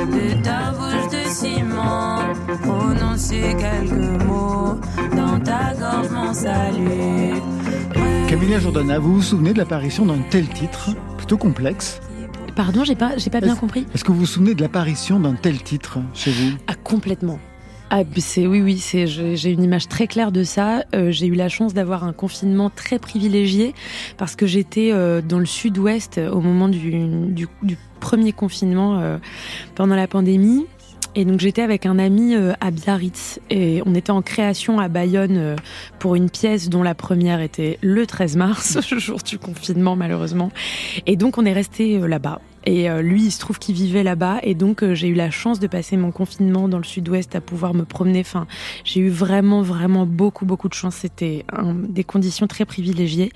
de 0.06 0.42
ta 0.44 0.72
bouche 0.72 1.10
de 1.12 1.30
ciment. 1.30 2.20
Prononcer 2.64 3.56
quelques 3.60 4.24
mots 4.24 4.76
dans 5.16 5.40
ta 5.40 5.74
gorge, 5.80 6.10
mon 6.12 6.34
salut. 6.34 7.42
Camilla 8.28 8.60
Jordana, 8.60 9.00
vous 9.00 9.16
vous 9.16 9.22
souvenez 9.22 9.54
de 9.54 9.58
l'apparition 9.58 10.06
d'un 10.06 10.20
tel 10.30 10.48
titre, 10.50 10.92
plutôt 11.18 11.38
complexe 11.38 12.00
Pardon, 12.56 12.84
j'ai 12.84 12.96
pas, 12.96 13.18
j'ai 13.18 13.30
pas 13.30 13.40
bien 13.42 13.54
Est-ce- 13.54 13.60
compris. 13.60 13.86
Est-ce 13.94 14.04
que 14.04 14.12
vous 14.12 14.20
vous 14.20 14.26
souvenez 14.26 14.54
de 14.54 14.62
l'apparition 14.62 15.20
d'un 15.20 15.34
tel 15.34 15.62
titre 15.64 16.00
chez 16.14 16.32
vous? 16.32 16.52
Ah, 16.68 16.74
complètement. 16.76 17.40
Ah, 17.92 18.02
c'est 18.18 18.46
oui, 18.46 18.62
oui, 18.62 18.78
c'est 18.78 19.08
j'ai 19.08 19.36
j'ai 19.36 19.50
une 19.52 19.64
image 19.64 19.88
très 19.88 20.06
claire 20.06 20.32
de 20.32 20.44
ça. 20.44 20.84
Euh, 20.94 21.10
j'ai 21.12 21.26
eu 21.26 21.34
la 21.34 21.50
chance 21.50 21.74
d'avoir 21.74 22.04
un 22.04 22.14
confinement 22.14 22.70
très 22.70 23.00
privilégié 23.00 23.74
parce 24.18 24.36
que 24.36 24.46
j'étais 24.46 24.92
euh, 24.92 25.22
dans 25.22 25.40
le 25.40 25.48
sud-ouest 25.48 26.20
euh, 26.20 26.30
au 26.30 26.40
moment 26.40 26.68
du, 26.68 26.92
du, 27.32 27.48
du 27.64 27.78
premier 28.00 28.34
confinement 28.34 29.00
euh, 29.00 29.18
pendant 29.76 29.96
la 29.96 30.08
pandémie. 30.08 30.66
Et 31.16 31.26
donc 31.26 31.40
j'étais 31.40 31.64
avec 31.64 31.86
un 31.86 31.98
ami 31.98 32.36
euh, 32.36 32.54
à 32.62 32.70
Biarritz 32.70 33.40
et 33.50 33.82
on 33.86 33.96
était 33.96 34.12
en 34.12 34.22
création 34.22 34.80
à 34.80 34.88
Bayonne 34.90 35.38
euh, 35.38 35.56
pour 35.98 36.16
une 36.16 36.30
pièce 36.30 36.70
dont 36.70 36.84
la 36.84 36.94
première 36.94 37.42
était 37.42 37.80
le 37.82 38.06
13 38.06 38.36
mars, 38.36 38.78
le 38.92 39.00
jour 39.00 39.20
du 39.20 39.40
confinement 39.40 39.96
malheureusement. 39.96 40.52
Et 41.08 41.16
donc 41.16 41.38
on 41.38 41.46
est 41.46 41.54
resté 41.54 41.98
là-bas. 42.00 42.42
Et 42.66 42.90
euh, 42.90 43.02
lui, 43.02 43.24
il 43.26 43.32
se 43.32 43.40
trouve 43.40 43.58
qu'il 43.60 43.76
vivait 43.76 44.04
là-bas 44.04 44.40
et 44.44 44.54
donc 44.56 44.84
euh, 44.84 44.94
j'ai 44.94 45.08
eu 45.08 45.14
la 45.14 45.32
chance 45.32 45.60
de 45.60 45.68
passer 45.68 45.98
mon 45.98 46.12
confinement 46.12 46.68
dans 46.68 46.78
le 46.78 46.84
sud-ouest 46.84 47.36
à 47.36 47.42
pouvoir 47.42 47.74
me 47.74 47.86
promener. 47.86 48.20
Enfin, 48.20 48.48
j'ai 48.84 49.00
eu 49.02 49.10
vraiment, 49.10 49.62
vraiment 49.62 50.06
beaucoup, 50.06 50.46
beaucoup 50.46 50.70
de 50.70 50.74
chance. 50.74 50.96
C'était 50.96 51.46
un- 51.52 51.74
des 51.74 52.04
conditions 52.04 52.48
très 52.48 52.66
privilégiées. 52.66 53.32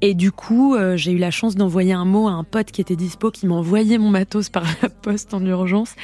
Et 0.00 0.14
du 0.14 0.32
coup, 0.32 0.74
euh, 0.74 0.96
j'ai 0.96 1.12
eu 1.12 1.18
la 1.18 1.30
chance 1.30 1.54
d'envoyer 1.54 1.92
un 1.92 2.04
mot 2.04 2.28
à 2.28 2.32
un 2.32 2.44
pote 2.44 2.70
qui 2.70 2.80
était 2.80 2.96
dispo, 2.96 3.30
qui 3.30 3.46
m'a 3.46 3.54
envoyé 3.54 3.98
mon 3.98 4.10
matos 4.10 4.48
par 4.48 4.64
la 4.82 4.88
poste 4.88 5.34
en 5.34 5.44
urgence. 5.44 5.94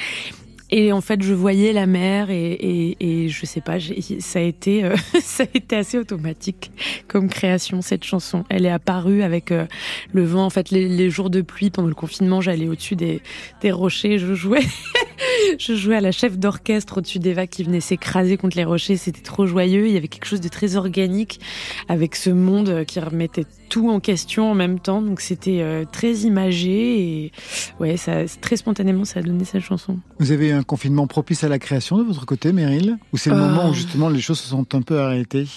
Et 0.69 0.91
en 0.91 1.01
fait, 1.01 1.21
je 1.21 1.33
voyais 1.33 1.73
la 1.73 1.85
mer 1.85 2.29
et, 2.29 2.51
et, 2.53 2.97
et 3.25 3.29
je 3.29 3.45
sais 3.45 3.61
pas, 3.61 3.77
ça 4.19 4.39
a 4.39 4.41
été, 4.41 4.83
euh, 4.83 4.95
ça 5.21 5.43
a 5.43 5.47
été 5.53 5.75
assez 5.75 5.97
automatique 5.97 6.71
comme 7.07 7.29
création 7.29 7.81
cette 7.81 8.03
chanson. 8.03 8.43
Elle 8.49 8.65
est 8.65 8.71
apparue 8.71 9.21
avec 9.23 9.51
euh, 9.51 9.65
le 10.13 10.23
vent. 10.23 10.45
En 10.45 10.49
fait, 10.49 10.71
les, 10.71 10.87
les 10.87 11.09
jours 11.09 11.29
de 11.29 11.41
pluie 11.41 11.69
pendant 11.69 11.87
le 11.87 11.93
confinement, 11.93 12.41
j'allais 12.41 12.67
au-dessus 12.67 12.95
des, 12.95 13.21
des 13.61 13.71
rochers, 13.71 14.17
je 14.17 14.33
jouais, 14.33 14.65
je 15.59 15.75
jouais 15.75 15.95
à 15.95 16.01
la 16.01 16.11
chef 16.11 16.37
d'orchestre 16.37 16.97
au-dessus 16.97 17.19
des 17.19 17.33
vagues 17.33 17.49
qui 17.49 17.63
venaient 17.63 17.79
s'écraser 17.79 18.37
contre 18.37 18.57
les 18.57 18.63
rochers. 18.63 18.97
C'était 18.97 19.21
trop 19.21 19.45
joyeux. 19.45 19.87
Il 19.87 19.93
y 19.93 19.97
avait 19.97 20.07
quelque 20.07 20.25
chose 20.25 20.41
de 20.41 20.47
très 20.49 20.75
organique 20.75 21.39
avec 21.87 22.15
ce 22.15 22.29
monde 22.29 22.69
euh, 22.69 22.83
qui 22.83 22.99
remettait 22.99 23.45
tout 23.69 23.89
en 23.89 23.99
question 23.99 24.51
en 24.51 24.55
même 24.55 24.79
temps. 24.79 25.01
Donc 25.01 25.21
c'était 25.21 25.61
euh, 25.61 25.85
très 25.91 26.13
imagé 26.13 27.23
et 27.25 27.31
ouais, 27.79 27.97
ça, 27.97 28.25
très 28.41 28.57
spontanément, 28.57 29.05
ça 29.05 29.19
a 29.19 29.23
donné 29.23 29.45
cette 29.45 29.61
chanson. 29.63 29.99
Vous 30.19 30.31
avez 30.31 30.49
eu 30.49 30.51
un 30.53 30.63
confinement 30.63 31.07
propice 31.07 31.43
à 31.43 31.49
la 31.49 31.59
création 31.59 31.97
de 31.97 32.03
votre 32.03 32.25
côté, 32.25 32.51
Meryl? 32.53 32.97
Ou 33.13 33.17
c'est 33.17 33.29
le 33.29 33.35
Euh. 33.37 33.39
moment 33.49 33.69
où 33.69 33.73
justement 33.73 34.09
les 34.09 34.21
choses 34.21 34.39
se 34.39 34.47
sont 34.49 34.75
un 34.75 34.81
peu 34.81 34.99
arrêtées? 34.99 35.47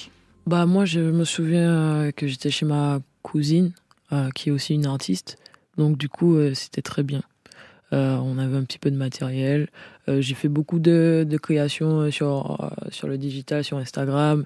Bah 0.46 0.66
moi 0.66 0.84
je 0.84 1.00
me 1.00 1.24
souviens 1.24 2.10
que 2.14 2.26
j'étais 2.26 2.50
chez 2.50 2.66
ma 2.66 3.00
cousine 3.22 3.72
euh, 4.12 4.30
qui 4.34 4.48
est 4.48 4.52
aussi 4.52 4.74
une 4.74 4.86
artiste 4.86 5.36
donc 5.76 5.98
du 5.98 6.08
coup 6.08 6.36
euh, 6.36 6.54
c'était 6.54 6.82
très 6.82 7.02
bien. 7.02 7.22
Euh, 7.92 8.16
on 8.16 8.38
avait 8.38 8.56
un 8.56 8.64
petit 8.64 8.78
peu 8.78 8.90
de 8.90 8.96
matériel. 8.96 9.68
Euh, 10.08 10.20
J'ai 10.20 10.34
fait 10.34 10.48
beaucoup 10.48 10.78
de, 10.78 11.24
de 11.28 11.36
créations 11.38 12.00
euh, 12.00 12.10
sur 12.10 12.70
sur 12.90 13.06
le 13.08 13.16
digital, 13.18 13.62
sur 13.64 13.78
Instagram. 13.78 14.44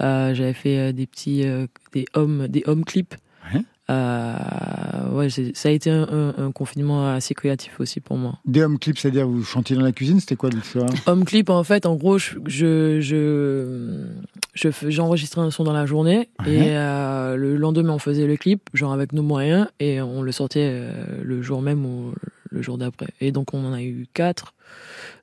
J'avais 0.00 0.54
fait 0.54 0.92
des 0.94 1.06
petits 1.06 1.44
des 1.92 2.06
home 2.14 2.48
des 2.48 2.62
home 2.66 2.84
clips. 2.86 3.14
Ouais. 3.54 3.60
Euh, 3.90 5.10
ouais, 5.12 5.28
c'est- 5.30 5.54
ça 5.56 5.68
a 5.68 5.72
été 5.72 5.90
un, 5.90 6.02
un- 6.10 6.34
un 6.46 6.52
confinement 6.52 7.12
assez 7.12 7.34
créatif 7.34 7.80
aussi 7.80 8.00
pour 8.00 8.16
moi. 8.16 8.38
Des 8.46 8.62
home 8.62 8.78
clips, 8.78 8.98
c'est-à-dire 8.98 9.26
vous 9.26 9.42
chantiez 9.42 9.76
dans 9.76 9.82
la 9.82 9.92
cuisine, 9.92 10.20
c'était 10.20 10.36
quoi 10.36 10.48
l'histoire? 10.50 10.88
Home 11.06 11.24
clip, 11.24 11.50
en 11.50 11.64
fait, 11.64 11.86
en 11.86 11.96
gros, 11.96 12.16
je, 12.18 12.36
je, 12.46 13.00
je, 13.00 14.06
je 14.54 14.68
j'enregistrais 14.88 15.40
un 15.42 15.50
son 15.50 15.64
dans 15.64 15.72
la 15.72 15.86
journée 15.86 16.28
Ouais. 16.46 16.54
et 16.54 16.76
euh, 16.76 17.36
le 17.36 17.56
lendemain 17.56 17.94
on 17.94 17.98
faisait 17.98 18.26
le 18.26 18.36
clip, 18.36 18.70
genre 18.74 18.92
avec 18.92 19.12
nos 19.12 19.22
moyens, 19.22 19.66
et 19.80 20.00
on 20.00 20.22
le 20.22 20.32
sortait 20.32 20.68
euh, 20.72 20.92
le 21.22 21.42
jour 21.42 21.60
même 21.60 21.84
ou 21.84 22.12
le 22.50 22.62
jour 22.62 22.78
d'après. 22.78 23.08
Et 23.20 23.32
donc 23.32 23.54
on 23.54 23.64
en 23.64 23.72
a 23.72 23.82
eu 23.82 24.06
quatre. 24.12 24.54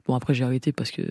Bon 0.07 0.15
après 0.15 0.33
j'ai 0.33 0.43
arrêté 0.43 0.71
parce 0.71 0.91
que 0.91 1.03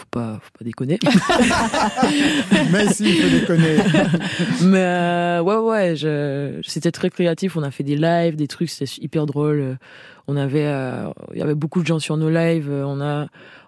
faut 0.00 0.06
pas, 0.10 0.40
faut 0.42 0.50
pas 0.58 0.64
déconner. 0.64 0.98
Mais 2.72 2.86
si, 2.88 3.10
il 3.10 3.22
faut 3.22 3.28
déconner. 3.28 3.76
Mais 4.62 4.82
euh, 4.82 5.42
ouais, 5.42 5.56
ouais, 5.56 5.96
je, 5.96 6.60
c'était 6.66 6.92
très 6.92 7.10
créatif. 7.10 7.56
On 7.56 7.62
a 7.62 7.70
fait 7.70 7.82
des 7.82 7.96
lives, 7.96 8.36
des 8.36 8.48
trucs, 8.48 8.70
c'était 8.70 8.90
hyper 9.02 9.26
drôle. 9.26 9.78
On 10.26 10.36
avait, 10.36 10.66
euh, 10.66 11.10
il 11.32 11.38
y 11.38 11.42
avait 11.42 11.54
beaucoup 11.54 11.82
de 11.82 11.86
gens 11.86 11.98
sur 11.98 12.16
nos 12.16 12.30
lives. 12.30 12.70
On 12.70 13.00
a, 13.00 13.26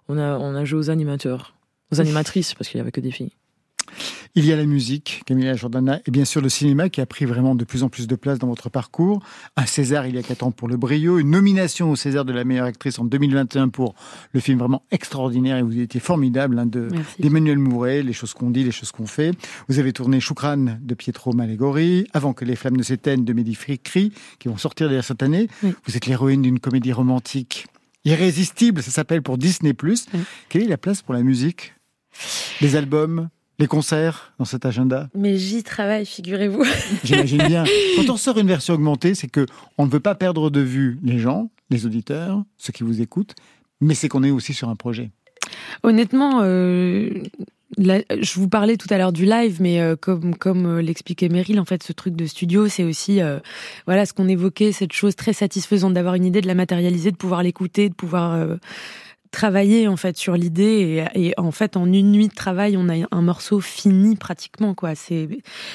on 0.08 0.18
a, 0.18 0.38
on 0.38 0.54
a 0.54 0.64
joué 0.64 0.78
aux 0.78 0.90
animateurs, 0.90 1.54
aux 1.92 2.00
animatrices, 2.00 2.54
parce 2.54 2.68
qu'il 2.68 2.78
y 2.78 2.80
avait 2.80 2.92
que 2.92 3.00
des 3.00 3.10
filles. 3.10 3.32
Il 4.34 4.46
y 4.46 4.52
a 4.52 4.56
la 4.56 4.64
musique, 4.64 5.22
Camilla 5.26 5.54
Jordana, 5.56 6.00
et 6.06 6.10
bien 6.10 6.24
sûr 6.24 6.40
le 6.40 6.48
cinéma 6.48 6.88
qui 6.88 7.02
a 7.02 7.06
pris 7.06 7.26
vraiment 7.26 7.54
de 7.54 7.64
plus 7.64 7.82
en 7.82 7.90
plus 7.90 8.06
de 8.06 8.14
place 8.14 8.38
dans 8.38 8.46
votre 8.46 8.70
parcours. 8.70 9.22
Un 9.56 9.66
César 9.66 10.06
il 10.06 10.14
y 10.14 10.18
a 10.18 10.22
4 10.22 10.44
ans 10.44 10.52
pour 10.52 10.68
Le 10.68 10.78
Brio, 10.78 11.18
une 11.18 11.28
nomination 11.28 11.90
au 11.90 11.96
César 11.96 12.24
de 12.24 12.32
la 12.32 12.44
meilleure 12.44 12.64
actrice 12.64 12.98
en 12.98 13.04
2021 13.04 13.68
pour 13.68 13.94
le 14.32 14.40
film 14.40 14.58
vraiment 14.58 14.84
extraordinaire 14.90 15.58
et 15.58 15.62
vous 15.62 15.78
étiez 15.78 16.00
formidable 16.00 16.58
hein, 16.58 16.64
de 16.64 16.88
d'Emmanuel 17.18 17.58
Mouret, 17.58 18.02
Les 18.02 18.14
choses 18.14 18.32
qu'on 18.32 18.48
dit, 18.48 18.64
les 18.64 18.72
choses 18.72 18.90
qu'on 18.90 19.06
fait. 19.06 19.32
Vous 19.68 19.78
avez 19.78 19.92
tourné 19.92 20.18
Choukran 20.18 20.78
de 20.80 20.94
Pietro 20.94 21.34
Malégori, 21.34 22.06
Avant 22.14 22.32
que 22.32 22.46
les 22.46 22.56
flammes 22.56 22.78
ne 22.78 22.82
s'éteignent 22.82 23.24
de 23.24 23.34
Mehdi 23.34 23.54
Frikri, 23.54 24.12
qui 24.38 24.48
vont 24.48 24.56
sortir 24.56 24.88
d'ailleurs 24.88 25.04
cette 25.04 25.22
année. 25.22 25.48
Oui. 25.62 25.74
Vous 25.84 25.94
êtes 25.98 26.06
l'héroïne 26.06 26.40
d'une 26.40 26.58
comédie 26.58 26.94
romantique 26.94 27.66
irrésistible, 28.06 28.82
ça 28.82 28.90
s'appelle 28.90 29.22
pour 29.22 29.36
Disney+. 29.36 29.74
Quelle 30.48 30.62
est 30.62 30.68
la 30.68 30.78
place 30.78 31.02
pour 31.02 31.12
la 31.12 31.22
musique? 31.22 31.74
Les 32.62 32.76
albums? 32.76 33.28
Les 33.62 33.68
concerts 33.68 34.32
dans 34.40 34.44
cet 34.44 34.66
agenda 34.66 35.08
Mais 35.14 35.38
j'y 35.38 35.62
travaille, 35.62 36.04
figurez-vous. 36.04 36.64
J'imagine 37.04 37.46
bien. 37.46 37.64
Quand 37.96 38.10
on 38.10 38.16
sort 38.16 38.36
une 38.38 38.48
version 38.48 38.74
augmentée, 38.74 39.14
c'est 39.14 39.28
que 39.28 39.46
on 39.78 39.86
ne 39.86 39.90
veut 39.90 40.00
pas 40.00 40.16
perdre 40.16 40.50
de 40.50 40.60
vue 40.60 40.98
les 41.04 41.20
gens, 41.20 41.48
les 41.70 41.86
auditeurs, 41.86 42.42
ceux 42.58 42.72
qui 42.72 42.82
vous 42.82 43.00
écoutent, 43.00 43.34
mais 43.80 43.94
c'est 43.94 44.08
qu'on 44.08 44.24
est 44.24 44.32
aussi 44.32 44.52
sur 44.52 44.68
un 44.68 44.74
projet. 44.74 45.12
Honnêtement, 45.84 46.40
euh, 46.42 47.22
là, 47.78 48.00
je 48.10 48.34
vous 48.40 48.48
parlais 48.48 48.76
tout 48.76 48.88
à 48.90 48.98
l'heure 48.98 49.12
du 49.12 49.26
live, 49.26 49.58
mais 49.60 49.80
euh, 49.80 49.94
comme 49.94 50.34
comme 50.34 50.66
euh, 50.66 50.82
l'expliquait 50.82 51.28
Meryl, 51.28 51.60
en 51.60 51.64
fait, 51.64 51.84
ce 51.84 51.92
truc 51.92 52.16
de 52.16 52.26
studio, 52.26 52.66
c'est 52.66 52.84
aussi 52.84 53.20
euh, 53.22 53.38
voilà 53.86 54.06
ce 54.06 54.12
qu'on 54.12 54.28
évoquait, 54.28 54.72
cette 54.72 54.92
chose 54.92 55.14
très 55.14 55.32
satisfaisante 55.32 55.94
d'avoir 55.94 56.14
une 56.14 56.24
idée, 56.24 56.40
de 56.40 56.48
la 56.48 56.56
matérialiser, 56.56 57.12
de 57.12 57.16
pouvoir 57.16 57.44
l'écouter, 57.44 57.88
de 57.88 57.94
pouvoir 57.94 58.32
euh, 58.32 58.56
travailler 59.32 59.88
en 59.88 59.96
fait 59.96 60.18
sur 60.18 60.34
l'idée 60.34 61.04
et, 61.14 61.32
en 61.38 61.50
fait 61.50 61.76
en 61.76 61.90
une 61.90 62.12
nuit 62.12 62.28
de 62.28 62.34
travail 62.34 62.76
on 62.76 62.88
a 62.90 63.06
un 63.10 63.22
morceau 63.22 63.60
fini 63.60 64.14
pratiquement 64.14 64.74
quoi. 64.74 64.94
C'est 64.94 65.26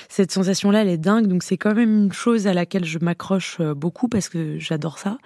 cette 0.10 0.32
sensation 0.32 0.72
là 0.72 0.84
elle 0.84 0.90
est 0.90 0.98
dingue. 0.98 1.28
Donc 1.28 1.44
c'est 1.44 1.58
quand 1.58 1.74
même 1.74 2.04
une 2.04 2.14
chose 2.14 2.48
à 2.48 2.54
laquelle 2.54 2.86
je 2.86 3.00
m'accroche 3.00 3.58
euh, 3.60 3.74
beaucoup 3.74 4.08
parce 4.08 4.30
que 4.30 4.60
j'adore 4.60 5.00
ça. 5.00 5.18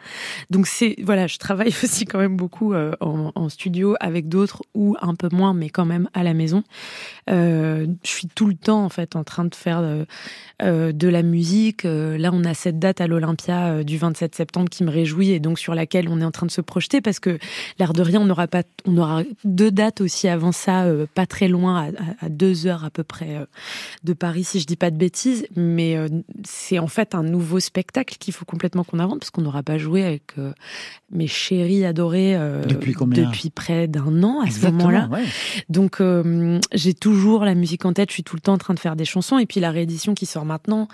Donc 0.50 0.66
c'est 0.66 0.96
voilà 1.04 1.28
je 1.28 1.38
travaille 1.38 1.74
aussi 1.84 2.06
quand 2.06 2.20
même 2.20 2.38
beaucoup 2.38 2.74
euh, 2.74 2.94
en, 3.02 3.50
studio 3.50 3.96
avec 4.00 4.30
d'autres 4.30 4.64
ou 4.74 4.96
un 5.02 5.14
peu 5.14 5.28
moins 5.32 5.54
mais 5.54 5.70
quand 5.70 5.86
même 5.86 6.10
à 6.14 6.24
la 6.24 6.34
maison. 6.34 6.64
Euh, 7.30 7.86
je 8.04 8.10
suis 8.10 8.28
tout 8.28 8.48
le 8.48 8.56
temps 8.56 8.86
en 8.86 8.90
fait 8.90 9.18
en 9.18 9.26
train 9.26 9.44
de 9.44 9.54
faire 9.54 9.82
de 10.62 11.08
la 11.08 11.22
musique. 11.22 11.84
Là 11.84 12.30
on 12.32 12.46
a 12.46 12.54
cette 12.54 12.80
date 12.80 13.02
à 13.02 13.08
l'Olympia 13.08 13.84
du 13.84 13.98
27 13.98 14.36
septembre 14.36 14.70
qui 14.70 14.86
me 14.86 14.90
réjouit 14.90 15.32
et 15.32 15.42
donc 15.42 15.60
sur 15.60 15.76
laquelle 15.76 16.08
on 16.08 16.22
est 16.22 16.26
en 16.26 16.32
train 16.32 16.46
de 16.46 16.52
se 16.52 16.62
projeter 16.62 17.02
parce 17.02 17.20
que 17.20 17.38
l'air 17.78 17.92
de 17.92 18.02
rien 18.02 18.21
on 18.22 18.30
aura 18.30 18.48
pas 18.48 18.64
on 18.86 18.98
aura 18.98 19.24
deux 19.44 19.72
dates 19.72 20.02
aussi 20.02 20.28
avant 20.28 20.52
ça 20.52 20.84
euh, 20.84 21.06
pas 21.14 21.26
très 21.26 21.48
loin 21.48 21.92
à, 22.20 22.30
deux 22.30 22.68
heures 22.68 22.84
à 22.84 22.90
peu 22.90 23.04
près 23.04 23.36
euh, 23.36 23.46
de 24.04 24.14
Paris 24.14 24.44
si 24.44 24.60
je 24.60 24.66
dis 24.66 24.76
pas 24.76 24.92
de 24.92 24.98
bêtises 24.98 25.48
mais 25.56 25.98
euh, 25.98 26.08
c'est 26.44 26.80
en 26.80 26.88
fait 26.88 27.16
un 27.16 27.24
nouveau 27.24 27.60
spectacle 27.60 28.16
qu'il 28.20 28.34
faut 28.34 28.46
complètement 28.46 28.84
qu'on 28.84 29.00
invente 29.00 29.20
parce 29.20 29.32
qu'on 29.32 29.42
n'aura 29.42 29.64
pas 29.64 29.78
joué 29.78 30.04
avec 30.04 30.34
mes 31.12 31.28
chéris 31.28 31.86
adorés 31.86 32.38
Depuis 32.68 32.94
combien 32.94 33.26
depuis 33.26 33.50
près 33.50 33.88
d'un 33.88 34.24
an 34.24 34.42
à 34.42 34.46
Exactement, 34.46 34.80
ce 34.80 34.86
moment-là 34.86 35.08
ouais. 35.12 35.26
donc 35.70 36.02
j'ai 36.74 36.94
toujours 36.94 37.46
la 37.46 37.56
musique 37.56 37.86
en 37.86 37.94
tête, 37.94 38.10
je 38.10 38.16
suis 38.16 38.24
tout 38.24 38.36
le 38.36 38.42
temps 38.42 38.54
en 38.54 38.58
train 38.58 38.74
de 38.74 38.80
faire 38.80 38.96
des 38.96 39.06
chansons 39.06 39.38
et 39.40 39.46
puis 39.46 39.60
la 39.60 39.72
réédition 39.72 40.14
qui 40.14 40.26
sort 40.26 40.46
maintenant, 40.46 40.88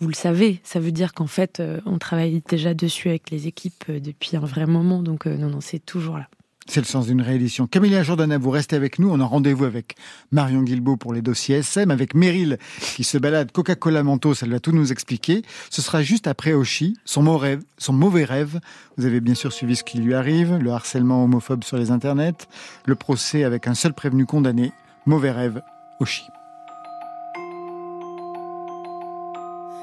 vous 0.00 0.08
le 0.08 0.14
savez, 0.14 0.60
ça 0.62 0.80
veut 0.80 0.92
dire 0.92 1.12
qu'en 1.14 1.26
fait 1.26 1.62
on 1.86 1.98
travaille 1.98 2.42
déjà 2.48 2.74
dessus 2.74 3.08
avec 3.08 3.30
les 3.30 3.46
équipes 3.46 3.90
depuis 3.90 4.36
un 4.36 4.40
vrai 4.40 4.66
moment 4.66 5.02
donc 5.02 5.26
non 5.26 5.48
non, 5.48 5.60
c'est 5.60 5.84
toujours 5.84 6.18
là. 6.18 6.28
C'est 6.70 6.80
le 6.80 6.86
sens 6.86 7.06
d'une 7.06 7.22
réédition. 7.22 7.66
Camilla 7.66 8.02
Jordana, 8.02 8.36
vous 8.36 8.50
restez 8.50 8.76
avec 8.76 8.98
nous. 8.98 9.10
On 9.10 9.20
a 9.20 9.24
rendez-vous 9.24 9.64
avec 9.64 9.96
Marion 10.32 10.62
Guilbault 10.62 10.98
pour 10.98 11.14
les 11.14 11.22
dossiers 11.22 11.56
SM, 11.56 11.90
avec 11.90 12.14
Meryl 12.14 12.58
qui 12.94 13.04
se 13.04 13.16
balade 13.16 13.52
Coca-Cola 13.52 14.02
Mentos, 14.02 14.34
elle 14.42 14.50
va 14.50 14.60
tout 14.60 14.72
nous 14.72 14.92
expliquer. 14.92 15.42
Ce 15.70 15.80
sera 15.80 16.02
juste 16.02 16.26
après 16.26 16.52
Oshi, 16.52 16.98
son, 17.06 17.22
mauvais 17.22 17.48
rêve, 17.48 17.62
son 17.78 17.94
mauvais 17.94 18.24
rêve. 18.24 18.60
Vous 18.98 19.06
avez 19.06 19.20
bien 19.20 19.34
sûr 19.34 19.50
suivi 19.50 19.76
ce 19.76 19.84
qui 19.84 19.98
lui 19.98 20.12
arrive, 20.12 20.56
le 20.56 20.70
harcèlement 20.70 21.24
homophobe 21.24 21.64
sur 21.64 21.78
les 21.78 21.90
internets, 21.90 22.46
le 22.84 22.94
procès 22.94 23.44
avec 23.44 23.66
un 23.66 23.74
seul 23.74 23.94
prévenu 23.94 24.26
condamné. 24.26 24.72
Mauvais 25.06 25.30
rêve, 25.30 25.62
Oshi. 26.00 26.22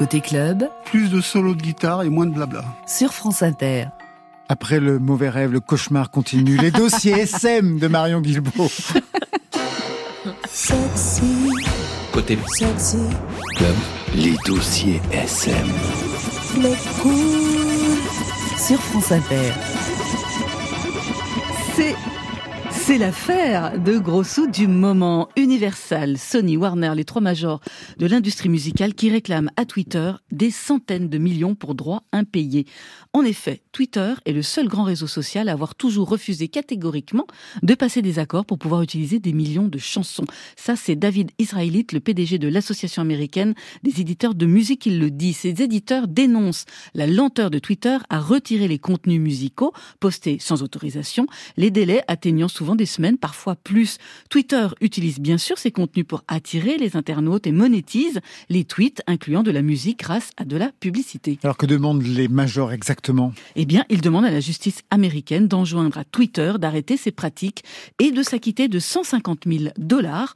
Côté 0.00 0.22
club, 0.22 0.64
Plus 0.86 1.10
de 1.10 1.20
solos 1.20 1.54
de 1.54 1.60
guitare 1.60 2.04
et 2.04 2.08
moins 2.08 2.24
de 2.24 2.30
blabla. 2.32 2.64
sur 2.86 3.12
France 3.12 3.42
Inter. 3.42 3.88
Après 4.48 4.80
le 4.80 4.98
mauvais 4.98 5.28
rêve, 5.28 5.52
le 5.52 5.60
cauchemar 5.60 6.10
continue. 6.10 6.56
Les 6.56 6.70
dossiers 6.70 7.12
SM 7.20 7.78
de 7.78 7.86
Marion 7.86 8.22
Guilbault. 8.22 8.70
Côté 12.14 12.38
club, 13.56 13.74
les 14.14 14.36
dossiers 14.46 15.02
SM. 15.12 15.68
Sur 18.56 18.80
France 18.80 19.12
Inter. 19.12 19.52
C'est 21.76 21.94
c'est 22.90 22.98
l'affaire 22.98 23.78
de 23.78 23.98
gros 23.98 24.24
sous 24.24 24.48
du 24.48 24.66
moment. 24.66 25.28
Universal, 25.36 26.18
Sony, 26.18 26.56
Warner, 26.56 26.92
les 26.96 27.04
trois 27.04 27.22
majors 27.22 27.60
de 27.98 28.06
l'industrie 28.06 28.48
musicale 28.48 28.94
qui 28.94 29.10
réclament 29.10 29.52
à 29.56 29.64
Twitter 29.64 30.10
des 30.32 30.50
centaines 30.50 31.08
de 31.08 31.18
millions 31.18 31.54
pour 31.54 31.76
droits 31.76 32.02
impayés. 32.10 32.66
En 33.12 33.22
effet, 33.22 33.62
Twitter 33.70 34.14
est 34.26 34.32
le 34.32 34.42
seul 34.42 34.66
grand 34.66 34.82
réseau 34.82 35.06
social 35.06 35.48
à 35.48 35.52
avoir 35.52 35.76
toujours 35.76 36.08
refusé 36.08 36.48
catégoriquement 36.48 37.28
de 37.62 37.74
passer 37.74 38.02
des 38.02 38.18
accords 38.18 38.44
pour 38.44 38.58
pouvoir 38.58 38.82
utiliser 38.82 39.20
des 39.20 39.32
millions 39.32 39.68
de 39.68 39.78
chansons. 39.78 40.26
Ça, 40.56 40.74
c'est 40.74 40.96
David 40.96 41.30
Israelite, 41.38 41.92
le 41.92 42.00
PDG 42.00 42.38
de 42.38 42.48
l'association 42.48 43.02
américaine 43.02 43.54
des 43.84 44.00
éditeurs 44.00 44.34
de 44.34 44.46
musique, 44.46 44.86
il 44.86 44.98
le 44.98 45.12
dit. 45.12 45.32
Ces 45.32 45.62
éditeurs 45.62 46.08
dénoncent 46.08 46.66
la 46.94 47.06
lenteur 47.06 47.50
de 47.50 47.60
Twitter 47.60 47.98
à 48.08 48.18
retirer 48.18 48.66
les 48.66 48.80
contenus 48.80 49.20
musicaux 49.20 49.72
postés 50.00 50.38
sans 50.40 50.64
autorisation, 50.64 51.28
les 51.56 51.70
délais 51.70 52.02
atteignant 52.08 52.48
souvent 52.48 52.79
des 52.80 52.86
semaines, 52.86 53.18
parfois 53.18 53.56
plus. 53.56 53.98
Twitter 54.30 54.68
utilise 54.80 55.20
bien 55.20 55.36
sûr 55.36 55.58
ces 55.58 55.70
contenus 55.70 56.06
pour 56.06 56.24
attirer 56.28 56.78
les 56.78 56.96
internautes 56.96 57.46
et 57.46 57.52
monétise 57.52 58.20
les 58.48 58.64
tweets 58.64 59.02
incluant 59.06 59.42
de 59.42 59.50
la 59.50 59.60
musique 59.60 60.00
grâce 60.00 60.30
à 60.38 60.46
de 60.46 60.56
la 60.56 60.72
publicité. 60.80 61.38
Alors 61.42 61.58
que 61.58 61.66
demandent 61.66 62.02
les 62.02 62.28
majors 62.28 62.72
exactement? 62.72 63.34
Eh 63.54 63.66
bien, 63.66 63.84
il 63.90 64.00
demande 64.00 64.24
à 64.24 64.30
la 64.30 64.40
justice 64.40 64.80
américaine 64.90 65.46
d'enjoindre 65.46 65.98
à 65.98 66.04
Twitter 66.04 66.54
d'arrêter 66.58 66.96
ces 66.96 67.12
pratiques 67.12 67.64
et 67.98 68.12
de 68.12 68.22
s'acquitter 68.22 68.68
de 68.68 68.78
150 68.78 69.40
000 69.46 69.64
dollars 69.76 70.34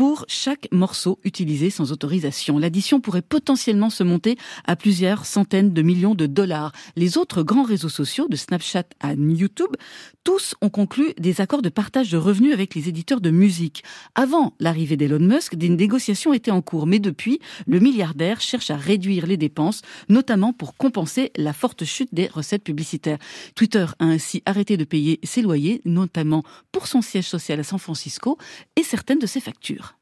pour 0.00 0.24
chaque 0.28 0.66
morceau 0.72 1.18
utilisé 1.24 1.68
sans 1.68 1.92
autorisation. 1.92 2.58
L'addition 2.58 3.02
pourrait 3.02 3.20
potentiellement 3.20 3.90
se 3.90 4.02
monter 4.02 4.38
à 4.64 4.74
plusieurs 4.74 5.26
centaines 5.26 5.74
de 5.74 5.82
millions 5.82 6.14
de 6.14 6.24
dollars. 6.24 6.72
Les 6.96 7.18
autres 7.18 7.42
grands 7.42 7.64
réseaux 7.64 7.90
sociaux, 7.90 8.26
de 8.26 8.36
Snapchat 8.36 8.84
à 9.00 9.12
YouTube, 9.12 9.76
tous 10.24 10.54
ont 10.60 10.68
conclu 10.68 11.14
des 11.18 11.40
accords 11.40 11.62
de 11.62 11.68
partage 11.68 12.10
de 12.10 12.18
revenus 12.18 12.52
avec 12.52 12.74
les 12.74 12.88
éditeurs 12.88 13.20
de 13.20 13.30
musique. 13.30 13.82
Avant 14.14 14.54
l'arrivée 14.60 14.96
d'Elon 14.96 15.18
Musk, 15.18 15.54
des 15.54 15.68
négociations 15.68 16.32
étaient 16.32 16.50
en 16.50 16.62
cours, 16.62 16.86
mais 16.86 16.98
depuis, 16.98 17.40
le 17.66 17.80
milliardaire 17.80 18.40
cherche 18.40 18.70
à 18.70 18.76
réduire 18.76 19.26
les 19.26 19.36
dépenses, 19.36 19.82
notamment 20.08 20.52
pour 20.52 20.74
compenser 20.76 21.32
la 21.36 21.52
forte 21.52 21.84
chute 21.84 22.12
des 22.12 22.26
recettes 22.26 22.64
publicitaires. 22.64 23.18
Twitter 23.54 23.86
a 23.98 24.04
ainsi 24.04 24.42
arrêté 24.46 24.76
de 24.76 24.84
payer 24.84 25.20
ses 25.22 25.42
loyers, 25.42 25.80
notamment 25.84 26.42
pour 26.72 26.86
son 26.86 27.02
siège 27.02 27.26
social 27.26 27.60
à 27.60 27.64
San 27.64 27.78
Francisco, 27.78 28.38
et 28.76 28.82
certaines 28.82 29.18
de 29.18 29.26
ses 29.26 29.40
factures. 29.40 29.96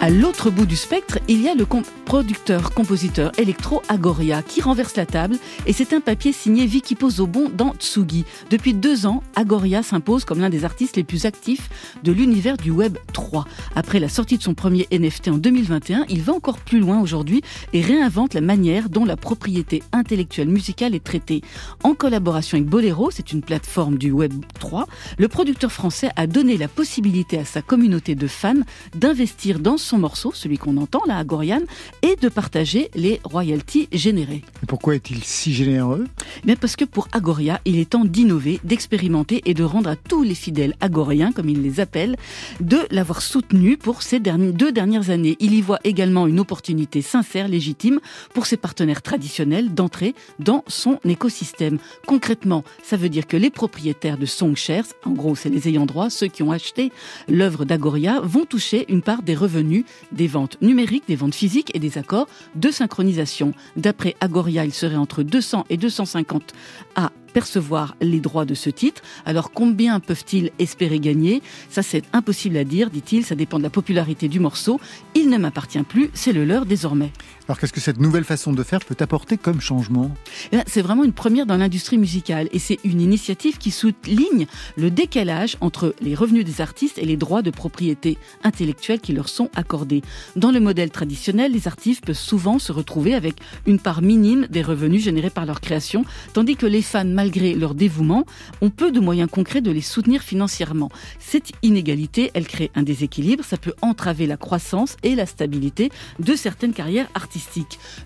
À 0.00 0.10
l'autre 0.10 0.50
bout 0.50 0.66
du 0.66 0.74
spectre, 0.74 1.20
il 1.28 1.42
y 1.42 1.48
a 1.48 1.54
le 1.54 1.64
com- 2.12 2.22
producteur-compositeur 2.22 3.32
électro 3.36 3.82
Agoria 3.88 4.42
qui 4.42 4.60
renverse 4.60 4.96
la 4.96 5.06
table 5.06 5.38
et 5.66 5.72
c'est 5.72 5.92
un 5.92 6.00
papier 6.00 6.32
signé 6.32 6.66
Vicky 6.66 6.94
Pozobon 6.94 7.50
dans 7.52 7.74
Tsugi. 7.74 8.24
Depuis 8.48 8.74
deux 8.74 9.06
ans, 9.06 9.22
Agoria 9.34 9.82
s'impose 9.82 10.24
comme 10.24 10.38
l'un 10.38 10.48
des 10.48 10.64
artistes 10.64 10.96
les 10.96 11.02
plus 11.02 11.26
actifs 11.26 11.68
de 12.04 12.12
l'univers 12.12 12.56
du 12.56 12.70
Web 12.70 12.96
3. 13.12 13.44
Après 13.74 13.98
la 13.98 14.08
sortie 14.08 14.38
de 14.38 14.42
son 14.42 14.54
premier 14.54 14.86
NFT 14.92 15.28
en 15.28 15.36
2021, 15.38 16.04
il 16.08 16.22
va 16.22 16.32
encore 16.32 16.58
plus 16.58 16.78
loin 16.78 17.00
aujourd'hui 17.00 17.42
et 17.72 17.80
réinvente 17.80 18.34
la 18.34 18.40
manière 18.40 18.88
dont 18.88 19.04
la 19.04 19.16
propriété 19.16 19.82
intellectuelle 19.92 20.48
musicale 20.48 20.94
est 20.94 21.04
traitée. 21.04 21.42
En 21.82 21.94
collaboration 21.94 22.56
avec 22.56 22.68
Bolero, 22.68 23.10
c'est 23.10 23.32
une 23.32 23.42
plateforme 23.42 23.98
du 23.98 24.12
Web 24.12 24.32
3, 24.60 24.86
le 25.18 25.28
producteur 25.28 25.72
français 25.72 26.10
a 26.16 26.26
donné 26.26 26.56
la 26.56 26.68
possibilité 26.68 27.38
à 27.38 27.44
sa 27.44 27.62
communauté 27.62 28.14
de 28.14 28.26
fans 28.26 28.54
d'investir 28.94 29.58
dans 29.58 29.76
son 29.76 29.98
morceau, 29.98 30.32
celui 30.34 30.56
qu'on 30.58 30.76
entend 30.76 31.02
là 31.06 31.18
à 31.18 31.24
Gorian, 31.24 31.60
et 32.02 32.16
de 32.16 32.28
partager 32.28 32.90
les 32.94 33.20
royalties 33.24 33.88
générées. 33.92 34.42
Et 34.62 34.66
pourquoi 34.66 34.96
est-il 34.96 35.22
si 35.24 35.54
généreux? 35.54 36.06
Mais 36.44 36.56
parce 36.56 36.76
que 36.76 36.84
pour 36.84 37.08
Agoria, 37.12 37.60
il 37.64 37.78
est 37.78 37.90
temps 37.90 38.04
d'innover, 38.04 38.60
d'expérimenter 38.64 39.42
et 39.46 39.54
de 39.54 39.62
rendre 39.64 39.88
à 39.90 39.96
tous 39.96 40.22
les 40.22 40.34
fidèles 40.34 40.74
agoriens, 40.80 41.32
comme 41.32 41.48
il 41.48 41.62
les 41.62 41.80
appelle, 41.80 42.16
de 42.60 42.78
l'avoir 42.90 43.22
soutenu 43.22 43.76
pour 43.76 44.02
ces 44.02 44.18
derniers- 44.20 44.52
deux 44.52 44.72
dernières 44.72 45.10
années. 45.10 45.36
Il 45.40 45.54
y 45.54 45.60
voit 45.60 45.80
également 45.84 46.26
une 46.26 46.40
opportunité 46.40 47.02
sincère, 47.02 47.48
légitime, 47.48 48.00
pour 48.34 48.46
ses 48.46 48.56
partenaires 48.56 49.02
traditionnels 49.02 49.72
d'entrer 49.72 50.14
dans 50.38 50.64
son 50.66 50.98
écosystème. 51.04 51.78
Concrètement, 52.06 52.64
ça 52.82 52.96
veut 52.96 53.08
dire 53.08 53.26
que 53.26 53.36
les 53.36 53.50
propriétaires 53.50 54.18
de 54.18 54.26
Songshares, 54.26 54.86
en 55.04 55.12
gros 55.12 55.36
c'est 55.36 55.50
les 55.50 55.68
ayants 55.68 55.86
droit, 55.86 56.10
ceux 56.10 56.26
qui 56.26 56.42
ont 56.42 56.50
acheté 56.50 56.90
l'œuvre 57.28 57.64
d'Agoria, 57.64 58.20
vont 58.22 58.44
toucher 58.44 58.86
une 58.88 59.02
part 59.02 59.22
des 59.22 59.34
revenus 59.34 59.84
des 60.10 60.26
ventes 60.26 60.58
numériques, 60.60 61.04
des 61.06 61.16
ventes 61.16 61.34
physiques 61.34 61.70
et 61.74 61.78
des 61.78 61.91
accords 61.96 62.28
de 62.54 62.70
synchronisation. 62.70 63.52
D'après 63.76 64.16
Agoria, 64.20 64.64
il 64.64 64.72
serait 64.72 64.96
entre 64.96 65.22
200 65.22 65.66
et 65.70 65.76
250 65.76 66.52
à 66.96 67.10
percevoir 67.32 67.96
les 68.00 68.20
droits 68.20 68.44
de 68.44 68.54
ce 68.54 68.70
titre. 68.70 69.02
Alors 69.24 69.52
combien 69.52 70.00
peuvent-ils 70.00 70.50
espérer 70.58 71.00
gagner? 71.00 71.42
Ça 71.68 71.82
c'est 71.82 72.04
impossible 72.12 72.56
à 72.56 72.64
dire, 72.64 72.90
dit-il, 72.90 73.24
ça 73.24 73.34
dépend 73.34 73.58
de 73.58 73.62
la 73.62 73.70
popularité 73.70 74.28
du 74.28 74.40
morceau. 74.40 74.80
Il 75.14 75.30
ne 75.30 75.38
m'appartient 75.38 75.82
plus, 75.82 76.10
c'est 76.14 76.32
le 76.32 76.44
leur 76.44 76.66
désormais. 76.66 77.10
Alors 77.52 77.60
qu'est-ce 77.60 77.74
que 77.74 77.82
cette 77.82 78.00
nouvelle 78.00 78.24
façon 78.24 78.54
de 78.54 78.62
faire 78.62 78.80
peut 78.80 78.96
apporter 79.00 79.36
comme 79.36 79.60
changement 79.60 80.10
Eh 80.52 80.56
bien, 80.56 80.64
C'est 80.66 80.80
vraiment 80.80 81.04
une 81.04 81.12
première 81.12 81.44
dans 81.44 81.58
l'industrie 81.58 81.98
musicale 81.98 82.48
et 82.50 82.58
c'est 82.58 82.78
une 82.82 83.02
initiative 83.02 83.58
qui 83.58 83.70
souligne 83.70 84.46
le 84.78 84.90
décalage 84.90 85.58
entre 85.60 85.94
les 86.00 86.14
revenus 86.14 86.46
des 86.46 86.62
artistes 86.62 86.96
et 86.96 87.04
les 87.04 87.18
droits 87.18 87.42
de 87.42 87.50
propriété 87.50 88.16
intellectuelle 88.42 89.00
qui 89.00 89.12
leur 89.12 89.28
sont 89.28 89.50
accordés. 89.54 90.00
Dans 90.34 90.50
le 90.50 90.60
modèle 90.60 90.90
traditionnel, 90.90 91.52
les 91.52 91.68
artistes 91.68 92.06
peuvent 92.06 92.16
souvent 92.16 92.58
se 92.58 92.72
retrouver 92.72 93.14
avec 93.14 93.34
une 93.66 93.78
part 93.78 94.00
minime 94.00 94.46
des 94.48 94.62
revenus 94.62 95.04
générés 95.04 95.28
par 95.28 95.44
leur 95.44 95.60
création, 95.60 96.06
tandis 96.32 96.56
que 96.56 96.64
les 96.64 96.80
fans, 96.80 97.04
malgré 97.04 97.52
leur 97.52 97.74
dévouement, 97.74 98.24
ont 98.62 98.70
peu 98.70 98.90
de 98.92 98.98
moyens 98.98 99.28
concrets 99.30 99.60
de 99.60 99.70
les 99.70 99.82
soutenir 99.82 100.22
financièrement. 100.22 100.88
Cette 101.18 101.52
inégalité, 101.62 102.30
elle 102.32 102.46
crée 102.46 102.70
un 102.74 102.82
déséquilibre, 102.82 103.44
ça 103.44 103.58
peut 103.58 103.74
entraver 103.82 104.26
la 104.26 104.38
croissance 104.38 104.96
et 105.02 105.14
la 105.14 105.26
stabilité 105.26 105.90
de 106.18 106.34
certaines 106.34 106.72
carrières 106.72 107.10
artistiques. 107.14 107.41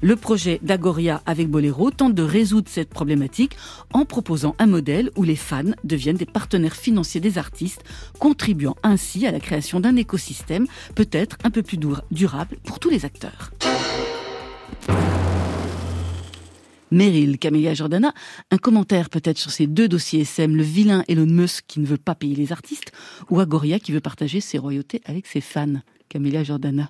Le 0.03 0.17
projet 0.17 0.59
d'Agoria 0.63 1.23
avec 1.27 1.49
Bolero 1.49 1.91
tente 1.91 2.15
de 2.15 2.23
résoudre 2.23 2.69
cette 2.71 2.91
problématique 2.91 3.57
en 3.93 4.05
proposant 4.05 4.55
un 4.59 4.67
modèle 4.67 5.11
où 5.17 5.23
les 5.23 5.37
fans 5.37 5.73
deviennent 5.85 6.17
des 6.17 6.27
partenaires 6.27 6.77
financiers 6.77 7.21
des 7.21 7.39
artistes, 7.39 7.83
contribuant 8.19 8.77
ainsi 8.83 9.27
à 9.27 9.31
la 9.33 9.41
création 9.41 9.81
d'un 9.81 9.97
écosystème 9.97 10.67
peut-être 10.95 11.37
un 11.45 11.51
peu 11.51 11.63
plus 11.63 11.77
dur- 11.79 12.03
durable 12.11 12.57
pour 12.65 12.79
tous 12.79 12.91
les 12.91 13.05
acteurs. 13.05 13.51
Meryl, 16.93 17.39
Camélia 17.39 17.75
Jordana, 17.75 18.15
un 18.53 18.59
commentaire 18.59 19.11
peut-être 19.11 19.39
sur 19.39 19.51
ces 19.51 19.67
deux 19.67 19.89
dossiers 19.89 20.21
SM, 20.21 20.55
le 20.55 20.63
vilain 20.63 21.03
Elon 21.09 21.27
Musk 21.27 21.65
qui 21.67 21.81
ne 21.81 21.87
veut 21.87 21.97
pas 21.97 22.15
payer 22.15 22.37
les 22.37 22.53
artistes, 22.53 22.93
ou 23.29 23.41
Agoria 23.41 23.81
qui 23.81 23.91
veut 23.91 24.01
partager 24.01 24.41
ses 24.41 24.57
royautés 24.59 25.01
avec 25.05 25.27
ses 25.27 25.41
fans. 25.41 25.81
Camélia 26.09 26.45
Jordana. 26.45 26.89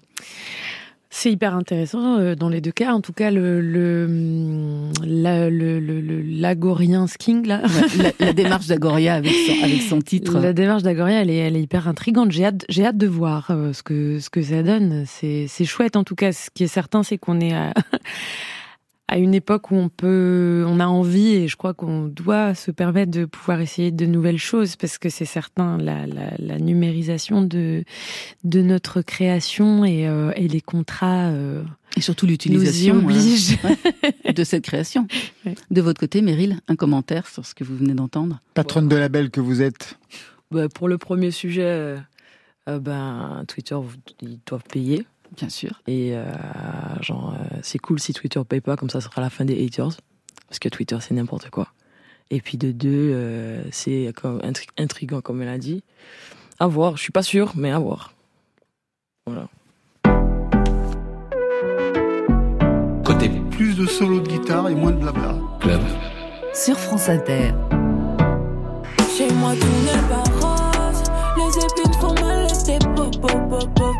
C'est 1.09 1.31
hyper 1.33 1.55
intéressant 1.55 2.19
euh, 2.19 2.35
dans 2.35 2.49
les 2.49 2.61
deux 2.61 2.73
cas. 2.73 2.93
En 2.93 3.01
tout 3.01 3.13
cas, 3.13 3.31
le 3.31 3.61
le 3.61 4.05
hum, 4.07 4.93
la- 5.05 5.49
le 5.49 5.79
le- 5.79 6.21
l'agorien 6.23 7.07
king 7.19 7.47
là. 7.47 7.63
Ouais, 7.65 8.13
la, 8.21 8.27
la 8.27 8.33
démarche 8.35 8.67
d'Agoria 8.67 9.15
avec 9.15 9.33
son, 9.33 9.65
avec 9.65 9.83
son 9.83 10.01
titre. 10.01 10.39
La 10.41 10.53
démarche 10.53 10.83
d'Agoria, 10.83 11.23
elle 11.23 11.31
est, 11.31 11.37
elle 11.37 11.57
est 11.57 11.63
hyper 11.63 11.89
intrigante. 11.89 12.33
J'ai 12.33 12.45
hâte, 12.45 12.65
j'ai 12.69 12.85
hâte 12.85 12.99
de 12.99 13.07
voir 13.07 13.47
euh, 13.51 13.73
ce 13.73 13.83
que 13.83 14.19
ce 14.19 14.29
que 14.31 14.43
ça 14.43 14.63
donne. 14.63 15.05
C'est 15.07 15.47
c'est 15.49 15.65
chouette 15.65 15.97
en 15.97 16.05
tout 16.05 16.17
cas. 16.17 16.33
Ce 16.33 16.51
qui 16.53 16.65
est 16.65 16.69
certain, 16.69 17.03
c'est 17.03 17.19
qu'on 17.19 17.41
est 17.41 17.55
à, 17.55 17.73
à 19.09 19.19
une 19.19 19.35
époque 19.35 19.71
où 19.71 19.77
on 19.77 19.89
peut, 19.89 20.65
on 20.67 20.81
a 20.81 20.87
envie 20.87 21.35
et 21.35 21.47
je 21.49 21.57
crois 21.57 21.75
qu'on 21.75 22.07
doit 22.07 22.55
se 22.57 22.73
permettre 22.73 23.13
de 23.13 23.25
pouvoir 23.25 23.61
essayer 23.61 23.93
de 23.93 24.05
nouvelles 24.05 24.39
choses 24.39 24.75
parce 24.75 24.99
que 24.99 25.09
c'est 25.11 25.25
certain 25.25 25.79
la, 25.79 26.07
la, 26.09 26.33
la 26.39 26.59
numérisation 26.59 27.41
de 27.43 27.85
de 28.43 28.61
notre 28.63 29.03
création 29.03 29.85
et, 29.85 30.09
euh, 30.09 30.33
et 30.35 30.49
les 30.49 30.61
contrats. 30.61 31.29
euh, 31.29 31.63
Et 31.97 32.01
surtout 32.01 32.27
l'utilisation 32.27 32.97
obligent. 32.97 33.57
ouais, 33.63 34.33
de 34.33 34.43
cette 34.45 34.65
création. 34.65 35.07
De 35.71 35.81
votre 35.81 36.01
côté, 36.01 36.21
Meryl, 36.21 36.59
un 36.67 36.75
commentaire 36.77 37.29
sur 37.29 37.47
ce 37.47 37.55
que 37.55 37.63
vous 37.65 37.77
venez 37.77 37.95
d'entendre? 37.95 38.41
Patronne 38.55 38.89
de 38.89 38.97
label 38.97 39.31
que 39.31 39.41
vous 39.41 39.63
êtes. 39.63 39.99
Bah, 40.51 40.69
pour 40.69 40.89
le 40.89 40.99
premier 40.99 41.31
sujet, 41.31 41.63
euh, 41.65 41.97
euh, 42.69 42.81
ben, 42.81 43.45
Twitter, 43.47 43.77
ils 44.23 44.41
doivent 44.47 44.65
payer. 44.71 45.07
Bien 45.37 45.49
sûr. 45.51 45.83
Et 45.87 46.15
euh, 46.17 46.25
genre, 47.03 47.35
euh, 47.35 47.57
c'est 47.63 47.79
cool 47.79 48.01
si 48.01 48.13
Twitter 48.13 48.41
paye 48.49 48.61
pas, 48.61 48.77
comme 48.77 48.89
ça, 48.91 49.01
ce 49.01 49.09
sera 49.09 49.21
la 49.21 49.31
fin 49.31 49.45
des 49.45 49.65
haters. 49.65 49.91
Parce 50.49 50.59
que 50.59 50.69
Twitter, 50.69 50.97
c'est 51.01 51.15
n'importe 51.15 51.51
quoi. 51.51 51.69
Et 52.31 52.41
puis 52.41 52.57
de 52.59 52.73
deux, 52.73 53.11
euh, 53.13 53.63
c'est 53.71 54.13
comme 54.17 54.39
intri- 54.41 54.69
intriguant, 54.79 55.21
comme 55.21 55.43
elle 55.43 55.49
a 55.49 55.59
dit. 55.59 55.83
À 56.59 56.67
voir, 56.67 56.97
je 56.97 57.03
suis 57.03 57.13
pas 57.13 57.23
sûr, 57.23 57.53
mais 57.55 57.71
à 57.71 57.79
voir. 57.79 58.13
Voilà. 59.27 59.49
Côté 63.05 63.31
Plus 63.51 63.75
de 63.77 63.87
solo 63.87 64.21
de 64.21 64.29
guitare 64.29 64.69
et 64.69 64.75
moins 64.75 64.91
de 64.93 64.97
blabla. 64.99 65.35
club, 65.61 65.81
Sur 66.55 66.79
France 66.79 67.09
Inter. 67.09 67.53
Chez 69.17 69.33
moi 69.35 69.53
tout 69.55 69.67
n'est 69.85 70.09
pas 70.09 70.23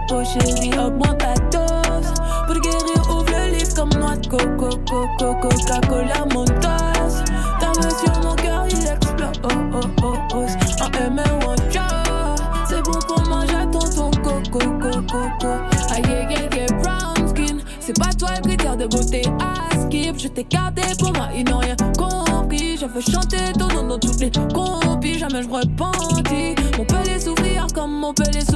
po 0.09 0.23
Chérie, 0.25 0.71
augmente 0.79 1.19
ta 1.19 1.35
dose. 1.51 2.13
Pour 2.47 2.61
guérir, 2.61 3.01
ouvre 3.11 3.27
le 3.31 3.57
livre 3.57 3.75
comme 3.75 3.91
noix 3.95 4.17
de 4.17 4.27
coco 4.29 4.77
coco 4.87 5.35
Coca-Cola, 5.41 6.25
mon 6.33 6.45
tasse 6.45 7.25
Ta 7.61 7.69
main 7.69 7.91
sur 7.91 8.23
mon 8.23 8.35
cœur, 8.37 8.65
il 8.71 8.87
explose. 8.87 9.41
Oh, 9.45 9.49
oh, 9.75 9.81
oh, 10.03 10.15
oh. 10.35 10.83
En 10.83 10.91
M 10.99 11.21
ou 11.43 11.49
en 11.51 11.57
C'est 12.69 12.83
bon 12.83 12.99
pour 13.07 13.23
manger 13.29 13.55
à 13.55 13.67
tonton 13.67 14.11
coco 14.23 14.59
coco 14.59 15.01
coco. 15.11 15.49
Aïe 15.95 16.03
aïe 16.05 16.37
aïe 16.37 16.49
aïe, 16.53 16.67
brown 16.83 17.29
skin. 17.29 17.59
C'est 17.81 17.99
pas 17.99 18.13
toi 18.13 18.31
le 18.37 18.43
critère 18.43 18.77
de 18.77 18.87
beauté. 18.87 19.23
À 19.41 19.75
skip. 19.81 20.19
Je 20.19 20.29
t'ai 20.29 20.45
gardé 20.45 20.83
pour 20.99 21.13
moi, 21.13 21.29
ils 21.35 21.45
n'ont 21.45 21.59
rien 21.59 21.77
compris. 21.99 22.77
Je 22.77 22.87
veux 22.87 23.01
chanter 23.01 23.53
ton 23.59 23.69
nom 23.69 23.87
dans 23.89 23.99
toutes 23.99 24.21
les 24.21 24.31
compis 24.31 25.19
Jamais 25.19 25.43
je 25.43 25.49
repentis. 25.49 26.55
Mon 26.79 26.85
pelé 26.85 27.19
s'ouvrir 27.19 27.67
comme 27.75 27.93
mon 27.93 28.13
pelé 28.13 28.41
s'ouvrière 28.41 28.56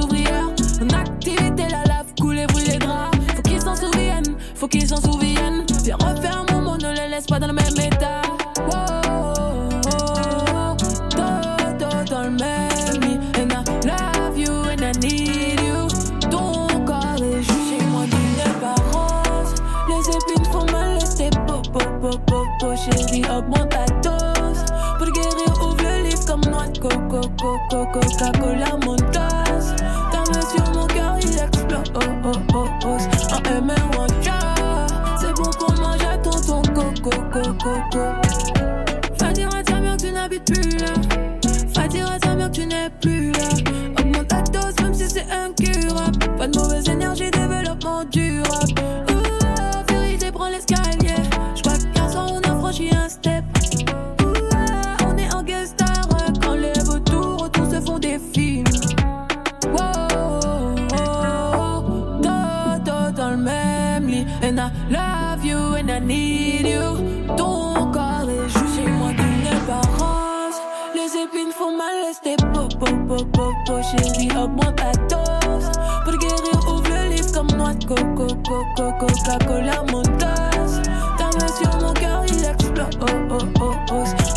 popo 73.11 73.25
popo 73.25 73.51
po. 73.65 73.81
Chérie, 73.83 74.31
augmente 74.37 74.75
ta 74.75 74.91
dose. 75.09 75.71
Pour 76.03 76.17
guérir, 76.17 76.59
ouvre 76.67 76.89
le 76.89 77.15
livre 77.15 77.31
comme 77.33 77.57
noix 77.57 77.73
de 77.73 77.85
coco 77.85 78.27
coco 78.45 78.93
Coca-Cola, 78.99 79.83
mon 79.91 80.03
tasse. 80.17 80.81
Ta 81.17 81.25
main 81.37 81.47
sur 81.47 81.81
mon 81.81 81.93
cœur, 81.93 82.23
il 82.27 82.45
explose. 82.45 82.97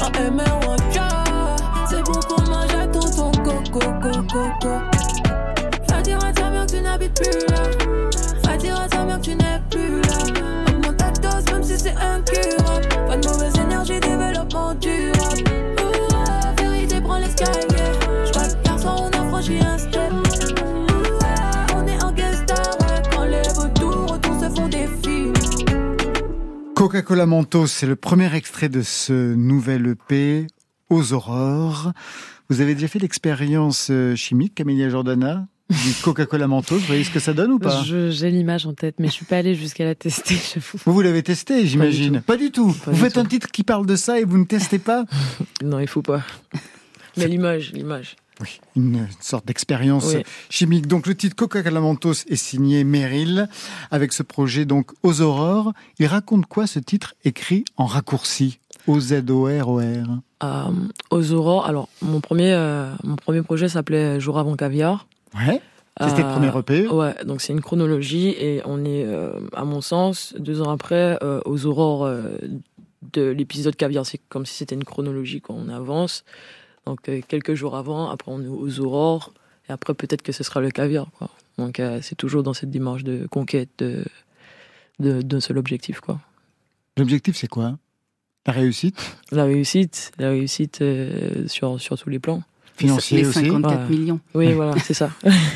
En 0.02 0.12
M 0.18 0.63
Coca-Cola 26.94 27.26
Mentos, 27.26 27.66
c'est 27.66 27.88
le 27.88 27.96
premier 27.96 28.32
extrait 28.36 28.68
de 28.68 28.80
ce 28.80 29.34
nouvel 29.34 29.84
EP, 29.88 30.46
Aux 30.90 31.12
Aurores. 31.12 31.90
Vous 32.48 32.60
avez 32.60 32.76
déjà 32.76 32.86
fait 32.86 33.00
l'expérience 33.00 33.88
euh, 33.90 34.14
chimique, 34.14 34.54
Camélia 34.54 34.88
Jordana 34.88 35.48
du 35.70 35.92
Coca-Cola 36.04 36.46
Mentos, 36.46 36.76
vous 36.76 36.86
voyez 36.86 37.02
ce 37.02 37.10
que 37.10 37.18
ça 37.18 37.32
donne 37.32 37.50
ou 37.50 37.58
pas? 37.58 37.82
J'ai 37.82 38.30
l'image 38.30 38.64
en 38.66 38.74
tête, 38.74 39.00
mais 39.00 39.08
je 39.08 39.12
suis 39.12 39.24
pas 39.24 39.38
allée 39.38 39.56
jusqu'à 39.56 39.84
la 39.84 39.96
tester. 39.96 40.36
j'avoue. 40.54 40.78
Vous, 40.86 40.92
vous 40.92 41.00
l'avez 41.00 41.24
testé, 41.24 41.66
j'imagine 41.66 42.20
Pas 42.20 42.36
du 42.36 42.52
tout. 42.52 42.72
Pas 42.84 42.92
vous 42.92 42.96
faites 42.96 43.14
tout. 43.14 43.18
un 43.18 43.24
titre 43.24 43.50
qui 43.50 43.64
parle 43.64 43.86
de 43.86 43.96
ça 43.96 44.20
et 44.20 44.24
vous 44.24 44.38
ne 44.38 44.44
testez 44.44 44.78
pas? 44.78 45.04
Non, 45.64 45.80
il 45.80 45.88
faut 45.88 46.02
pas. 46.02 46.22
Mais 47.16 47.26
l'image, 47.26 47.72
l'image. 47.72 48.14
Oui, 48.40 48.60
une 48.74 49.06
sorte 49.20 49.46
d'expérience 49.46 50.12
Oui. 50.14 50.22
chimique. 50.50 50.86
Donc 50.88 51.06
le 51.06 51.14
titre 51.14 51.36
Coca-Cola 51.36 51.80
Mentos 51.80 52.24
est 52.28 52.34
signé 52.36 52.82
Meryl 52.82 53.48
avec 53.92 54.12
ce 54.12 54.22
projet 54.24 54.64
donc 54.64 54.90
Aux 55.04 55.20
Aurores. 55.20 55.72
Il 56.00 56.06
raconte 56.06 56.46
quoi 56.46 56.66
ce 56.66 56.80
titre 56.80 57.14
écrit 57.24 57.64
en 57.76 57.86
raccourci? 57.86 58.58
O-Z-O-R-O-R 58.86 60.18
Euh, 60.42 60.64
aux 61.10 61.32
aurores, 61.32 61.66
alors 61.66 61.88
mon 62.02 62.20
premier, 62.20 62.52
euh, 62.52 62.90
mon 63.02 63.16
premier 63.16 63.42
projet 63.42 63.68
s'appelait 63.68 64.20
Jour 64.20 64.38
avant 64.38 64.56
caviar. 64.56 65.06
Ouais. 65.34 65.60
C'était 66.00 66.22
le 66.22 66.28
Euh, 66.28 66.32
premier 66.32 66.58
EP. 66.58 66.88
Ouais, 66.88 67.14
donc 67.24 67.40
c'est 67.40 67.52
une 67.52 67.60
chronologie 67.60 68.30
et 68.30 68.60
on 68.64 68.84
est, 68.84 69.04
euh, 69.06 69.38
à 69.54 69.64
mon 69.64 69.80
sens, 69.80 70.34
deux 70.38 70.60
ans 70.60 70.70
après, 70.70 71.18
euh, 71.22 71.40
aux 71.46 71.66
aurores 71.66 72.04
euh, 72.04 72.36
de 73.12 73.22
l'épisode 73.22 73.76
caviar. 73.76 74.04
C'est 74.04 74.20
comme 74.28 74.44
si 74.44 74.54
c'était 74.56 74.74
une 74.74 74.84
chronologie 74.84 75.40
quand 75.40 75.54
on 75.54 75.68
avance. 75.68 76.24
Donc 76.86 77.08
euh, 77.08 77.20
quelques 77.26 77.54
jours 77.54 77.76
avant, 77.76 78.10
après 78.10 78.30
on 78.30 78.42
est 78.42 78.46
aux 78.46 78.80
aurores 78.80 79.32
et 79.68 79.72
après 79.72 79.94
peut-être 79.94 80.22
que 80.22 80.32
ce 80.32 80.44
sera 80.44 80.60
le 80.60 80.70
caviar. 80.70 81.06
Quoi. 81.18 81.30
Donc 81.58 81.80
euh, 81.80 82.00
c'est 82.02 82.14
toujours 82.14 82.42
dans 82.42 82.52
cette 82.54 82.70
démarche 82.70 83.04
de 83.04 83.26
conquête, 83.26 83.70
de, 83.78 84.04
de- 84.98 85.22
d'un 85.22 85.40
seul 85.40 85.58
objectif, 85.58 86.00
quoi. 86.00 86.20
L'objectif, 86.96 87.36
c'est 87.36 87.48
quoi? 87.48 87.76
La 88.46 88.52
réussite? 88.52 89.16
La 89.32 89.44
réussite, 89.44 90.12
la 90.18 90.28
réussite 90.28 90.80
euh, 90.82 91.48
sur, 91.48 91.80
sur 91.80 91.98
tous 91.98 92.10
les 92.10 92.18
plans. 92.18 92.42
Financier 92.76 93.18
les 93.22 93.26
aussi 93.28 93.44
54 93.46 93.82
Ouais. 93.88 93.96
millions. 93.96 94.20
Oui, 94.34 94.52
voilà, 94.52 94.74
c'est 94.84 94.94
ça. 94.94 95.10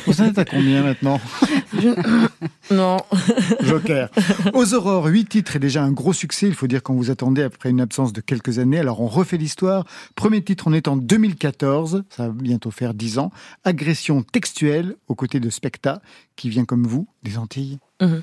Vous 0.07 0.21
en 0.21 0.27
êtes 0.27 0.39
à 0.39 0.45
combien 0.45 0.83
maintenant 0.85 1.21
non. 2.71 2.99
Joker. 3.62 4.09
Aux 4.55 4.75
Aurores, 4.75 5.07
huit 5.07 5.29
titres 5.29 5.57
est 5.57 5.59
déjà 5.61 5.83
un 5.83 5.91
gros 5.93 6.12
succès. 6.12 6.47
Il 6.47 6.55
faut 6.55 6.66
dire 6.66 6.83
qu'on 6.83 6.95
vous 6.95 7.11
attendait 7.11 7.43
après 7.43 7.71
une 7.71 7.81
absence 7.81 8.12
de 8.12 8.21
quelques 8.21 8.59
années. 8.59 8.79
Alors 8.79 9.01
on 9.01 9.07
refait 9.09 9.37
l'histoire. 9.37 9.85
Premier 10.14 10.43
titre, 10.43 10.64
on 10.66 10.73
est 10.73 10.89
en 10.89 10.97
2014. 10.97 12.05
Ça 12.11 12.27
va 12.29 12.33
bientôt 12.33 12.71
faire 12.71 12.95
dix 12.95 13.19
ans. 13.19 13.31
Agression 13.64 14.23
textuelle 14.23 14.95
aux 15.09 15.14
côtés 15.14 15.41
de 15.41 15.51
Specta, 15.51 16.01
qui 16.37 16.49
vient 16.51 16.64
comme 16.64 16.87
vous 16.87 17.09
des 17.23 17.39
Antilles. 17.39 17.79
Mm-hmm. 18.01 18.20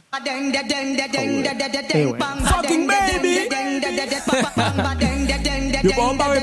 Fucking 2.46 2.88
baby! 2.88 3.50
you 5.84 5.94
bomb 5.96 6.18
by 6.18 6.40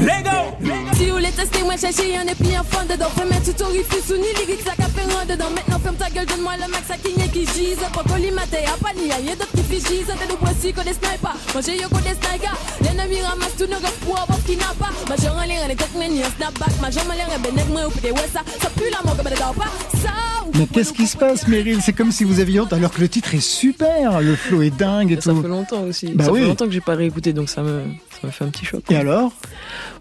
Lego! 0.00 0.67
Si 0.98 1.06
vous 1.06 1.12
voulez 1.12 1.30
tester, 1.30 1.62
moi 1.62 1.76
chercher, 1.76 2.10
y'en 2.10 2.26
a 2.26 2.34
plus 2.34 2.52
un 2.58 2.64
fond 2.64 2.82
dedans. 2.82 3.06
Fais 3.14 3.24
mettre 3.24 3.54
tout 3.54 3.62
orifice, 3.62 4.10
ou 4.10 4.16
ni 4.18 4.34
lyrique, 4.34 4.66
ça 4.66 4.74
qu'a 4.74 4.90
fait 4.90 5.06
rond 5.06 5.22
dedans. 5.30 5.46
Maintenant, 5.54 5.78
ferme 5.78 5.94
ta 5.94 6.10
gueule, 6.10 6.26
donne-moi 6.26 6.54
le 6.58 6.66
max 6.72 6.90
à 6.90 6.96
qui 6.96 7.14
qui 7.30 7.46
gise. 7.54 7.78
Pas 7.94 8.02
collimaté, 8.02 8.66
à 8.66 8.74
pas 8.82 8.90
ni 8.98 9.06
y'a 9.06 9.36
d'autres 9.36 9.54
qui 9.54 9.62
figent. 9.62 10.10
T'es 10.10 10.26
de 10.26 10.34
voici 10.40 10.72
que 10.72 10.82
des 10.82 10.94
snipers. 10.98 11.38
Moi 11.54 11.62
j'ai 11.64 11.76
yo 11.78 11.86
que 11.88 12.02
des 12.02 12.18
snipers. 12.18 12.58
L'ennemi 12.82 13.22
ramasse 13.22 13.54
tout 13.56 13.70
nos 13.70 13.78
gars 13.78 13.94
pour 14.04 14.18
avoir 14.18 14.42
qui 14.44 14.56
n'a 14.56 14.74
pas. 14.74 14.90
Ma 15.08 15.14
jambe 15.14 15.38
en 15.38 15.46
l'air, 15.46 15.62
elle 15.64 15.70
est 15.70 15.76
tech, 15.76 15.94
mais 15.96 16.08
ni 16.08 16.20
un 16.20 16.30
snapback. 16.34 16.74
Ma 16.82 16.90
jambe 16.90 17.10
en 17.10 17.14
l'air, 17.14 17.28
elle 17.30 17.58
est 17.60 17.68
moi, 17.70 17.86
ou 17.86 17.90
peut-être 17.90 18.14
ouais, 18.18 18.30
ça. 18.34 18.42
Ça 18.60 18.68
pue 18.70 18.90
la 18.90 19.00
mort 19.06 19.16
comme 19.16 19.28
elle 19.30 19.38
pas. 19.38 19.70
Ça, 20.02 20.10
ou 20.46 20.50
Mais 20.58 20.66
qu'est-ce 20.66 20.92
qui 20.92 21.06
se 21.06 21.16
passe, 21.16 21.46
Meryl? 21.46 21.78
C'est 21.80 21.92
comme 21.92 22.10
si 22.10 22.24
vous 22.24 22.40
aviez 22.40 22.58
honte, 22.58 22.72
alors 22.72 22.90
que 22.90 23.00
le 23.00 23.08
titre 23.08 23.34
est 23.36 23.40
super. 23.40 24.20
Le 24.20 24.34
flow 24.34 24.62
est 24.62 24.76
dingue 24.76 25.12
et 25.12 25.20
Ça 25.20 25.30
tout. 25.30 25.42
fait 25.42 25.48
longtemps 25.48 25.82
aussi. 25.82 26.08
Bah 26.08 26.24
ça 26.24 26.32
oui. 26.32 26.40
fait 26.40 26.46
longtemps 26.46 26.66
que 26.66 26.72
j'ai 26.72 26.80
pas 26.80 26.96
réécouté, 26.96 27.32
donc 27.32 27.48
ça 27.48 27.62
me, 27.62 27.84
ça 28.20 28.26
me 28.26 28.32
fait 28.32 28.44
un 28.44 28.48
petit 28.48 28.64
choc. 28.64 28.82
Et 28.90 28.96
alors 28.96 29.32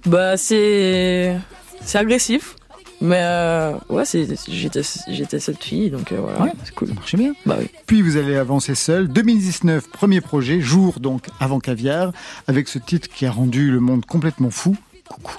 Bah 0.05 0.38
c'est 0.38 1.38
c'est 1.82 1.97
agressif, 1.99 2.55
mais 3.01 3.20
euh, 3.22 3.74
ouais 3.89 4.05
c'est 4.05 4.28
j'étais 4.49 4.82
j'étais 5.07 5.39
cette 5.39 5.63
fille 5.63 5.89
donc 5.89 6.11
euh, 6.11 6.18
voilà 6.20 6.41
Ouais. 6.43 6.51
c'est 6.63 6.74
cool. 6.76 6.88
Ça 6.89 6.93
marchait 6.95 7.18
bien. 7.18 7.34
Bah 7.45 7.55
oui. 7.59 7.70
Puis 7.86 8.01
vous 8.01 8.18
allez 8.18 8.36
avancer 8.36 8.76
seul. 8.76 9.07
2019, 9.07 9.89
premier 9.89 10.22
projet, 10.22 10.59
jour 10.61 10.99
donc 10.99 11.28
avant 11.39 11.59
caviar, 11.59 12.11
avec 12.47 12.68
ce 12.68 12.80
titre 12.80 13.07
qui 13.09 13.26
a 13.26 13.32
rendu 13.32 13.72
le 13.72 13.80
monde 13.80 14.05
complètement 14.05 14.49
fou. 14.49 14.76
Coucou. 15.09 15.34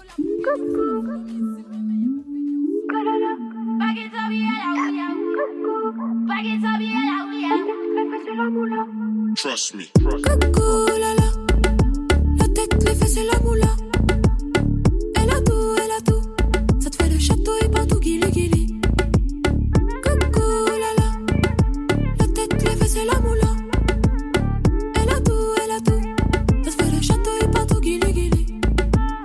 Trust 9.37 9.75
me. 9.75 9.85
Coucou, 9.95 10.87
la. 11.01 11.15
La 11.15 11.38
et 13.17 13.25
la 13.25 13.39
moula. 13.41 13.69
Elle 15.15 15.31
a 15.31 15.41
tout, 15.41 15.75
elle 15.77 15.91
a 15.91 16.01
tout. 16.05 16.23
Ça 16.81 16.91
te 16.91 16.97
fait 17.03 17.09
le 17.09 17.19
château 17.19 17.53
et 17.65 17.69
partout, 17.69 17.99
guili 18.01 18.31
guili. 18.31 18.81
Coucou, 20.05 20.67
la 20.67 20.93
la. 20.99 21.09
La 22.19 22.27
tête, 22.35 22.63
les 22.63 22.77
fesses 22.77 22.97
et 22.97 23.07
la 23.07 23.19
moula. 23.21 23.51
Elle 24.95 25.09
a 25.09 25.21
tout, 25.21 25.55
elle 25.63 25.71
a 25.71 25.81
tout. 25.81 26.03
Ça 26.65 26.77
te 26.77 26.83
fait 26.83 26.91
le 26.91 27.03
château 27.03 27.31
et 27.41 27.49
partout, 27.49 27.81
guili 27.81 28.13
guili. 28.13 28.47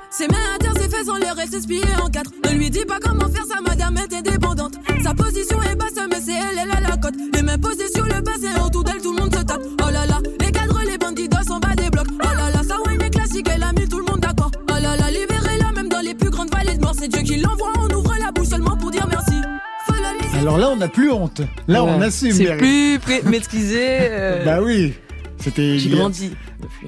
Ses 0.09 0.27
mains 0.27 0.37
à 0.55 0.59
terre, 0.59 0.73
ses 0.77 0.89
fesses 0.89 1.09
en 1.09 1.17
l'air, 1.17 1.35
elle 1.37 2.01
en 2.01 2.09
quatre. 2.09 2.31
Ne 2.45 2.57
lui 2.57 2.69
dis 2.69 2.85
pas 2.85 2.99
comment 3.01 3.27
faire, 3.27 3.45
sa 3.45 3.59
madame 3.61 3.97
est 3.97 4.13
indépendante. 4.13 4.75
Sa 5.03 5.13
position 5.13 5.61
est 5.63 5.75
basse, 5.75 5.99
mais 6.09 6.21
c'est 6.21 6.33
elle, 6.33 6.59
elle 6.63 6.71
a 6.71 6.79
la 6.79 6.97
cote. 6.97 7.15
Les 7.33 7.41
mains 7.41 7.57
posées 7.57 7.89
sur 7.93 8.05
le 8.05 8.21
bassin, 8.21 8.63
autour 8.65 8.83
d'elle, 8.83 9.01
tout 9.01 9.13
le 9.13 9.21
monde 9.21 9.35
se 9.35 9.41
tape. 9.41 9.61
Oh 9.81 9.91
là 9.91 10.05
là, 10.05 10.19
les 10.39 10.51
cadres, 10.51 10.81
les 10.85 10.97
bandits 10.97 11.27
s'en 11.45 11.59
bas 11.59 11.75
des 11.75 11.89
blocs. 11.89 12.07
Oh 12.13 12.35
là 12.37 12.49
là, 12.49 12.52
elle 13.45 13.63
a 13.63 13.71
mis 13.73 13.87
tout 13.87 13.99
le 13.99 14.05
monde 14.05 14.19
d'accord. 14.19 14.51
Oh 14.69 14.73
là 14.81 14.95
là, 14.95 15.09
libérez-la, 15.09 15.71
même 15.71 15.89
dans 15.89 16.01
les 16.01 16.13
plus 16.13 16.29
grandes 16.29 16.51
vallées 16.51 16.77
de 16.77 16.81
mort. 16.81 16.93
C'est 16.97 17.07
Dieu 17.07 17.21
qui 17.21 17.37
l'envoie, 17.37 17.73
on 17.79 17.93
ouvre 17.93 18.13
la 18.19 18.31
bouche 18.31 18.47
seulement 18.47 18.77
pour 18.77 18.91
dire 18.91 19.07
merci. 19.09 19.41
Alors 20.35 20.57
là, 20.57 20.69
on 20.69 20.75
n'a 20.75 20.89
plus 20.89 21.11
honte. 21.11 21.41
Là, 21.67 21.83
on 21.83 22.01
assume. 22.01 22.33
C'est 22.33 22.57
plus 22.57 22.99
maîtrisé. 23.29 23.77
euh, 24.01 24.45
Bah 24.45 24.61
oui. 24.61 24.93
C'était 25.37 25.77
J'ai 25.77 25.89
grandi 25.89 26.31
depuis. 26.61 26.87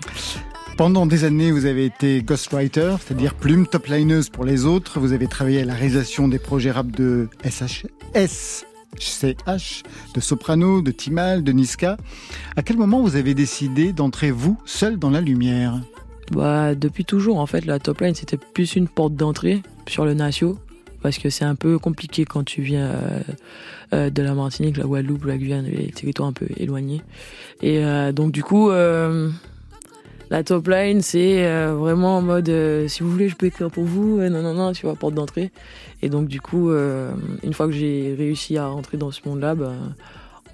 Pendant 0.77 1.05
des 1.05 1.23
années, 1.23 1.51
vous 1.51 1.65
avez 1.65 1.85
été 1.85 2.21
ghostwriter, 2.21 2.95
c'est-à-dire 2.99 3.33
plume, 3.33 3.65
top 3.65 3.87
lineuse 3.87 4.29
pour 4.29 4.43
les 4.43 4.65
autres. 4.65 4.99
Vous 4.99 5.13
avez 5.13 5.27
travaillé 5.27 5.61
à 5.61 5.65
la 5.65 5.73
réalisation 5.73 6.27
des 6.27 6.37
projets 6.37 6.71
rap 6.71 6.91
de 6.91 7.29
SH, 7.49 7.85
SCH, 8.99 9.83
de 10.13 10.19
Soprano, 10.19 10.81
de 10.81 10.91
Timal, 10.91 11.43
de 11.43 11.51
Niska. 11.53 11.95
À 12.57 12.61
quel 12.61 12.75
moment 12.77 13.01
vous 13.01 13.15
avez 13.15 13.33
décidé 13.33 13.93
d'entrer, 13.93 14.31
vous, 14.31 14.57
seul 14.65 14.97
dans 14.99 15.09
la 15.09 15.21
lumière? 15.21 15.79
Bah 16.31 16.73
depuis 16.73 17.05
toujours 17.05 17.37
en 17.37 17.45
fait 17.45 17.65
la 17.65 17.77
top 17.79 18.01
line 18.01 18.15
c'était 18.15 18.37
plus 18.37 18.75
une 18.75 18.87
porte 18.87 19.13
d'entrée 19.15 19.61
sur 19.87 20.05
le 20.05 20.15
Natio 20.15 20.57
parce 21.05 21.19
que 21.19 21.29
c'est 21.29 21.45
un 21.45 21.53
peu 21.53 21.77
compliqué 21.77 22.25
quand 22.25 22.43
tu 22.43 22.63
viens 22.63 22.87
euh, 22.87 23.19
euh, 23.93 24.09
de 24.09 24.23
la 24.23 24.33
Martinique, 24.33 24.77
la 24.77 24.85
Guadeloupe, 24.85 25.25
la 25.25 25.37
Guyane, 25.37 25.65
les 25.65 25.91
territoires 25.91 26.27
un 26.27 26.33
peu 26.33 26.47
éloignés. 26.57 27.03
Et 27.61 27.85
euh, 27.85 28.11
donc 28.11 28.31
du 28.31 28.41
coup 28.41 28.71
la 28.71 30.43
top 30.43 30.67
line 30.67 31.03
c'est 31.03 31.47
vraiment 31.73 32.17
en 32.17 32.21
mode 32.23 32.51
si 32.87 33.03
vous 33.03 33.11
voulez 33.11 33.29
je 33.29 33.35
peux 33.35 33.45
écrire 33.45 33.69
pour 33.69 33.83
vous, 33.83 34.19
non 34.19 34.41
non 34.41 34.55
non 34.55 34.71
tu 34.71 34.87
vois 34.87 34.95
porte 34.95 35.13
d'entrée. 35.13 35.51
Et 36.01 36.09
donc 36.09 36.27
du 36.27 36.41
coup 36.41 36.71
une 36.71 37.53
fois 37.53 37.67
que 37.67 37.73
j'ai 37.73 38.15
réussi 38.17 38.57
à 38.57 38.65
rentrer 38.65 38.97
dans 38.97 39.11
ce 39.11 39.21
monde-là, 39.27 39.53
bah, 39.53 39.73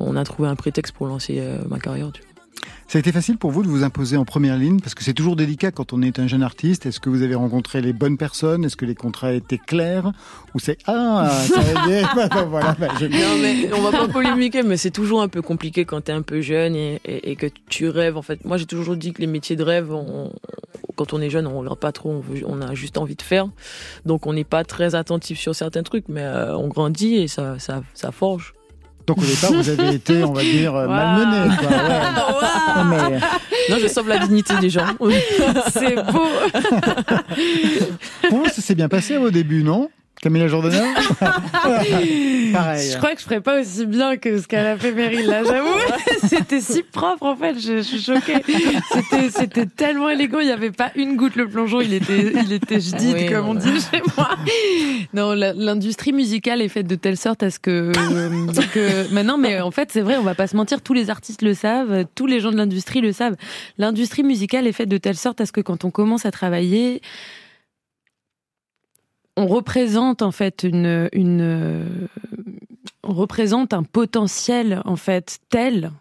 on 0.02 0.18
a 0.18 0.24
trouvé 0.26 0.50
un 0.50 0.56
prétexte 0.58 0.94
pour 0.94 1.08
lancer 1.08 1.42
ma 1.70 1.80
carrière. 1.80 2.12
Tu 2.12 2.22
vois. 2.24 2.31
Ça 2.92 2.98
a 2.98 3.00
été 3.00 3.14
facile 3.14 3.38
pour 3.38 3.52
vous 3.52 3.64
de 3.64 3.70
vous 3.70 3.86
imposer 3.86 4.18
en 4.18 4.26
première 4.26 4.58
ligne 4.58 4.82
Parce 4.82 4.96
que 4.96 5.04
c'est 5.06 5.14
toujours 5.14 5.38
délicat 5.38 5.72
quand 5.72 5.94
on 5.94 6.02
est 6.02 6.20
un 6.20 6.28
jeune 6.28 6.44
artiste. 6.44 6.86
Est-ce 6.86 7.00
que 7.00 7.10
vous 7.10 7.22
avez 7.22 7.36
rencontré 7.36 7.82
les 7.82 7.94
bonnes 7.94 8.18
personnes? 8.18 8.66
Est-ce 8.66 8.76
que 8.76 8.86
les 8.86 8.96
contrats 8.96 9.32
étaient 9.32 9.58
clairs? 9.58 10.12
Ou 10.54 10.60
c'est 10.60 10.78
Ah, 10.88 11.32
ça 11.48 11.62
est, 11.90 12.02
bah, 12.16 12.28
bah, 12.30 12.76
bah, 12.78 12.88
Non, 13.00 13.38
mais 13.42 13.74
on 13.74 13.82
va 13.82 13.92
pas 13.92 14.10
polémiquer, 14.10 14.62
mais 14.64 14.76
c'est 14.76 14.92
toujours 14.92 15.22
un 15.22 15.30
peu 15.30 15.42
compliqué 15.42 15.86
quand 15.86 16.02
t'es 16.02 16.12
un 16.12 16.22
peu 16.22 16.42
jeune 16.42 16.76
et, 16.76 17.36
que 17.38 17.48
tu 17.70 17.88
rêves. 17.88 18.18
En 18.18 18.22
fait, 18.22 18.44
moi, 18.44 18.58
j'ai 18.58 18.66
toujours 18.66 18.98
dit 18.98 19.14
que 19.14 19.22
les 19.22 19.28
métiers 19.28 19.56
de 19.56 19.64
rêve, 19.64 19.90
quand 20.98 21.14
on 21.14 21.22
est 21.22 21.30
jeune, 21.30 21.48
on 21.48 21.60
regarde 21.60 21.80
pas 21.80 21.94
trop, 21.94 22.22
on, 22.46 22.62
a 22.62 22.76
juste 22.76 22.98
envie 22.98 23.16
de 23.16 23.22
faire. 23.22 23.48
Donc, 24.06 24.28
on 24.28 24.34
n'est 24.34 24.44
pas 24.44 24.66
très 24.66 24.96
attentif 24.96 25.40
sur 25.40 25.56
certains 25.56 25.84
trucs, 25.84 26.10
mais 26.10 26.24
euh, 26.24 26.58
on 26.58 26.68
grandit 26.68 27.16
et 27.16 27.30
ça 27.30 27.56
forge. 28.12 28.54
Donc 29.08 29.18
au 29.18 29.26
départ, 29.26 29.52
vous 29.52 29.70
avez 29.70 29.96
été, 29.96 30.24
on 30.24 30.32
va 30.34 30.42
dire, 30.42 30.74
malmené. 30.74 31.56
Quoi, 31.58 31.70
ouais. 31.70 33.10
Mais- 33.10 33.20
Non, 33.70 33.78
je 33.82 33.88
sauve 33.88 34.08
la 34.10 34.18
dignité 34.20 34.54
des 34.60 34.70
gens. 34.70 34.86
C'est 35.72 35.96
beau. 36.12 36.28
Pour 38.30 38.38
vous, 38.40 38.46
ça 38.46 38.62
s'est 38.62 38.76
bien 38.76 38.90
passé 38.90 39.18
au 39.18 39.30
début, 39.32 39.64
non? 39.64 39.90
Camilla 40.22 40.48
Jordana 40.48 40.84
Pareil. 42.54 42.92
Je 42.92 42.98
crois 42.98 43.16
que 43.16 43.20
je 43.20 43.26
ferais 43.26 43.42
pas 43.42 43.60
aussi 43.60 43.88
bien 43.88 44.18
que 44.18 44.40
ce 44.40 44.48
qu'elle 44.48 44.68
a 44.68 44.78
fait 44.78 44.92
Meryl 44.92 45.26
là, 45.26 45.44
j'avoue. 45.44 45.74
C'était 46.28 46.62
si 46.62 46.84
propre 46.84 47.26
en 47.26 47.36
fait, 47.36 47.56
je, 47.60 47.78
je 47.78 47.82
suis 47.82 48.02
choquée. 48.02 48.36
C'était, 48.94 49.30
c'était 49.32 49.66
tellement 49.66 50.10
élégant, 50.10 50.40
il 50.40 50.46
n'y 50.46 50.52
avait 50.52 50.70
pas 50.70 50.92
une 50.96 51.16
goutte 51.16 51.36
le 51.36 51.48
plongeon, 51.48 51.82
il 51.82 51.94
était, 51.94 52.34
il 52.46 52.54
était 52.54 52.80
jdid 52.80 53.16
Oui, 53.16 53.26
comme 53.26 53.48
on 53.48 53.56
dit 53.56 53.80
chez 53.80 54.02
moi. 54.16 54.30
Non, 55.16 55.34
l'industrie 55.34 56.14
musicale 56.14 56.62
est 56.62 56.70
faite 56.70 56.86
de 56.86 56.96
telle 56.96 57.18
sorte 57.18 57.42
à 57.42 57.50
ce 57.50 57.58
que, 57.58 57.92
que 58.74 59.12
maintenant, 59.12 59.40
mais 59.40 59.60
en 59.60 59.72
fait 59.72 59.90
c'est 59.92 60.02
vrai, 60.02 60.18
on 60.18 60.24
va 60.24 60.36
pas 60.36 60.46
se 60.46 60.56
mentir, 60.56 60.82
tous 60.84 60.94
les 60.94 61.10
artistes 61.10 61.42
le 61.42 61.56
savent, 61.56 62.06
tous 62.14 62.28
les 62.28 62.40
gens 62.40 62.52
de 62.52 62.58
l'industrie 62.58 63.02
le 63.02 63.12
savent. 63.12 63.36
L'industrie 63.80 64.24
musicale 64.24 64.68
est 64.68 64.72
faite 64.72 64.90
de 64.90 64.98
telle 64.98 65.18
sorte 65.18 65.42
à 65.42 65.48
ce 65.48 65.52
que 65.52 65.62
quand 65.62 65.84
on 65.84 65.90
commence 65.90 66.28
à 66.28 66.32
travailler, 66.32 67.02
on 69.38 69.48
représente 69.48 70.22
en 70.22 70.32
fait 70.32 70.66
un 73.74 73.84
potentiel 73.84 74.82
en 74.86 74.96
fait 74.96 75.40
tel 75.50 75.92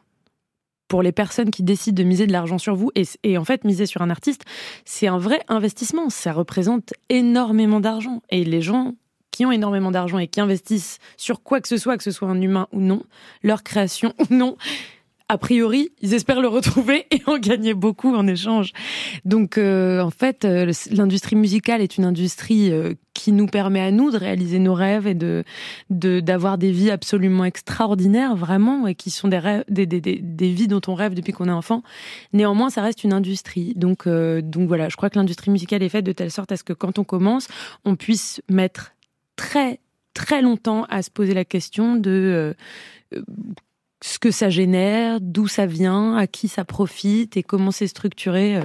pour 0.89 1.03
les 1.03 1.12
personnes 1.12 1.51
qui 1.51 1.62
décident 1.62 2.03
de 2.03 2.09
miser 2.09 2.26
de 2.26 2.33
l'argent 2.33 2.59
sur 2.59 2.74
vous. 2.74 2.91
Et, 2.97 3.05
et 3.22 3.39
en 3.39 3.45
fait 3.45 3.64
miser 3.64 3.87
sur 3.87 4.03
un 4.03 4.11
artiste 4.11 4.45
c'est 4.85 5.07
un 5.07 5.18
vrai 5.18 5.41
investissement. 5.49 6.11
Ça 6.11 6.33
représente 6.33 6.93
énormément 7.09 7.81
d'argent. 7.81 8.22
Et 8.31 8.45
les 8.45 8.61
gens 8.61 8.95
qui 9.31 9.47
ont 9.47 9.53
énormément 9.53 9.91
d'argent 9.91 10.18
et 10.18 10.26
qui 10.26 10.41
investissent 10.41 10.99
sur 11.16 11.43
quoi 11.43 11.61
que 11.61 11.68
ce 11.68 11.76
soit 11.76 11.97
que 11.97 12.03
ce 12.03 12.11
soit 12.11 12.28
un 12.28 12.41
humain 12.41 12.66
ou 12.72 12.81
non 12.81 13.05
leur 13.43 13.62
création 13.62 14.12
ou 14.31 14.35
non 14.35 14.57
a 15.31 15.39
priori, 15.39 15.91
ils 16.03 16.12
espèrent 16.12 16.41
le 16.41 16.49
retrouver 16.49 17.07
et 17.12 17.22
en 17.26 17.39
gagner 17.39 17.72
beaucoup 17.72 18.16
en 18.16 18.26
échange. 18.26 18.72
Donc, 19.24 19.59
euh, 19.59 20.01
en 20.01 20.11
fait, 20.11 20.45
euh, 20.45 20.72
l'industrie 20.91 21.37
musicale 21.37 21.81
est 21.81 21.97
une 21.97 22.05
industrie 22.05 22.72
euh, 22.72 22.95
qui 23.14 23.31
nous 23.31 23.47
permet 23.47 23.81
à 23.81 23.93
nous 23.93 24.11
de 24.11 24.16
réaliser 24.16 24.59
nos 24.59 24.74
rêves 24.74 25.07
et 25.07 25.14
de 25.14 25.45
d'avoir 25.89 26.59
des 26.59 26.72
vies 26.72 26.91
absolument 26.91 27.45
extraordinaires, 27.45 28.35
vraiment, 28.35 28.89
et 28.89 28.97
qui 28.97 29.11
sont 29.11 29.28
des, 29.28 29.39
vies 29.68 30.68
dont 30.68 30.81
on 30.89 30.95
rêve 30.95 31.14
depuis 31.14 31.33
qu'on 31.33 31.47
est 31.47 31.53
enfant. 31.53 31.85
Néanmoins, 32.33 32.70
ça 32.70 32.83
reste 32.83 33.05
une 33.05 33.12
industrie. 33.12 33.74
Donc, 33.76 34.09
donc 34.09 34.66
voilà, 34.66 34.89
je 34.89 34.97
crois 34.97 35.11
que 35.11 35.18
l'industrie 35.18 35.53
musicale 35.53 35.83
est 35.85 35.89
faite 35.89 36.05
de 36.05 36.12
telle 36.12 36.31
sorte 36.33 36.51
à 36.51 36.57
ce 36.57 36.64
que 36.64 36.72
quand 36.72 36.99
on 36.99 37.05
commence, 37.05 37.47
on 37.85 37.95
puisse 37.95 38.41
mettre 38.49 38.95
très 39.37 39.78
très 40.12 40.43
longtemps 40.43 40.87
à 40.91 41.03
se 41.03 41.11
poser 41.11 41.35
la 41.35 41.45
question 41.45 41.95
de 41.95 42.57
ce 44.03 44.19
que 44.19 44.31
ça 44.31 44.49
génère, 44.49 45.19
d'où 45.21 45.47
ça 45.47 45.67
vient, 45.67 46.17
à 46.17 46.27
qui 46.27 46.49
ça 46.49 46.65
profite 46.65 47.37
et 47.37 47.43
comment 47.43 47.71
c'est 47.71 47.87
structuré. 47.87 48.57
euh, 48.57 48.63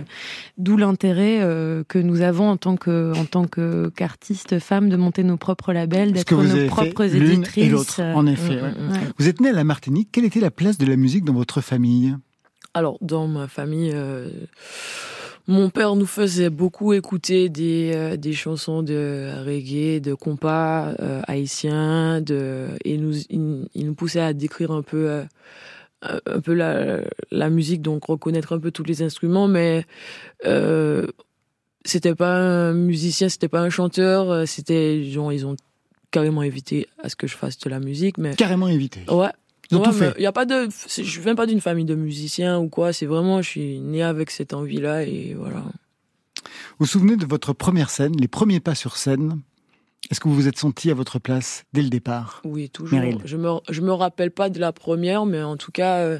D'où 0.57 0.77
l'intérêt 0.77 1.39
euh, 1.41 1.83
que 1.87 1.99
nous 1.99 2.21
avons 2.21 2.49
en 2.49 2.57
tant 2.57 2.77
que 2.77 3.11
en 3.17 3.25
tant 3.25 3.45
que 3.45 3.89
qu'artistes 3.95 4.59
femmes 4.59 4.87
de 4.89 4.95
monter 4.95 5.23
nos 5.23 5.37
propres 5.37 5.73
labels, 5.73 6.13
d'être 6.13 6.33
nos 6.41 6.67
propres 6.67 7.13
éditrices. 7.15 7.65
et 7.65 7.69
l'autre, 7.69 8.01
en 8.01 8.25
effet. 8.25 8.61
Ouais. 8.61 8.69
mm. 8.71 9.11
Vous 9.17 9.27
êtes 9.27 9.41
né 9.41 9.49
à 9.49 9.53
la 9.53 9.63
Martinique. 9.65 10.09
Quelle 10.11 10.25
était 10.25 10.39
la 10.39 10.51
place 10.51 10.77
de 10.77 10.85
la 10.85 10.95
musique 10.95 11.25
dans 11.25 11.33
votre 11.33 11.59
famille? 11.61 12.15
Alors, 12.73 12.97
dans 13.01 13.27
ma 13.27 13.47
famille, 13.47 13.91
euh, 13.93 14.29
mon 15.47 15.69
père 15.69 15.95
nous 15.95 16.05
faisait 16.05 16.49
beaucoup 16.49 16.93
écouter 16.93 17.49
des, 17.49 17.91
euh, 17.93 18.17
des 18.17 18.33
chansons 18.33 18.81
de 18.81 19.31
reggae, 19.45 20.01
de 20.01 20.13
compas 20.13 20.93
euh, 20.99 21.21
haïtiens, 21.27 22.21
de, 22.21 22.69
et 22.83 22.97
nous, 22.97 23.15
il, 23.29 23.67
il 23.75 23.85
nous 23.85 23.93
poussait 23.93 24.21
à 24.21 24.33
décrire 24.33 24.71
un 24.71 24.81
peu, 24.81 25.09
euh, 25.09 25.23
un 26.25 26.41
peu 26.41 26.53
la, 26.53 27.01
la 27.31 27.49
musique, 27.49 27.81
donc 27.81 28.05
reconnaître 28.05 28.53
un 28.55 28.59
peu 28.59 28.71
tous 28.71 28.83
les 28.83 29.03
instruments, 29.03 29.47
mais 29.47 29.85
c'était 31.85 32.15
pas 32.15 32.35
un 32.35 32.73
musicien, 32.73 33.29
c'était 33.29 33.47
pas 33.47 33.61
un 33.61 33.69
chanteur, 33.69 34.47
c'était 34.47 35.03
genre 35.03 35.31
ils 35.31 35.45
ont 35.45 35.55
carrément 36.09 36.41
évité 36.41 36.87
à 37.03 37.09
ce 37.09 37.15
que 37.15 37.27
je 37.27 37.35
fasse 37.35 37.59
de 37.59 37.69
la 37.69 37.79
musique, 37.79 38.17
mais 38.17 38.35
Carrément 38.35 38.67
évité. 38.67 39.01
Ouais. 39.11 39.29
Ils 39.71 39.77
ont 39.77 39.81
Ouais, 39.81 39.85
tout 39.87 39.93
mais 39.93 40.11
fait. 40.11 40.21
Y 40.21 40.25
a 40.25 40.31
pas 40.31 40.45
de, 40.45 40.69
je 40.69 41.21
viens 41.21 41.35
pas 41.35 41.45
d'une 41.45 41.61
famille 41.61 41.85
de 41.85 41.95
musiciens 41.95 42.59
ou 42.59 42.69
quoi. 42.69 42.93
C'est 42.93 43.05
vraiment, 43.05 43.41
je 43.41 43.49
suis 43.49 43.79
né 43.79 44.03
avec 44.03 44.31
cette 44.31 44.53
envie-là 44.53 45.03
et 45.03 45.33
voilà. 45.33 45.63
Vous 46.77 46.81
vous 46.81 46.85
souvenez 46.85 47.15
de 47.15 47.25
votre 47.25 47.53
première 47.53 47.89
scène, 47.89 48.15
les 48.17 48.27
premiers 48.27 48.59
pas 48.59 48.75
sur 48.75 48.97
scène? 48.97 49.41
Est-ce 50.11 50.19
que 50.19 50.27
vous 50.27 50.35
vous 50.35 50.47
êtes 50.47 50.59
senti 50.59 50.91
à 50.91 50.93
votre 50.93 51.17
place 51.17 51.63
dès 51.73 51.81
le 51.81 51.89
départ? 51.89 52.41
Oui, 52.43 52.69
toujours. 52.69 52.99
Meryl? 52.99 53.17
Je 53.25 53.37
me, 53.37 53.49
je 53.69 53.81
me 53.81 53.91
rappelle 53.91 54.29
pas 54.29 54.49
de 54.49 54.59
la 54.59 54.71
première, 54.71 55.25
mais 55.25 55.41
en 55.41 55.57
tout 55.57 55.71
cas, 55.71 55.97
euh, 56.01 56.19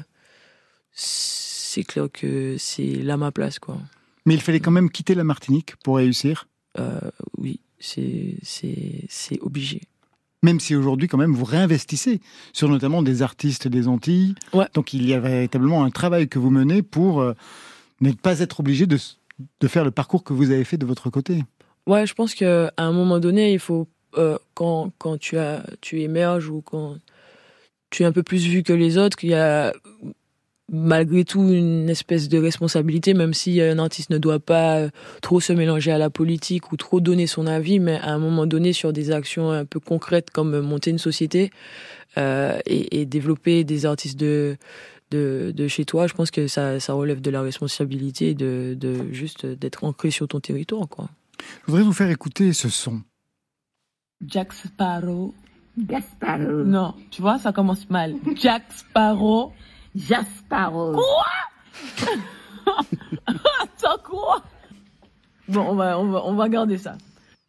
c'est 0.92 1.84
clair 1.84 2.08
que 2.12 2.56
c'est 2.58 2.96
là 2.96 3.16
ma 3.16 3.30
place, 3.30 3.60
quoi. 3.60 3.78
Mais 4.24 4.34
il 4.34 4.40
fallait 4.40 4.58
quand 4.58 4.72
même 4.72 4.90
quitter 4.90 5.14
la 5.14 5.22
Martinique 5.22 5.76
pour 5.84 5.96
réussir? 5.98 6.48
Euh, 6.80 6.98
oui, 7.38 7.60
c'est 7.78 8.40
obligé. 9.40 9.82
Même 10.46 10.60
si 10.60 10.76
aujourd'hui, 10.76 11.08
quand 11.08 11.18
même, 11.18 11.34
vous 11.34 11.44
réinvestissez 11.44 12.20
sur 12.52 12.68
notamment 12.68 13.02
des 13.02 13.22
artistes 13.22 13.66
des 13.66 13.88
Antilles. 13.88 14.36
Donc 14.74 14.94
il 14.94 15.04
y 15.04 15.12
a 15.12 15.18
véritablement 15.18 15.82
un 15.82 15.90
travail 15.90 16.28
que 16.28 16.38
vous 16.38 16.50
menez 16.50 16.82
pour 16.82 17.20
euh, 17.20 17.34
ne 18.00 18.12
pas 18.12 18.38
être 18.38 18.60
obligé 18.60 18.86
de, 18.86 18.96
faire 19.66 19.84
le 19.84 19.90
parcours 19.90 20.22
que 20.22 20.32
vous 20.32 20.52
avez 20.52 20.62
fait 20.62 20.76
de 20.76 20.86
votre 20.86 21.10
côté. 21.10 21.42
Ouais, 21.88 22.06
je 22.06 22.14
pense 22.14 22.32
qu'à 22.32 22.72
un 22.76 22.92
moment 22.92 23.18
donné, 23.18 23.54
il 23.54 23.58
faut 23.58 23.88
euh, 24.18 24.38
quand 24.54 24.92
quand 24.98 25.18
tu 25.18 25.36
as 25.36 25.66
tu 25.80 26.02
émerges 26.02 26.48
ou 26.48 26.62
quand 26.62 26.94
tu 27.90 28.04
es 28.04 28.06
un 28.06 28.12
peu 28.12 28.22
plus 28.22 28.46
vu 28.46 28.62
que 28.62 28.72
les 28.72 28.98
autres, 28.98 29.16
qu'il 29.16 29.30
y 29.30 29.34
a 29.34 29.74
malgré 30.70 31.24
tout 31.24 31.48
une 31.48 31.88
espèce 31.88 32.28
de 32.28 32.38
responsabilité, 32.38 33.14
même 33.14 33.34
si 33.34 33.60
un 33.60 33.78
artiste 33.78 34.10
ne 34.10 34.18
doit 34.18 34.40
pas 34.40 34.78
euh, 34.78 34.88
trop 35.22 35.40
se 35.40 35.52
mélanger 35.52 35.92
à 35.92 35.98
la 35.98 36.10
politique 36.10 36.72
ou 36.72 36.76
trop 36.76 37.00
donner 37.00 37.26
son 37.26 37.46
avis, 37.46 37.78
mais 37.78 37.98
à 38.00 38.12
un 38.12 38.18
moment 38.18 38.46
donné 38.46 38.72
sur 38.72 38.92
des 38.92 39.12
actions 39.12 39.50
un 39.50 39.64
peu 39.64 39.78
concrètes 39.78 40.30
comme 40.30 40.60
monter 40.60 40.90
une 40.90 40.98
société 40.98 41.50
euh, 42.18 42.58
et, 42.66 43.00
et 43.00 43.06
développer 43.06 43.64
des 43.64 43.86
artistes 43.86 44.18
de 44.18 44.56
de, 45.12 45.52
de 45.54 45.68
chez 45.68 45.84
toi, 45.84 46.08
je 46.08 46.14
pense 46.14 46.32
que 46.32 46.48
ça, 46.48 46.80
ça 46.80 46.92
relève 46.92 47.20
de 47.20 47.30
la 47.30 47.40
responsabilité 47.40 48.34
de, 48.34 48.76
de 48.78 49.12
juste 49.12 49.46
d'être 49.46 49.84
ancré 49.84 50.10
sur 50.10 50.26
ton 50.26 50.40
territoire, 50.40 50.88
quoi. 50.88 51.08
Je 51.38 51.70
voudrais 51.70 51.84
vous 51.84 51.92
faire 51.92 52.10
écouter 52.10 52.52
ce 52.52 52.68
son. 52.68 53.02
Jack 54.26 54.52
Sparrow. 54.52 55.34
Jack 55.88 56.04
Sparrow. 56.10 56.64
Non, 56.64 56.94
tu 57.10 57.22
vois, 57.22 57.38
ça 57.38 57.52
commence 57.52 57.88
mal. 57.90 58.16
Jack 58.34 58.64
Sparrow. 58.74 59.52
Jack 59.96 60.26
Sparrow. 60.38 60.92
Quoi? 60.92 62.06
Attends, 63.26 64.02
quoi? 64.04 64.42
Bon, 65.48 65.62
on 65.70 65.74
va, 65.74 65.98
on, 65.98 66.10
va, 66.10 66.22
on 66.24 66.34
va 66.34 66.48
garder 66.48 66.76
ça. 66.76 66.96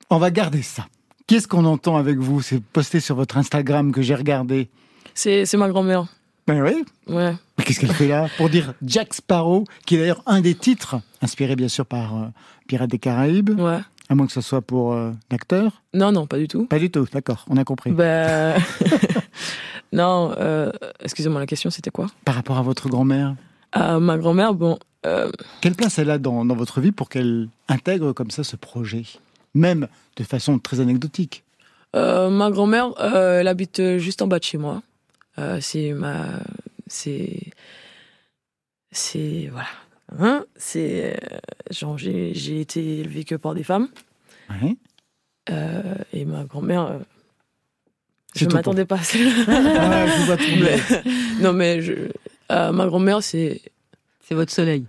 On 0.10 0.18
va 0.18 0.32
garder 0.32 0.62
ça. 0.62 0.86
Qu'est-ce 1.28 1.48
qu'on 1.48 1.66
entend 1.66 1.98
avec 1.98 2.18
vous? 2.18 2.42
C'est 2.42 2.64
posté 2.64 3.02
sur 3.02 3.16
votre 3.16 3.38
Instagram 3.38 3.92
que 3.92 4.02
j'ai 4.02 4.16
regardé. 4.16 4.70
C'est 5.14 5.46
c'est 5.46 5.58
ma 5.58 5.68
grand-mère. 5.68 6.06
Ben 6.48 6.62
oui. 6.62 6.86
Ouais. 7.14 7.36
Mais 7.58 7.64
qu'est-ce 7.66 7.82
qu'elle 7.82 7.92
fait 7.92 8.08
là? 8.08 8.28
Pour 8.38 8.50
dire 8.50 8.74
Jack 8.82 9.14
Sparrow, 9.14 9.66
qui 9.86 9.96
est 9.96 10.00
d'ailleurs 10.00 10.24
un 10.26 10.40
des 10.40 10.56
titres, 10.56 11.02
inspiré 11.22 11.58
bien 11.58 11.68
sûr 11.68 11.86
par 11.86 12.16
euh, 12.16 12.28
Pirates 12.68 12.90
des 12.90 13.00
Caraïbes. 13.00 13.60
Ouais. 13.60 13.80
À 14.10 14.16
moins 14.16 14.26
que 14.26 14.32
ce 14.32 14.40
soit 14.40 14.62
pour 14.62 14.94
euh, 14.94 15.12
l'acteur. 15.30 15.84
Non, 15.94 16.14
non, 16.14 16.28
pas 16.28 16.38
du 16.38 16.48
tout. 16.48 16.66
Pas 16.68 16.80
du 16.80 16.90
tout, 16.90 17.06
d'accord, 17.12 17.44
on 17.50 17.58
a 17.58 17.66
compris. 17.66 17.92
Ben... 17.92 18.56
non, 19.94 20.34
euh, 20.38 20.72
excusez-moi, 21.02 21.40
la 21.40 21.46
question 21.48 21.70
c'était 21.70 21.92
quoi? 21.92 22.08
Par 22.26 22.36
rapport 22.36 22.58
à 22.58 22.62
votre 22.62 22.90
grand-mère? 22.90 23.36
Euh, 23.76 24.00
Ma 24.00 24.18
grand-mère, 24.18 24.54
bon. 24.54 24.78
euh, 25.06 25.32
Quelle 25.62 25.76
place 25.76 26.00
elle 26.00 26.10
a 26.10 26.18
dans, 26.18 26.46
dans 26.46 26.56
votre 26.56 26.80
vie 26.82 26.92
pour 26.92 27.10
qu'elle 27.10 27.50
intègre 27.68 28.14
comme 28.14 28.32
ça 28.32 28.44
ce 28.44 28.56
projet? 28.56 29.04
Même 29.54 29.88
de 30.18 30.24
façon 30.24 30.60
très 30.60 30.80
anecdotique. 30.80 31.44
euh, 31.96 32.30
ma 32.30 32.50
grand-mère, 32.52 32.90
elle 33.00 33.48
habite 33.48 33.98
juste 33.98 34.22
en 34.22 34.28
bas 34.28 34.40
de 34.40 34.44
chez 34.44 34.58
moi. 34.58 34.82
C'est 35.62 35.94
ma. 35.94 36.40
C'est. 36.88 37.52
C'est. 38.92 39.50
Voilà. 39.52 39.68
Hein? 40.20 40.46
C'est. 40.56 41.20
genre, 41.72 41.98
j'ai 41.98 42.34
j'ai 42.34 42.62
été 42.62 43.00
élevée 43.00 43.24
que 43.24 43.36
par 43.36 43.54
des 43.54 43.64
femmes. 43.64 43.90
Ouais. 44.50 44.76
Et 46.14 46.26
ma 46.26 46.44
grand-mère. 46.46 47.00
Je 48.38 48.46
tout 48.46 48.56
m'attendais 48.56 48.86
pas 48.86 48.96
à 48.96 49.04
ça. 49.04 49.18
Ah, 49.48 50.06
je 50.08 50.18
vous 50.20 50.26
vois 50.26 50.38
trembler. 50.38 50.76
Mais- 50.90 51.12
non, 51.44 51.54
mais 51.54 51.82
je, 51.82 51.94
euh, 52.52 52.72
ma 52.72 52.86
grand-mère, 52.88 53.22
c'est. 53.24 53.62
C'est 54.28 54.36
votre 54.36 54.52
soleil. 54.52 54.84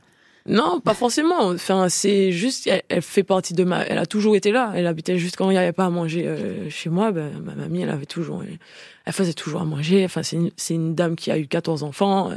Non, 0.46 0.80
pas 0.80 0.94
forcément. 0.94 1.48
Enfin, 1.48 1.88
c'est 1.90 2.32
juste, 2.32 2.66
elle, 2.66 2.82
elle 2.88 3.02
fait 3.02 3.22
partie 3.22 3.52
de 3.54 3.64
ma. 3.64 3.82
Elle 3.84 3.98
a 3.98 4.06
toujours 4.06 4.34
été 4.34 4.50
là. 4.50 4.72
Elle 4.74 4.86
habitait 4.86 5.18
juste 5.18 5.36
quand 5.36 5.50
il 5.50 5.52
n'y 5.54 5.58
avait 5.58 5.72
pas 5.72 5.84
à 5.84 5.90
manger 5.90 6.24
euh, 6.26 6.70
chez 6.70 6.88
moi. 6.90 7.12
Ben, 7.12 7.30
ma 7.44 7.54
mamie, 7.54 7.82
elle 7.82 7.90
avait 7.90 8.06
toujours. 8.06 8.42
Elle, 8.42 8.58
elle 9.04 9.12
faisait 9.12 9.34
toujours 9.34 9.60
à 9.60 9.64
manger. 9.64 10.04
Enfin, 10.06 10.22
c'est 10.22 10.36
une, 10.36 10.50
c'est 10.56 10.74
une 10.74 10.94
dame 10.94 11.16
qui 11.16 11.30
a 11.30 11.38
eu 11.38 11.46
14 11.46 11.82
enfants. 11.82 12.30
euh, 12.30 12.36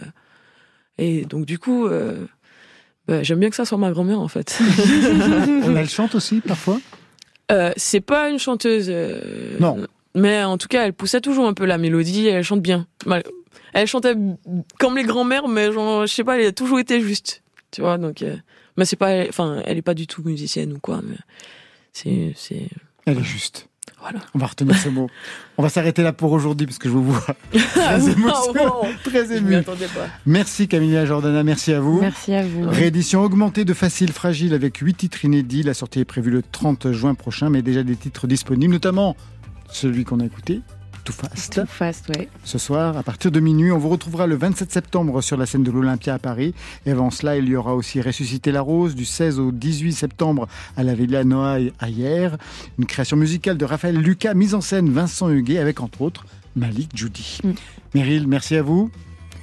et 0.97 1.23
donc, 1.25 1.45
du 1.45 1.57
coup, 1.57 1.87
euh, 1.87 2.25
ben, 3.07 3.23
j'aime 3.23 3.39
bien 3.39 3.49
que 3.49 3.55
ça 3.55 3.65
soit 3.65 3.77
ma 3.77 3.91
grand-mère, 3.91 4.19
en 4.19 4.27
fait. 4.27 4.59
elle 5.75 5.89
chante 5.89 6.13
aussi 6.13 6.41
parfois? 6.41 6.79
Euh, 7.51 7.71
c'est 7.77 8.01
pas 8.01 8.29
une 8.29 8.39
chanteuse. 8.39 8.87
euh, 8.89 9.57
Non. 9.59 9.87
Mais 10.15 10.43
en 10.43 10.57
tout 10.57 10.67
cas, 10.67 10.85
elle 10.85 10.93
poussait 10.93 11.21
toujours 11.21 11.47
un 11.47 11.53
peu 11.53 11.65
la 11.65 11.77
mélodie. 11.77 12.27
Elle 12.27 12.43
chante 12.43 12.61
bien. 12.61 12.87
Mal- 13.05 13.23
Elle 13.73 13.87
chantait 13.87 14.15
comme 14.79 14.97
les 14.97 15.03
grands-mères, 15.03 15.47
mais 15.47 15.71
genre, 15.71 16.05
je 16.05 16.13
sais 16.13 16.23
pas, 16.23 16.37
elle 16.39 16.47
a 16.47 16.51
toujours 16.51 16.79
été 16.79 17.01
juste. 17.01 17.43
Tu 17.71 17.81
vois, 17.81 17.97
donc. 17.97 18.21
euh, 18.21 18.35
mais 18.77 18.85
c'est 18.85 18.95
pas. 18.97 19.25
Enfin, 19.29 19.61
elle 19.65 19.77
est 19.77 19.81
pas 19.81 19.93
du 19.93 20.07
tout 20.07 20.21
musicienne 20.23 20.73
ou 20.73 20.79
quoi, 20.79 21.01
mais 21.03 21.15
c'est. 21.93 22.33
c'est... 22.35 22.67
Elle 23.05 23.17
est 23.19 23.23
juste. 23.23 23.67
Voilà. 24.01 24.19
On 24.33 24.39
va 24.39 24.47
retenir 24.47 24.75
ce 24.75 24.89
mot. 24.89 25.09
On 25.57 25.63
va 25.63 25.69
s'arrêter 25.69 26.01
là 26.01 26.11
pour 26.11 26.31
aujourd'hui 26.31 26.65
parce 26.65 26.79
que 26.79 26.89
je 26.89 26.93
vous 26.93 27.03
vois 27.03 27.35
très 27.51 28.09
émotionnel, 28.11 28.67
Oh, 28.71 28.85
très 29.03 29.37
ému. 29.37 29.61
pas. 29.61 29.73
Merci 30.25 30.67
Camilla 30.67 31.05
Jordana, 31.05 31.43
merci 31.43 31.71
à 31.71 31.79
vous. 31.79 32.01
Merci 32.01 32.33
à 32.33 32.41
vous. 32.41 32.67
Réédition 32.67 33.21
augmentée 33.21 33.63
de 33.63 33.73
Facile 33.75 34.11
Fragile 34.11 34.55
avec 34.55 34.77
8 34.77 34.95
titres 34.95 35.23
inédits. 35.25 35.61
La 35.61 35.75
sortie 35.75 35.99
est 35.99 36.05
prévue 36.05 36.31
le 36.31 36.41
30 36.41 36.91
juin 36.91 37.13
prochain, 37.13 37.49
mais 37.51 37.61
déjà 37.61 37.83
des 37.83 37.95
titres 37.95 38.25
disponibles, 38.25 38.73
notamment 38.73 39.15
celui 39.71 40.03
qu'on 40.03 40.19
a 40.19 40.25
écouté, 40.25 40.61
Too 41.03 41.13
Fast. 41.13 41.55
Too 41.55 41.65
Fast, 41.65 42.09
ouais. 42.09 42.29
Ce 42.43 42.57
soir, 42.57 42.97
à 42.97 43.03
partir 43.03 43.31
de 43.31 43.39
minuit, 43.39 43.71
on 43.71 43.77
vous 43.77 43.89
retrouvera 43.89 44.27
le 44.27 44.35
27 44.35 44.71
septembre 44.71 45.21
sur 45.21 45.37
la 45.37 45.45
scène 45.45 45.63
de 45.63 45.71
l'Olympia 45.71 46.13
à 46.13 46.19
Paris. 46.19 46.53
Et 46.85 46.91
avant 46.91 47.09
cela, 47.09 47.37
il 47.37 47.47
y 47.49 47.55
aura 47.55 47.75
aussi 47.75 48.01
Ressusciter 48.01 48.51
la 48.51 48.61
Rose 48.61 48.95
du 48.95 49.05
16 49.05 49.39
au 49.39 49.51
18 49.51 49.93
septembre 49.93 50.47
à 50.77 50.83
la 50.83 50.93
Villa 50.93 51.23
Noailles 51.23 51.73
à 51.79 51.89
hier. 51.89 52.37
Une 52.77 52.85
création 52.85 53.17
musicale 53.17 53.57
de 53.57 53.65
Raphaël 53.65 53.97
Lucas, 53.97 54.33
mise 54.33 54.53
en 54.53 54.61
scène 54.61 54.89
Vincent 54.89 55.29
Huguet 55.29 55.57
avec 55.57 55.81
entre 55.81 56.01
autres 56.01 56.25
Malik 56.55 56.91
Judy. 56.95 57.39
Meryl, 57.95 58.27
merci 58.27 58.55
à 58.55 58.61
vous. 58.61 58.91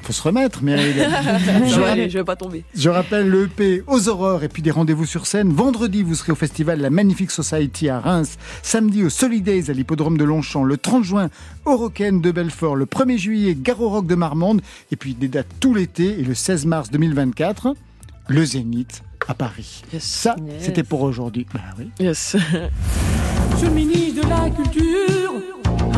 Faut 0.08 0.14
se 0.14 0.22
remettre. 0.22 0.60
Ça 0.64 1.66
Je 1.66 1.82
aller, 1.82 2.08
je 2.08 2.16
vais 2.16 2.24
pas 2.24 2.34
tomber. 2.34 2.64
je 2.74 2.88
rappelle 2.88 3.28
le 3.28 3.44
EP 3.44 3.82
aux 3.86 4.08
aurores 4.08 4.42
et 4.42 4.48
puis 4.48 4.62
des 4.62 4.70
rendez-vous 4.70 5.04
sur 5.04 5.26
scène. 5.26 5.52
Vendredi, 5.52 6.02
vous 6.02 6.14
serez 6.14 6.32
au 6.32 6.34
festival 6.34 6.80
La 6.80 6.88
Magnifique 6.88 7.30
Society 7.30 7.90
à 7.90 8.00
Reims. 8.00 8.38
Samedi 8.62 9.04
au 9.04 9.10
Solidays 9.10 9.68
à 9.68 9.74
l'hippodrome 9.74 10.16
de 10.16 10.24
Longchamp. 10.24 10.64
Le 10.64 10.78
30 10.78 11.04
juin 11.04 11.28
au 11.66 11.76
Rocken 11.76 12.22
de 12.22 12.30
Belfort. 12.32 12.74
Le 12.74 12.86
1er 12.86 13.18
juillet, 13.18 13.54
Gare 13.54 13.82
au 13.82 13.90
Rock 13.90 14.06
de 14.06 14.14
Marmande. 14.14 14.62
Et 14.90 14.96
puis 14.96 15.12
des 15.12 15.28
dates 15.28 15.46
tout 15.60 15.74
l'été. 15.74 16.18
Et 16.18 16.22
le 16.24 16.32
16 16.34 16.64
mars 16.64 16.90
2024, 16.90 17.74
le 18.28 18.44
Zénith 18.46 19.02
à 19.28 19.34
Paris. 19.34 19.82
Ça, 19.98 20.36
Yes. 20.42 20.54
c'était 20.64 20.84
pour 20.84 21.02
aujourd'hui. 21.02 21.46
Bah 21.52 21.60
oui. 21.78 21.90
Yes. 22.00 22.34
Monsieur 23.52 23.68
le 23.68 23.74
ministre 23.74 24.22
de 24.24 24.28
la 24.30 24.48
Culture 24.48 25.32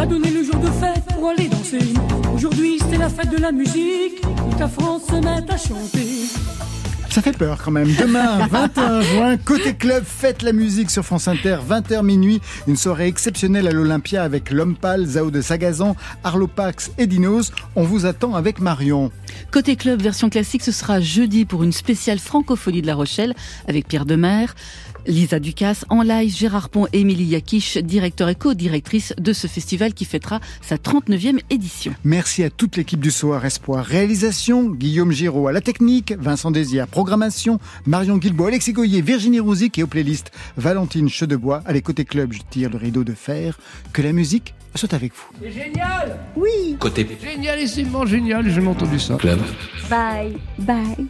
a 0.00 0.06
donné 0.06 0.30
le 0.30 0.42
jour 0.42 0.56
de 0.56 0.70
fête 0.70 1.04
pour 1.14 1.28
aller 1.28 1.48
danser. 1.48 1.92
Aujourd'hui, 2.34 2.78
c'est 2.90 2.96
la 2.96 3.10
fête 3.10 3.30
de 3.30 3.36
la 3.36 3.52
musique. 3.52 4.22
Toute 4.22 4.58
la 4.58 4.68
France 4.68 5.02
se 5.06 5.14
met 5.16 5.52
à 5.52 5.56
chanter. 5.58 6.24
Ça 7.10 7.20
fait 7.20 7.36
peur 7.36 7.60
quand 7.62 7.70
même. 7.70 7.92
Demain, 7.96 8.46
21 8.50 9.00
juin, 9.02 9.36
côté 9.36 9.74
club, 9.74 10.04
faites 10.06 10.42
la 10.42 10.52
musique 10.52 10.90
sur 10.90 11.04
France 11.04 11.28
Inter, 11.28 11.58
20h 11.68 12.02
minuit. 12.02 12.40
Une 12.66 12.76
soirée 12.76 13.08
exceptionnelle 13.08 13.68
à 13.68 13.72
l'Olympia 13.72 14.22
avec 14.22 14.50
L'Homme 14.50 14.76
Pâle, 14.76 15.04
Zao 15.04 15.30
de 15.30 15.42
Sagazan, 15.42 15.96
Arlo 16.24 16.46
Pax 16.46 16.92
et 16.96 17.06
Dinos. 17.06 17.52
On 17.76 17.82
vous 17.82 18.06
attend 18.06 18.34
avec 18.34 18.60
Marion. 18.60 19.10
Côté 19.50 19.76
club 19.76 20.00
version 20.00 20.30
classique, 20.30 20.62
ce 20.62 20.72
sera 20.72 21.00
jeudi 21.00 21.44
pour 21.44 21.62
une 21.62 21.72
spéciale 21.72 22.20
francophonie 22.20 22.80
de 22.80 22.86
La 22.86 22.94
Rochelle 22.94 23.34
avec 23.68 23.86
Pierre 23.86 24.06
Demer. 24.06 24.46
Lisa 25.06 25.38
Ducasse, 25.40 25.84
en 25.88 26.02
live, 26.02 26.34
Gérard 26.34 26.68
Pont 26.68 26.86
et 26.92 27.00
Émilie 27.00 27.24
Yakish, 27.24 27.76
directeur 27.78 28.28
et 28.28 28.34
co-directrice 28.34 29.14
de 29.18 29.32
ce 29.32 29.46
festival 29.46 29.94
qui 29.94 30.04
fêtera 30.04 30.40
sa 30.62 30.76
39e 30.76 31.38
édition. 31.50 31.92
Merci 32.04 32.42
à 32.44 32.50
toute 32.50 32.76
l'équipe 32.76 33.00
du 33.00 33.10
Soir 33.10 33.44
Espoir. 33.44 33.84
Réalisation, 33.84 34.70
Guillaume 34.70 35.12
Giraud 35.12 35.48
à 35.48 35.52
la 35.52 35.60
technique, 35.60 36.12
Vincent 36.18 36.50
Désir, 36.50 36.86
programmation, 36.86 37.58
Marion 37.86 38.18
Guilbault, 38.18 38.46
Alexis 38.46 38.72
Goyer, 38.72 39.00
Virginie 39.02 39.40
Rouzic 39.40 39.78
et 39.78 39.82
aux 39.82 39.86
playlists 39.86 40.30
Valentine 40.56 41.08
Chedebois. 41.08 41.62
Allez, 41.66 41.82
côté 41.82 42.04
club, 42.04 42.32
je 42.32 42.40
tire 42.50 42.70
le 42.70 42.78
rideau 42.78 43.04
de 43.04 43.12
fer. 43.14 43.58
Que 43.92 44.02
la 44.02 44.12
musique 44.12 44.54
soit 44.74 44.94
avec 44.94 45.12
vous. 45.14 45.26
C'est 45.42 45.50
génial 45.50 46.18
Oui 46.36 46.76
Côté 46.78 47.06
Génialissimement 47.22 48.06
génial, 48.06 48.48
j'ai 48.50 48.64
entendu 48.66 48.98
ça. 49.00 49.16
club. 49.16 49.40
Bye. 49.88 50.36
Bye. 50.58 51.06